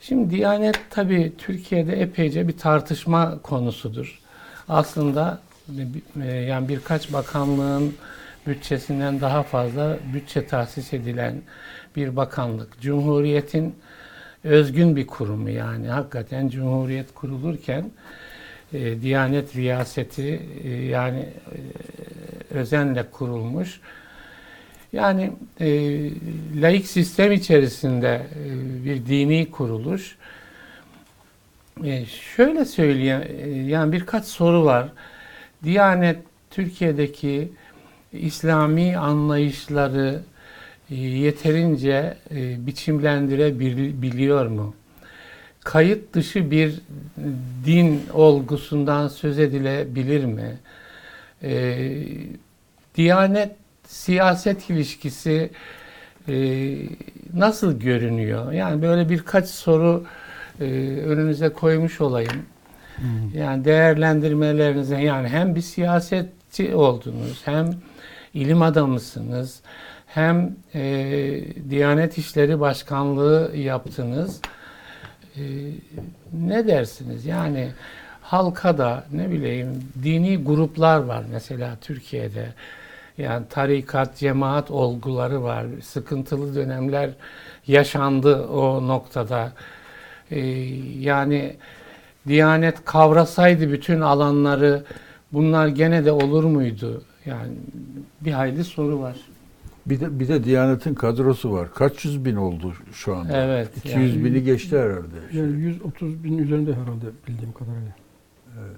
[0.01, 4.19] Şimdi Diyanet tabii Türkiye'de epeyce bir tartışma konusudur.
[4.69, 5.41] Aslında
[6.23, 7.95] e, yani birkaç bakanlığın
[8.47, 11.41] bütçesinden daha fazla bütçe tahsis edilen
[11.95, 12.81] bir bakanlık.
[12.81, 13.75] Cumhuriyetin
[14.43, 17.91] özgün bir kurumu yani hakikaten Cumhuriyet kurulurken
[18.73, 21.59] e, Diyanet riyaseti e, yani e,
[22.53, 23.81] özenle kurulmuş.
[24.93, 25.67] Yani e,
[26.61, 30.17] laik sistem içerisinde e, bir dini kuruluş.
[31.83, 34.89] E, şöyle söyleyeyim, e, yani birkaç soru var.
[35.63, 36.17] Diyanet
[36.51, 37.51] Türkiye'deki
[38.13, 40.21] İslami anlayışları
[40.91, 44.75] e, yeterince e, biçimlendirebiliyor mu?
[45.63, 46.81] Kayıt dışı bir
[47.65, 50.57] din olgusundan söz edilebilir mi?
[51.43, 51.77] E,
[52.95, 53.51] Diyanet
[53.89, 55.49] siyaset ilişkisi
[56.27, 56.33] e,
[57.33, 58.51] nasıl görünüyor?
[58.51, 60.05] Yani böyle birkaç soru
[60.59, 60.63] e,
[61.05, 62.45] önünüze koymuş olayım.
[63.33, 67.69] Yani değerlendirmelerinize yani hem bir siyasetçi oldunuz hem
[68.33, 69.61] ilim adamısınız
[70.07, 70.81] hem e,
[71.69, 74.41] Diyanet İşleri Başkanlığı yaptınız.
[75.35, 75.41] E,
[76.33, 77.25] ne dersiniz?
[77.25, 77.71] Yani
[78.21, 82.53] halka da ne bileyim dini gruplar var mesela Türkiye'de.
[83.19, 85.65] Yani tarikat, cemaat olguları var.
[85.83, 87.09] Sıkıntılı dönemler
[87.67, 89.53] yaşandı o noktada.
[90.31, 90.39] Ee,
[90.99, 91.55] yani
[92.27, 94.83] Diyanet kavrasaydı bütün alanları
[95.33, 97.03] bunlar gene de olur muydu?
[97.25, 97.53] Yani
[98.21, 99.15] bir hayli soru var.
[99.85, 101.73] Bir de bir de Diyanet'in kadrosu var.
[101.75, 103.37] Kaç yüz bin oldu şu anda?
[103.37, 103.77] Evet.
[103.77, 105.15] 200 yani- bini geçti herhalde.
[105.33, 107.95] Yani 130 bin üzerinde herhalde bildiğim kadarıyla.
[108.59, 108.77] Evet.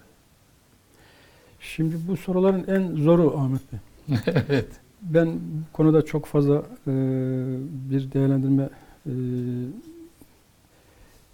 [1.59, 3.79] Şimdi bu soruların en zoru Ahmet Bey.
[4.49, 4.67] evet.
[5.01, 5.39] Ben
[5.73, 6.55] konuda çok fazla
[6.87, 6.93] e,
[7.91, 8.69] bir değerlendirme
[9.05, 9.11] e,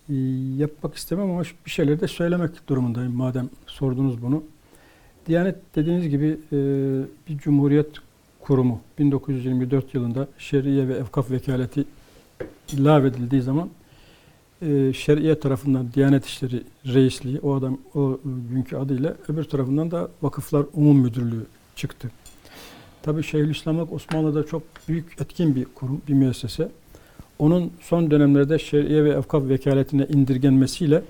[0.09, 0.15] e,
[0.57, 4.43] yapmak istemem ama bir şeyler de söylemek durumundayım madem sordunuz bunu.
[5.27, 6.57] Diyanet dediğiniz gibi e,
[7.27, 7.89] bir cumhuriyet
[8.39, 11.85] kurumu 1924 yılında Şeriye ve Evkaf Vekaleti
[12.73, 13.69] lağvedildiği zaman
[14.61, 18.19] e, Şeriye tarafından Diyanet İşleri Reisliği o adam o
[18.49, 22.11] günkü adıyla öbür tarafından da Vakıflar Umum Müdürlüğü çıktı.
[23.01, 26.69] Tabii Şeyhülislamlık Osmanlı'da çok büyük etkin bir kurum, bir müessese.
[27.39, 31.01] onun son dönemlerde şer'iye ve evkaf vekaletine indirgenmesiyle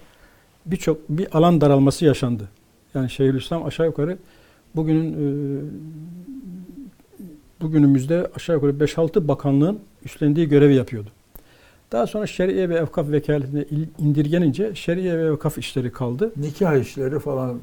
[0.66, 2.50] birçok bir alan daralması yaşandı.
[2.94, 4.18] Yani Şeyhülislam aşağı yukarı
[4.76, 5.18] bugünün e,
[7.62, 11.10] bugünümüzde aşağı yukarı 5-6 bakanlığın üstlendiği görevi yapıyordu.
[11.92, 13.66] Daha sonra şer'iye ve evkaf vekaletine
[14.00, 16.32] indirgenince şer'iye ve evkaf işleri kaldı.
[16.38, 17.60] Nikah işleri falan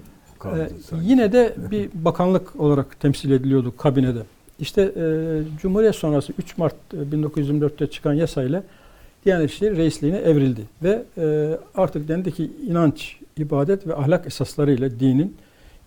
[0.50, 1.06] kaldı Ee, sanki.
[1.08, 4.22] yine de bir bakanlık olarak temsil ediliyordu kabinede.
[4.58, 8.62] İşte e, Cumhuriyet sonrası 3 Mart e, 1924'te çıkan yasayla
[9.24, 10.60] Diyanet İşleri Reisliğine evrildi.
[10.82, 15.36] Ve e, artık dendi ki inanç, ibadet ve ahlak esaslarıyla dinin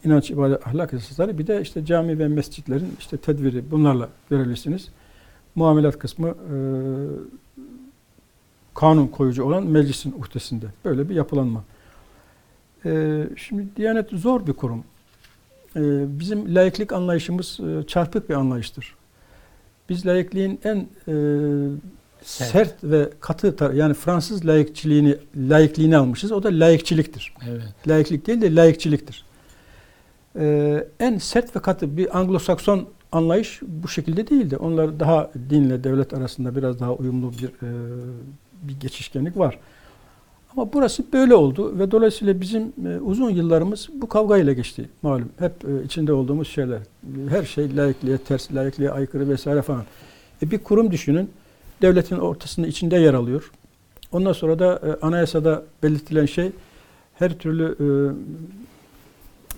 [0.05, 4.88] inanç, ibadet, ahlak esasları bir de işte cami ve mescitlerin işte tedbiri bunlarla görevlisiniz.
[5.55, 6.55] Muamelat kısmı e,
[8.76, 10.66] kanun koyucu olan meclisin uhdesinde.
[10.86, 11.64] Böyle bir yapılanma.
[12.86, 14.84] E, şimdi Diyanet zor bir kurum.
[15.75, 15.82] E,
[16.19, 18.95] bizim laiklik anlayışımız e, çarpık bir anlayıştır.
[19.89, 21.13] Biz laikliğin en e,
[22.21, 22.51] Sert.
[22.51, 22.84] sert.
[22.84, 26.32] ve katı yani Fransız laikçiliğini laikliğini almışız.
[26.32, 27.34] O da laikçiliktir.
[27.49, 27.63] Evet.
[27.88, 29.25] Laiklik değil de laikçiliktir.
[30.39, 34.57] Ee, en sert ve katı bir Anglo-Sakson anlayış bu şekilde değildi.
[34.57, 37.69] Onlar daha dinle devlet arasında biraz daha uyumlu bir e,
[38.63, 39.59] bir geçişkenlik var.
[40.52, 45.30] Ama burası böyle oldu ve dolayısıyla bizim e, uzun yıllarımız bu kavgayla geçti malum.
[45.39, 46.80] Hep e, içinde olduğumuz şeyler.
[47.30, 49.84] Her şey laikliğe ters, laikliğe aykırı vesaire falan.
[50.43, 51.30] E, bir kurum düşünün.
[51.82, 53.52] Devletin ortasında içinde yer alıyor.
[54.12, 56.52] Ondan sonra da e, anayasada belirtilen şey
[57.14, 57.88] her türlü e,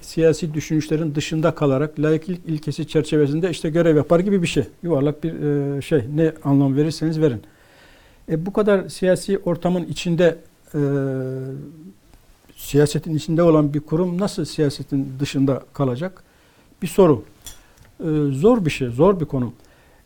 [0.01, 4.63] siyasi düşünüşlerin dışında kalarak laiklik ilkesi çerçevesinde işte görev yapar gibi bir şey.
[4.83, 6.03] Yuvarlak bir e, şey.
[6.15, 7.41] Ne anlam verirseniz verin.
[8.31, 10.37] E, bu kadar siyasi ortamın içinde
[10.75, 10.79] e,
[12.57, 16.23] siyasetin içinde olan bir kurum nasıl siyasetin dışında kalacak?
[16.81, 17.23] Bir soru.
[17.99, 19.53] E, zor bir şey, zor bir konu.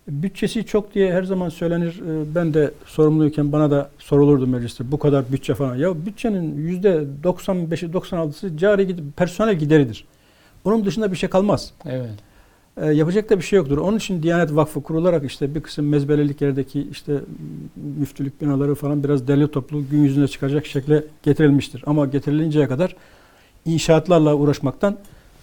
[0.07, 1.99] Bütçesi çok diye her zaman söylenir.
[1.99, 4.91] E, Ben de sorumluyken bana da sorulurdu mecliste.
[4.91, 5.75] Bu kadar bütçe falan.
[5.75, 10.05] Ya bütçenin yüzde 95'i 96'sı cari gid- personel gideridir.
[10.65, 11.73] Onun dışında bir şey kalmaz.
[11.85, 12.09] Evet.
[12.81, 13.77] E, yapacak da bir şey yoktur.
[13.77, 17.13] Onun için Diyanet Vakfı kurularak işte bir kısım mezbelelik yerdeki işte
[17.99, 21.83] müftülük binaları falan biraz derli toplu gün yüzüne çıkacak şekle getirilmiştir.
[21.87, 22.95] Ama getirilinceye kadar
[23.65, 24.97] inşaatlarla uğraşmaktan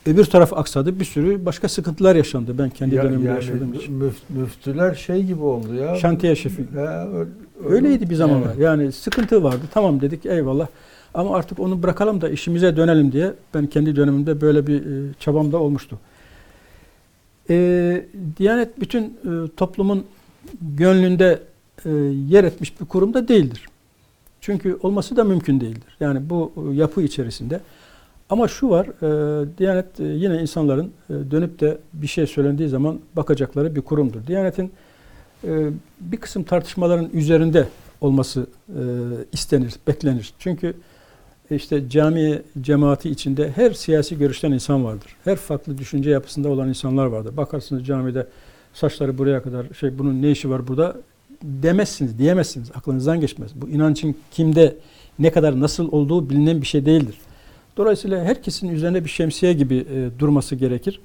[0.06, 1.00] öbür taraf aksadı.
[1.00, 2.58] Bir sürü başka sıkıntılar yaşandı.
[2.58, 4.00] Ben kendi Ya- dönemimde yani yaşadığım için.
[4.00, 5.94] müf- müftüler şey gibi oldu ya.
[5.94, 6.64] Şantiye şefi.
[6.76, 7.26] Ya, ö-
[7.68, 8.46] Öyleydi bir zamanlar.
[8.46, 8.58] Evet.
[8.58, 9.60] Yani sıkıntı vardı.
[9.74, 10.66] Tamam dedik eyvallah.
[11.14, 15.52] Ama artık onu bırakalım da işimize dönelim diye ben kendi dönemimde böyle bir e, çabam
[15.52, 15.98] da olmuştu.
[17.50, 18.06] E,
[18.38, 20.04] Diyanet bütün e, toplumun
[20.60, 21.42] gönlünde
[21.84, 21.90] e,
[22.28, 23.68] yer etmiş bir kurum da değildir.
[24.40, 25.96] Çünkü olması da mümkün değildir.
[26.00, 27.60] Yani bu e, yapı içerisinde.
[28.30, 33.00] Ama şu var, e, Diyanet e, yine insanların e, dönüp de bir şey söylendiği zaman
[33.16, 34.26] bakacakları bir kurumdur.
[34.26, 34.72] Diyanet'in
[35.44, 35.70] e,
[36.00, 37.68] bir kısım tartışmaların üzerinde
[38.00, 38.82] olması e,
[39.32, 40.32] istenir, beklenir.
[40.38, 40.74] Çünkü
[41.56, 45.16] işte cami cemaati içinde her siyasi görüşten insan vardır.
[45.24, 47.36] Her farklı düşünce yapısında olan insanlar vardır.
[47.36, 48.26] Bakarsınız camide
[48.74, 50.96] saçları buraya kadar şey bunun ne işi var burada
[51.42, 52.70] demezsiniz, diyemezsiniz.
[52.74, 53.50] Aklınızdan geçmez.
[53.54, 54.76] Bu inancın kimde
[55.18, 57.14] ne kadar nasıl olduğu bilinen bir şey değildir.
[57.76, 61.00] Dolayısıyla herkesin üzerine bir şemsiye gibi e, durması gerekir.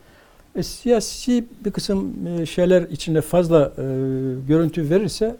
[0.56, 3.84] E, siyasi bir kısım e, şeyler içinde fazla e,
[4.48, 5.36] görüntü verirse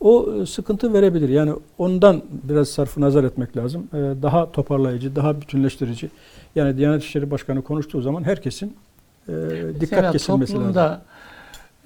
[0.00, 1.28] o e, sıkıntı verebilir.
[1.28, 3.88] Yani ondan biraz sarfı nazar etmek lazım.
[3.92, 6.10] E, daha toparlayıcı, daha bütünleştirici.
[6.54, 8.76] Yani Diyanet İşleri Başkanı konuştuğu zaman herkesin
[9.28, 9.32] e,
[9.80, 10.66] dikkat Mesela kesilmesi lazım.
[10.66, 11.02] toplumda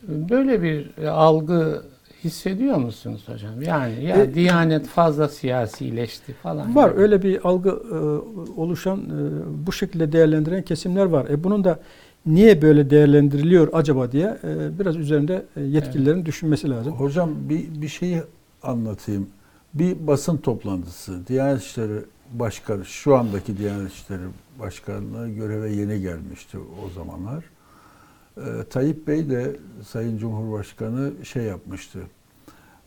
[0.08, 1.82] böyle bir algı
[2.24, 3.62] hissediyor musunuz hocam?
[3.62, 6.76] Yani ya E, Diyanet fazla siyasileşti falan.
[6.76, 7.00] Var gibi.
[7.00, 7.96] öyle bir algı e,
[8.60, 11.26] oluşan, e, bu şekilde değerlendiren kesimler var.
[11.30, 11.78] E, bunun da
[12.26, 16.92] niye böyle değerlendiriliyor acaba diye e, biraz üzerinde e, yetkililerin düşünmesi lazım.
[16.92, 18.22] Hocam bir, bir şeyi
[18.62, 19.28] anlatayım.
[19.74, 21.26] Bir basın toplantısı.
[21.26, 21.98] Diyanet İşleri
[22.32, 24.20] Başkanı, şu andaki Diyanet İşleri
[24.60, 27.44] Başkanı göreve yeni gelmişti o zamanlar.
[28.36, 28.40] Ee,
[28.70, 31.98] Tayyip Bey de Sayın Cumhurbaşkanı şey yapmıştı.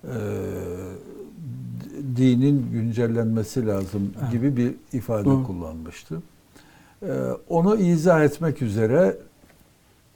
[0.03, 4.32] D- dinin güncellenmesi lazım Evet.
[4.32, 5.44] gibi bir ifade Doğru.
[5.44, 6.22] kullanmıştı.
[7.04, 7.08] Ee,
[7.50, 9.18] onu izah etmek üzere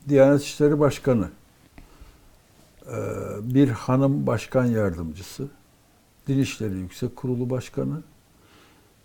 [0.09, 1.29] Diyanet İşleri Başkanı
[2.87, 2.95] ee,
[3.41, 5.47] bir hanım başkan yardımcısı,
[6.27, 8.01] Din İşleri Yüksek Kurulu Başkanı,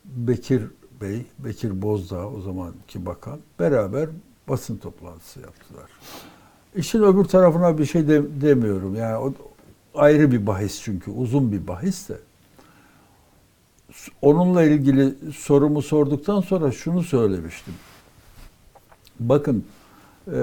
[0.05, 0.63] Bekir
[1.01, 4.09] Bey, Bekir Bozdağ o zamanki bakan beraber
[4.49, 5.91] basın toplantısı yaptılar.
[6.77, 8.95] İşin öbür tarafına bir şey de- demiyorum.
[8.95, 9.35] Yani o
[9.95, 12.19] ayrı bir bahis çünkü uzun bir bahis de.
[14.23, 17.75] Onunla ilgili sorumu sorduktan sonra şunu söylemiştim.
[19.21, 19.65] Bakın
[20.27, 20.35] eee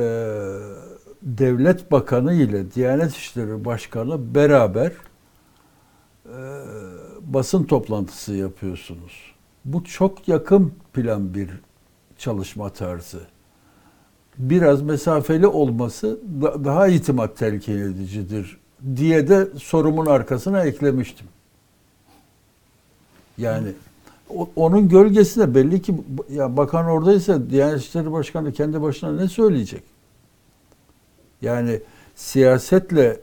[1.21, 4.91] devlet bakanı ile Diyanet İşleri Başkanı beraber
[6.25, 6.37] e,
[7.21, 9.33] basın toplantısı yapıyorsunuz.
[9.65, 11.49] Bu çok yakın plan bir
[12.17, 13.19] çalışma tarzı.
[14.37, 18.57] Biraz mesafeli olması da- daha itimat telkin edicidir
[18.95, 21.27] diye de sorumun arkasına eklemiştim.
[23.37, 23.67] Yani
[24.29, 25.95] o- onun gölgesinde belli ki
[26.33, 29.83] ya bakan oradaysa Diyanet İşleri Başkanı kendi başına ne söyleyecek?
[31.41, 31.79] Yani
[32.15, 33.19] siyasetle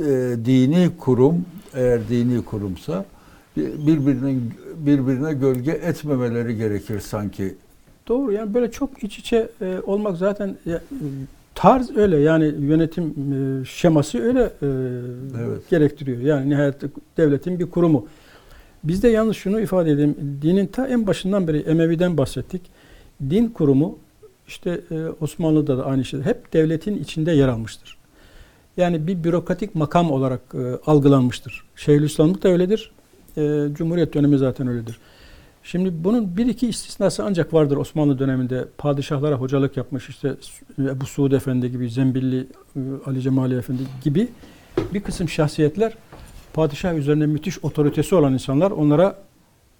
[0.00, 1.44] e, dini kurum
[1.74, 3.04] eğer dini kurumsa
[3.56, 7.54] bir- birbirinin birbirine gölge etmemeleri gerekir sanki.
[8.08, 10.78] Doğru yani böyle çok iç içe e, olmak zaten e,
[11.54, 13.04] tarz öyle yani yönetim
[13.62, 14.66] e, şeması öyle e,
[15.46, 15.70] Evet.
[15.70, 16.20] gerektiriyor.
[16.20, 16.74] Yani nihayet
[17.16, 18.06] devletin bir kurumu.
[18.84, 20.38] Biz de yalnız şunu ifade edeyim.
[20.42, 22.62] Dinin ta en başından beri Emevi'den bahsettik.
[23.30, 23.98] Din kurumu
[24.48, 26.20] işte e, Osmanlı'da da aynı şey.
[26.20, 27.96] Hep devletin içinde yer almıştır.
[28.76, 31.64] Yani bir bürokratik makam olarak e, algılanmıştır.
[31.76, 32.92] Şeyhülislamlık da öyledir.
[33.36, 34.98] E, Cumhuriyet dönemi zaten öyledir.
[35.62, 38.64] Şimdi bunun bir iki istisnası ancak vardır Osmanlı döneminde.
[38.78, 40.34] Padişahlara hocalık yapmış işte
[40.78, 42.46] Ebu Suud Efendi gibi, Zembilli,
[43.06, 44.28] Ali Cemali Efendi gibi
[44.94, 45.94] bir kısım şahsiyetler
[46.54, 49.16] padişah üzerine müthiş otoritesi olan insanlar onlara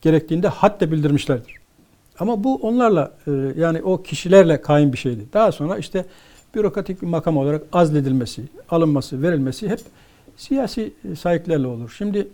[0.00, 1.54] gerektiğinde hatta bildirmişlerdir.
[2.18, 5.26] Ama bu onlarla e, yani o kişilerle kaim bir şeydi.
[5.32, 6.04] Daha sonra işte
[6.54, 9.80] bürokratik bir makam olarak azledilmesi, alınması, verilmesi hep
[10.36, 11.94] siyasi e, sahiplerle olur.
[11.98, 12.28] Şimdi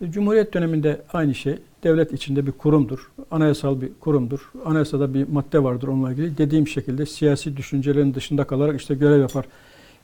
[0.00, 1.58] e, Cumhuriyet döneminde aynı şey.
[1.82, 3.10] Devlet içinde bir kurumdur.
[3.30, 4.52] Anayasal bir kurumdur.
[4.64, 6.38] Anayasada bir madde vardır onunla ilgili.
[6.38, 9.44] Dediğim şekilde siyasi düşüncelerin dışında kalarak işte görev yapar.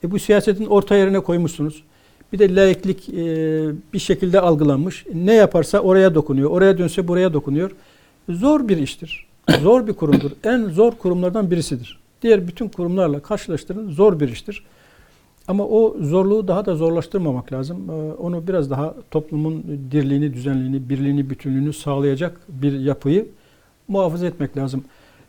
[0.05, 1.82] E bu siyasetin orta yerine koymuşsunuz.
[2.32, 3.15] Bir de laiklik e,
[3.93, 5.07] bir şekilde algılanmış.
[5.15, 6.51] Ne yaparsa oraya dokunuyor.
[6.51, 7.70] Oraya dönse buraya dokunuyor.
[8.28, 9.27] Zor bir iştir.
[9.62, 10.31] Zor bir kurumdur.
[10.44, 11.98] En zor kurumlardan birisidir.
[12.23, 14.65] Diğer bütün kurumlarla karşılaştırın zor bir iştir.
[15.48, 17.90] Ama o zorluğu daha da zorlaştırmamak lazım.
[17.90, 23.28] Ee, Onu biraz daha toplumun dirliğini, düzenliğini, birliğini, bütünlüğünü sağlayacak bir yapıyı
[23.89, 24.85] muhafaza etmek lazım.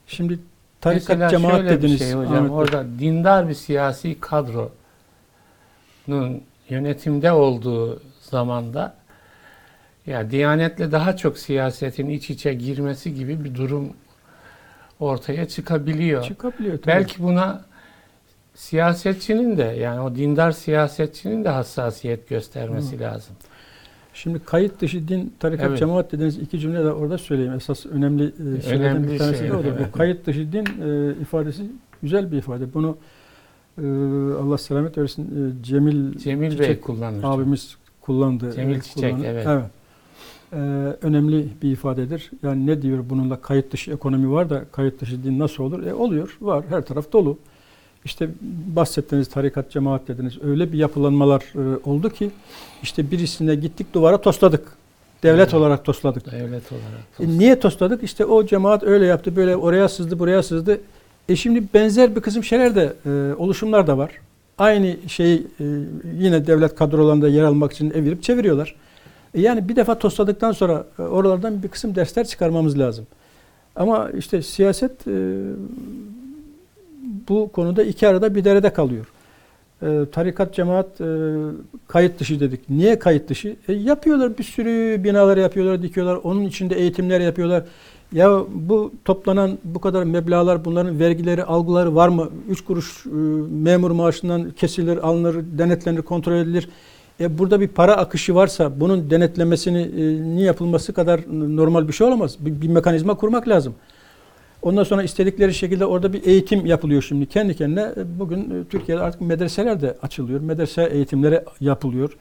[0.08, 0.40] Şimdi
[0.82, 1.94] tarikat Mesela cemaat şöyle dediniz.
[1.94, 2.34] bir şey hocam.
[2.34, 4.70] Ahmet orada dindar bir siyasi kadronun
[6.70, 8.96] yönetimde olduğu zamanda
[10.08, 13.90] ya Diyanetle daha çok siyasetin iç içe girmesi gibi bir durum
[15.00, 16.24] ortaya çıkabiliyor.
[16.24, 16.78] çıkabiliyor.
[16.78, 16.88] tabii.
[16.88, 17.66] Belki buna
[18.56, 23.36] siyasetçinin de yani o dindar siyasetçinin de hassasiyet göstermesi lazım.
[24.14, 25.80] Şimdi kayıt dışı din, tarikat, Evet.
[25.80, 27.54] cemaat dediğiniz iki cümle de orada söyleyeyim.
[27.54, 29.66] Esas önemli e, Önemli bir tanesi şey, de odur.
[29.78, 29.88] evet.
[29.88, 31.72] Bu kayıt dışı din e, ifadesi
[32.04, 32.74] güzel bir ifade.
[32.74, 32.98] Bunu
[33.78, 33.82] e,
[34.44, 37.24] Allah selamet versin e, Cemil, Cemil Bey Çiçek kullanır.
[37.24, 38.54] abimiz kullandı.
[38.56, 39.26] Cemil e, Çiçek, kullandı.
[39.28, 39.48] evet.
[40.54, 40.58] Ee,
[41.02, 42.32] önemli bir ifadedir.
[42.44, 45.86] Yani ne diyor bununla kayıt dışı ekonomi var da kayıt dışı din nasıl olur?
[45.86, 46.64] E, oluyor, var.
[46.70, 47.38] Her taraf dolu.
[48.06, 48.30] İşte
[48.76, 50.34] bahsettiğiniz tarikat, cemaat dediniz.
[50.44, 52.32] Öyle bir yapılanmalar e, oldu ki
[52.84, 54.68] işte birisine gittik duvara tosladık.
[55.24, 55.54] Devlet Evet.
[55.54, 56.32] olarak tosladık.
[56.32, 57.20] Devlet olarak.
[57.20, 58.04] E, niye tosladık?
[58.04, 60.82] İşte o cemaat öyle yaptı, böyle oraya sızdı, buraya sızdı.
[61.30, 64.12] E şimdi benzer bir kısım şeyler de, e, oluşumlar da var.
[64.58, 65.64] Aynı şeyi e,
[66.20, 68.76] yine devlet kadrolarında yer almak için evirip çeviriyorlar.
[69.34, 73.08] E yani bir defa tosladıktan sonra e, oralardan bir kısım dersler çıkarmamız lazım.
[73.76, 75.42] Ama işte siyaset e,
[77.30, 79.06] bu konuda iki arada bir derede kalıyor.
[79.82, 81.06] E, tarikat, cemaat e,
[81.88, 82.70] kayıt dışı dedik.
[82.70, 83.56] Niye kayıt dışı?
[83.68, 86.16] E, yapıyorlar bir sürü binalar yapıyorlar, dikiyorlar.
[86.16, 87.64] Onun içinde eğitimler yapıyorlar.
[88.14, 92.30] Ya bu toplanan bu kadar meblağlar, bunların vergileri, algıları var mı?
[92.50, 93.10] Üç kuruş e,
[93.52, 96.70] memur maaşından kesilir, alınır, denetlenir, kontrol edilir.
[97.20, 102.08] E, burada bir para akışı varsa bunun denetlemesini e, ni yapılması kadar normal bir şey
[102.08, 102.36] olamaz.
[102.40, 103.76] Bir, bir mekanizma kurmak lazım.
[104.62, 107.26] Ondan sonra istedikleri şekilde orada bir eğitim yapılıyor şimdi.
[107.26, 110.42] Kendi kendine e, bugün e, Türkiye'de artık medreseler de açılıyor.
[110.42, 112.18] Medrese eğitimleri yapılıyor.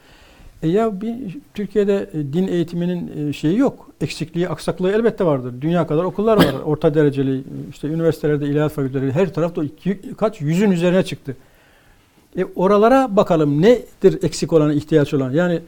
[0.63, 3.89] E ya bir Türkiye'de e, din eğitiminin e, şeyi yok.
[4.01, 5.53] Eksikliği, aksaklığı elbette vardır.
[5.61, 6.53] Dünya kadar okullar var.
[6.65, 11.35] Orta dereceli, işte üniversitelerde, ilahiyat fakülteleri her tarafta iki, kaç yüzün üzerine çıktı.
[12.37, 15.31] E oralara bakalım nedir eksik olan, ihtiyaç olan.
[15.31, 15.59] Yani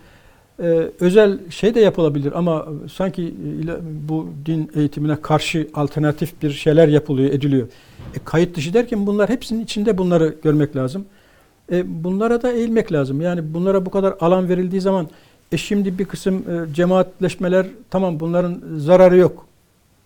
[0.60, 6.88] e, özel şey de yapılabilir ama sanki e, bu din eğitimine karşı alternatif bir şeyler
[6.88, 7.68] yapılıyor, ediliyor.
[8.16, 11.06] E, kayıt dışı derken bunlar hepsinin içinde bunları görmek lazım.
[11.72, 13.22] E, bunlara da eğilmek lazım.
[13.22, 15.08] Yani bunlara bu kadar alan verildiği zaman
[15.52, 19.46] e şimdi bir kısım e, cemaatleşmeler tamam bunların zararı yok.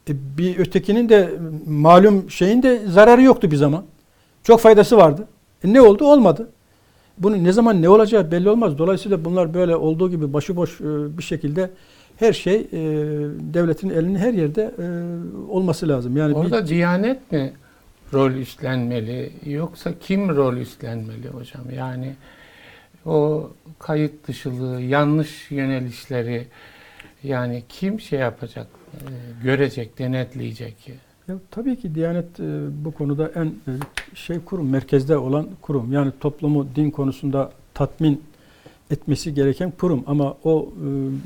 [0.09, 1.29] E, bir ötekinin de
[1.67, 3.83] malum şeyin de zararı yoktu bir zaman.
[4.43, 5.27] Çok faydası vardı.
[5.63, 6.05] E, ne oldu?
[6.05, 6.49] Olmadı.
[7.17, 8.77] Bunun ne zaman ne olacağı belli olmaz.
[8.77, 11.69] Dolayısıyla bunlar böyle olduğu gibi başıboş e, bir şekilde
[12.17, 12.79] her şey e,
[13.53, 14.85] devletin elinin her yerde e,
[15.51, 16.17] olması lazım.
[16.17, 17.53] Yani bir- Orada Diyanet mi
[18.13, 21.63] rol üstlenmeli yoksa kim rol üstlenmeli hocam?
[21.75, 22.13] Yani
[23.05, 23.49] o
[23.79, 26.47] kayıt dışılığı, yanlış yönelişleri
[27.23, 28.99] yani kim şey yapacak, e,
[29.43, 30.75] görecek, denetleyecek?
[31.27, 32.43] Ya, tabii ki Diyanet e,
[32.85, 33.71] bu konuda en e,
[34.15, 35.93] şey kurum, merkezde olan kurum.
[35.93, 38.23] Yani toplumu din konusunda tatmin
[38.91, 40.03] etmesi gereken kurum.
[40.07, 40.85] Ama o e,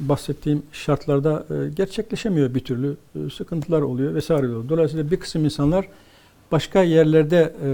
[0.10, 2.98] bahsettiğim şartlarda e, gerçekleşemiyor bir türlü.
[3.16, 4.70] E, sıkıntılar oluyor vesaire oluyor.
[4.70, 5.88] Dolayısıyla bir kısım insanlar
[6.52, 7.70] başka yerlerde e,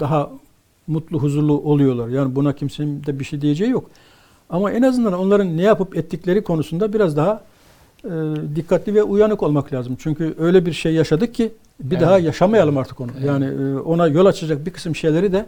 [0.00, 0.30] daha
[0.86, 2.08] mutlu, huzurlu oluyorlar.
[2.08, 3.90] Yani buna kimsenin de bir şey diyeceği yok.
[4.50, 7.42] Ama en azından onların ne yapıp ettikleri konusunda biraz daha
[8.04, 8.10] e,
[8.56, 9.96] dikkatli ve uyanık olmak lazım.
[9.98, 12.02] Çünkü öyle bir şey yaşadık ki bir Evet.
[12.06, 13.10] daha yaşamayalım artık onu.
[13.18, 13.26] Evet.
[13.26, 15.46] Yani e, ona yol açacak bir kısım şeyleri de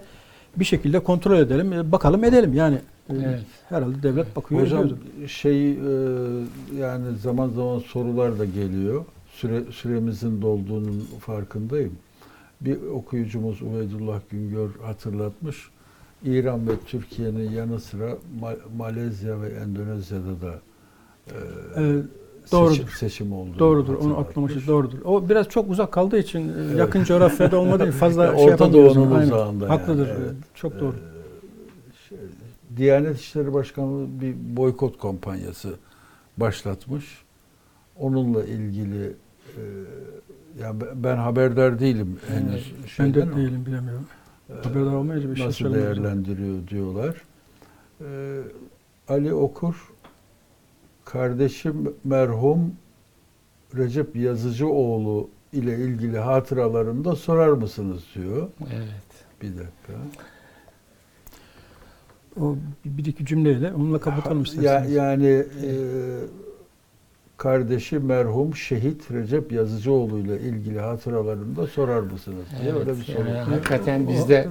[0.57, 2.55] bir şekilde kontrol edelim, e, bakalım edelim.
[2.55, 2.75] Yani
[3.11, 3.41] e, Evet.
[3.69, 5.29] herhalde devlet bakıyor Hocam ediyordur.
[5.29, 5.77] şey e,
[6.81, 9.05] yani zaman zaman sorular da geliyor.
[9.35, 11.93] Süre, süremizin dolduğunun farkındayım.
[12.61, 15.69] Bir okuyucumuz Ubeydullah Güngör hatırlatmış.
[16.25, 20.61] İran ve Türkiye'nin yanı sıra Ma- Malezya ve Endonezya'da da
[21.27, 21.35] e,
[21.77, 22.05] Evet,
[22.45, 22.89] seçim, doğrudur.
[22.99, 24.67] seçim olduğunu Doğrudur, onu atlamışız.
[24.67, 24.99] Doğrudur.
[25.05, 26.79] O biraz çok uzak kaldığı için, e, Evet.
[26.79, 28.73] yakın coğrafyada olmadığı için fazla Ya, şey Orta.
[28.73, 30.09] Doğu'nun uzağında Haklıdır.
[30.09, 30.35] yani, e, evet.
[30.55, 30.95] Çok doğru.
[30.95, 32.19] Ee, şey,
[32.77, 35.75] Diyanet İşleri Başkanlığı bir boykot kampanyası
[36.37, 37.05] başlatmış.
[37.99, 39.05] Onunla ilgili
[39.57, 39.63] e,
[40.63, 42.73] yani ben- haberdar değilim henüz.
[42.81, 42.91] Evet.
[42.99, 44.07] Ben de ama, değilim, bilemiyorum.
[44.51, 47.23] e, Haberdar olmayınca bir şey nasıl değerlendiriyor diyorlar.
[48.01, 48.41] Ee,
[49.09, 49.93] Ali Okur
[51.05, 52.75] kardeşim merhum
[53.77, 58.49] Recep Yazıcıoğlu ile ilgili hatıralarında sorar mısınız diyor.
[58.75, 59.25] Evet.
[59.43, 59.93] Bir dakika.
[62.41, 64.93] O bir iki cümleyle onunla kapatalım Ya, isterseniz.
[64.97, 65.27] yani
[65.65, 65.73] e,
[67.37, 73.29] kardeşi merhum şehit Recep Yazıcıoğlu ile ilgili hatıralarında sorar mısınız diye Evet, öyle bir soru.
[73.29, 74.49] yani hakikaten O- biz de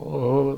[0.00, 0.06] o,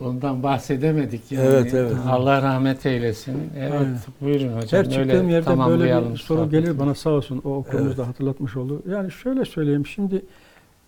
[0.04, 1.32] ondan bahsedemedik.
[1.32, 1.46] Yani.
[1.46, 1.92] Evet, evet.
[2.08, 3.36] Allah rahmet eylesin.
[3.58, 3.98] Evet, Aynen.
[4.20, 4.78] buyurun hocam.
[4.80, 7.98] Her çıktığım Öyle yerde böyle bir soru gelir bana sağ olsun o okulumuz Evet.
[7.98, 8.82] da hatırlatmış oldu.
[8.90, 10.22] Yani şöyle söyleyeyim şimdi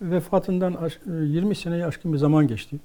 [0.01, 2.77] vefatından aş- 20 seneyi aşkın bir zaman geçti.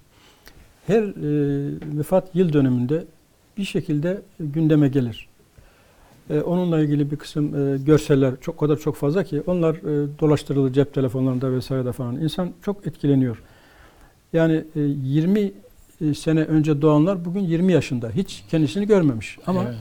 [0.86, 3.04] Her e, vefat yıl dönümünde
[3.58, 5.28] bir şekilde gündeme gelir.
[6.30, 9.74] E, onunla ilgili bir kısım e, görseller çok kadar çok fazla ki onlar
[10.68, 12.16] e, cep telefonlarında vesairede falan.
[12.16, 13.42] İnsan çok etkileniyor.
[14.32, 15.52] Yani e, 20
[16.14, 18.10] sene önce doğanlar bugün 20 yaşında.
[18.10, 19.38] Hiç kendisini görmemiş.
[19.46, 19.74] Ama Evet.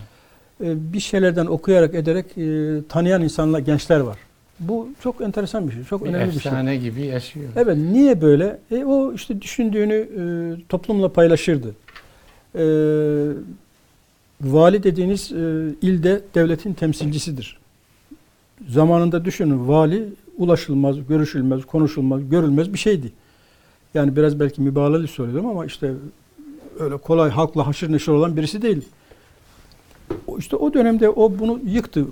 [0.77, 4.17] e, bir şeylerden okuyarak ederek e, tanıyan insanlar, gençler var.
[4.59, 6.51] Bu çok enteresan bir şey, çok Bir önemli bir şey.
[6.51, 7.49] efsane gibi yaşıyor.
[7.55, 8.59] Evet, niye böyle?
[8.71, 10.23] E, o işte düşündüğünü e,
[10.69, 11.75] toplumla paylaşırdı.
[12.55, 12.63] E,
[14.43, 15.35] vali dediğiniz e,
[15.81, 17.57] ilde devletin temsilcisidir.
[18.69, 23.11] Zamanında düşünün, vali ulaşılmaz, görüşülmez, konuşulmaz, görülmez bir şeydi.
[23.93, 25.93] Yani biraz belki mübalağalı söylüyorum ama işte
[26.79, 28.81] öyle kolay halkla haşır neşir olan birisi değil.
[30.37, 32.05] İşte o dönemde o bunu yıktı.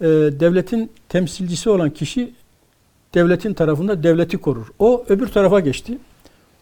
[0.00, 0.06] Ee,
[0.40, 2.32] devletin temsilcisi olan kişi
[3.14, 4.66] devletin tarafında devleti korur.
[4.78, 5.98] O öbür tarafa geçti.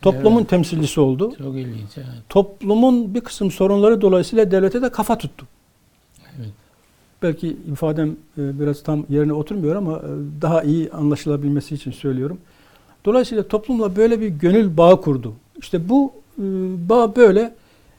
[0.03, 0.51] Toplumun Evet.
[0.51, 1.33] temsilcisi oldu.
[1.39, 1.91] Çok ilginç.
[1.97, 2.07] Evet.
[2.29, 5.47] Toplumun bir kısım sorunları dolayısıyla devlete de kafa tuttu.
[6.39, 6.51] Evet.
[7.23, 8.09] Belki ifadem
[8.39, 10.11] e, biraz tam yerine oturmuyor ama e,
[10.43, 12.39] daha iyi anlaşılabilmesi için söylüyorum.
[13.05, 15.33] Dolayısıyla toplumla böyle bir gönül bağı kurdu.
[15.59, 16.43] İşte bu e,
[16.89, 17.55] bağ böyle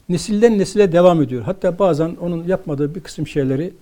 [0.09, 1.41] nesilden nesile devam ediyor.
[1.43, 3.73] Hatta bazen onun yapmadığı bir kısım şeyleri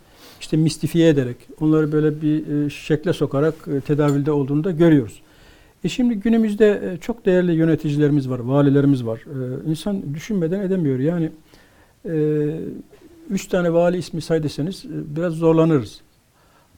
[0.42, 3.56] işte mistifiye ederek, onları böyle bir şekle sokarak
[3.88, 5.22] tedavülde olduğunu da görüyoruz.
[5.84, 9.20] E şimdi günümüzde e, çok değerli yöneticilerimiz var, valilerimiz var.
[9.20, 11.00] E, İnsan düşünmeden edemiyor.
[11.00, 11.32] Yani
[12.06, 12.46] e,
[13.30, 16.02] üç tane vali ismi say deseniz e, biraz zorlanırız.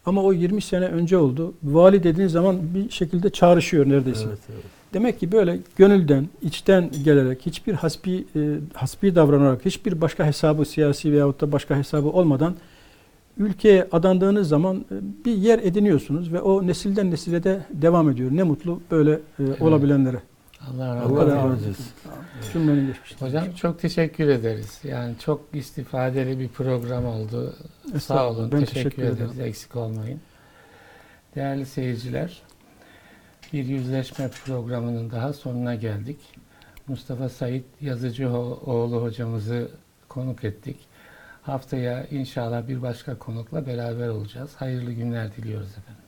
[0.05, 1.53] Ama o 20 sene önce oldu.
[1.63, 4.25] Vali dediğin zaman bir şekilde çağrışıyor neredeyse.
[4.27, 4.63] Evet, evet.
[4.93, 8.39] Demek ki böyle gönülden, içten gelerek, hiçbir hasbi, e,
[8.73, 12.55] hasbi davranarak, hiçbir başka hesabı siyasi veyahut da başka hesabı olmadan
[13.37, 18.31] ülkeye adandığınız zaman e, bir yer ediniyorsunuz ve o nesilden nesile de devam ediyor.
[18.33, 20.21] Ne mutlu böyle e, olabilenlere.
[20.69, 21.37] Allah razı Allah olsun.
[21.37, 21.85] razı olsun.
[22.53, 22.93] Cümlenin.
[23.19, 24.79] Hocam çok teşekkür ederiz.
[24.83, 27.55] Yani çok istifadeli bir program oldu.
[27.99, 28.51] Sağ olun.
[28.51, 29.31] ben teşekkür, teşekkür ederiz.
[29.31, 29.49] ederim.
[29.49, 30.19] Eksik olmayın.
[31.35, 32.41] Değerli seyirciler,
[33.53, 36.17] bir yüzleşme programının daha sonuna geldik.
[36.87, 39.71] Mustafa Sait Yazıcıoğlu hocamızı
[40.09, 40.77] konuk ettik.
[41.41, 44.55] Haftaya inşallah bir başka konukla beraber olacağız.
[44.55, 46.00] Hayırlı günler diliyoruz efendim.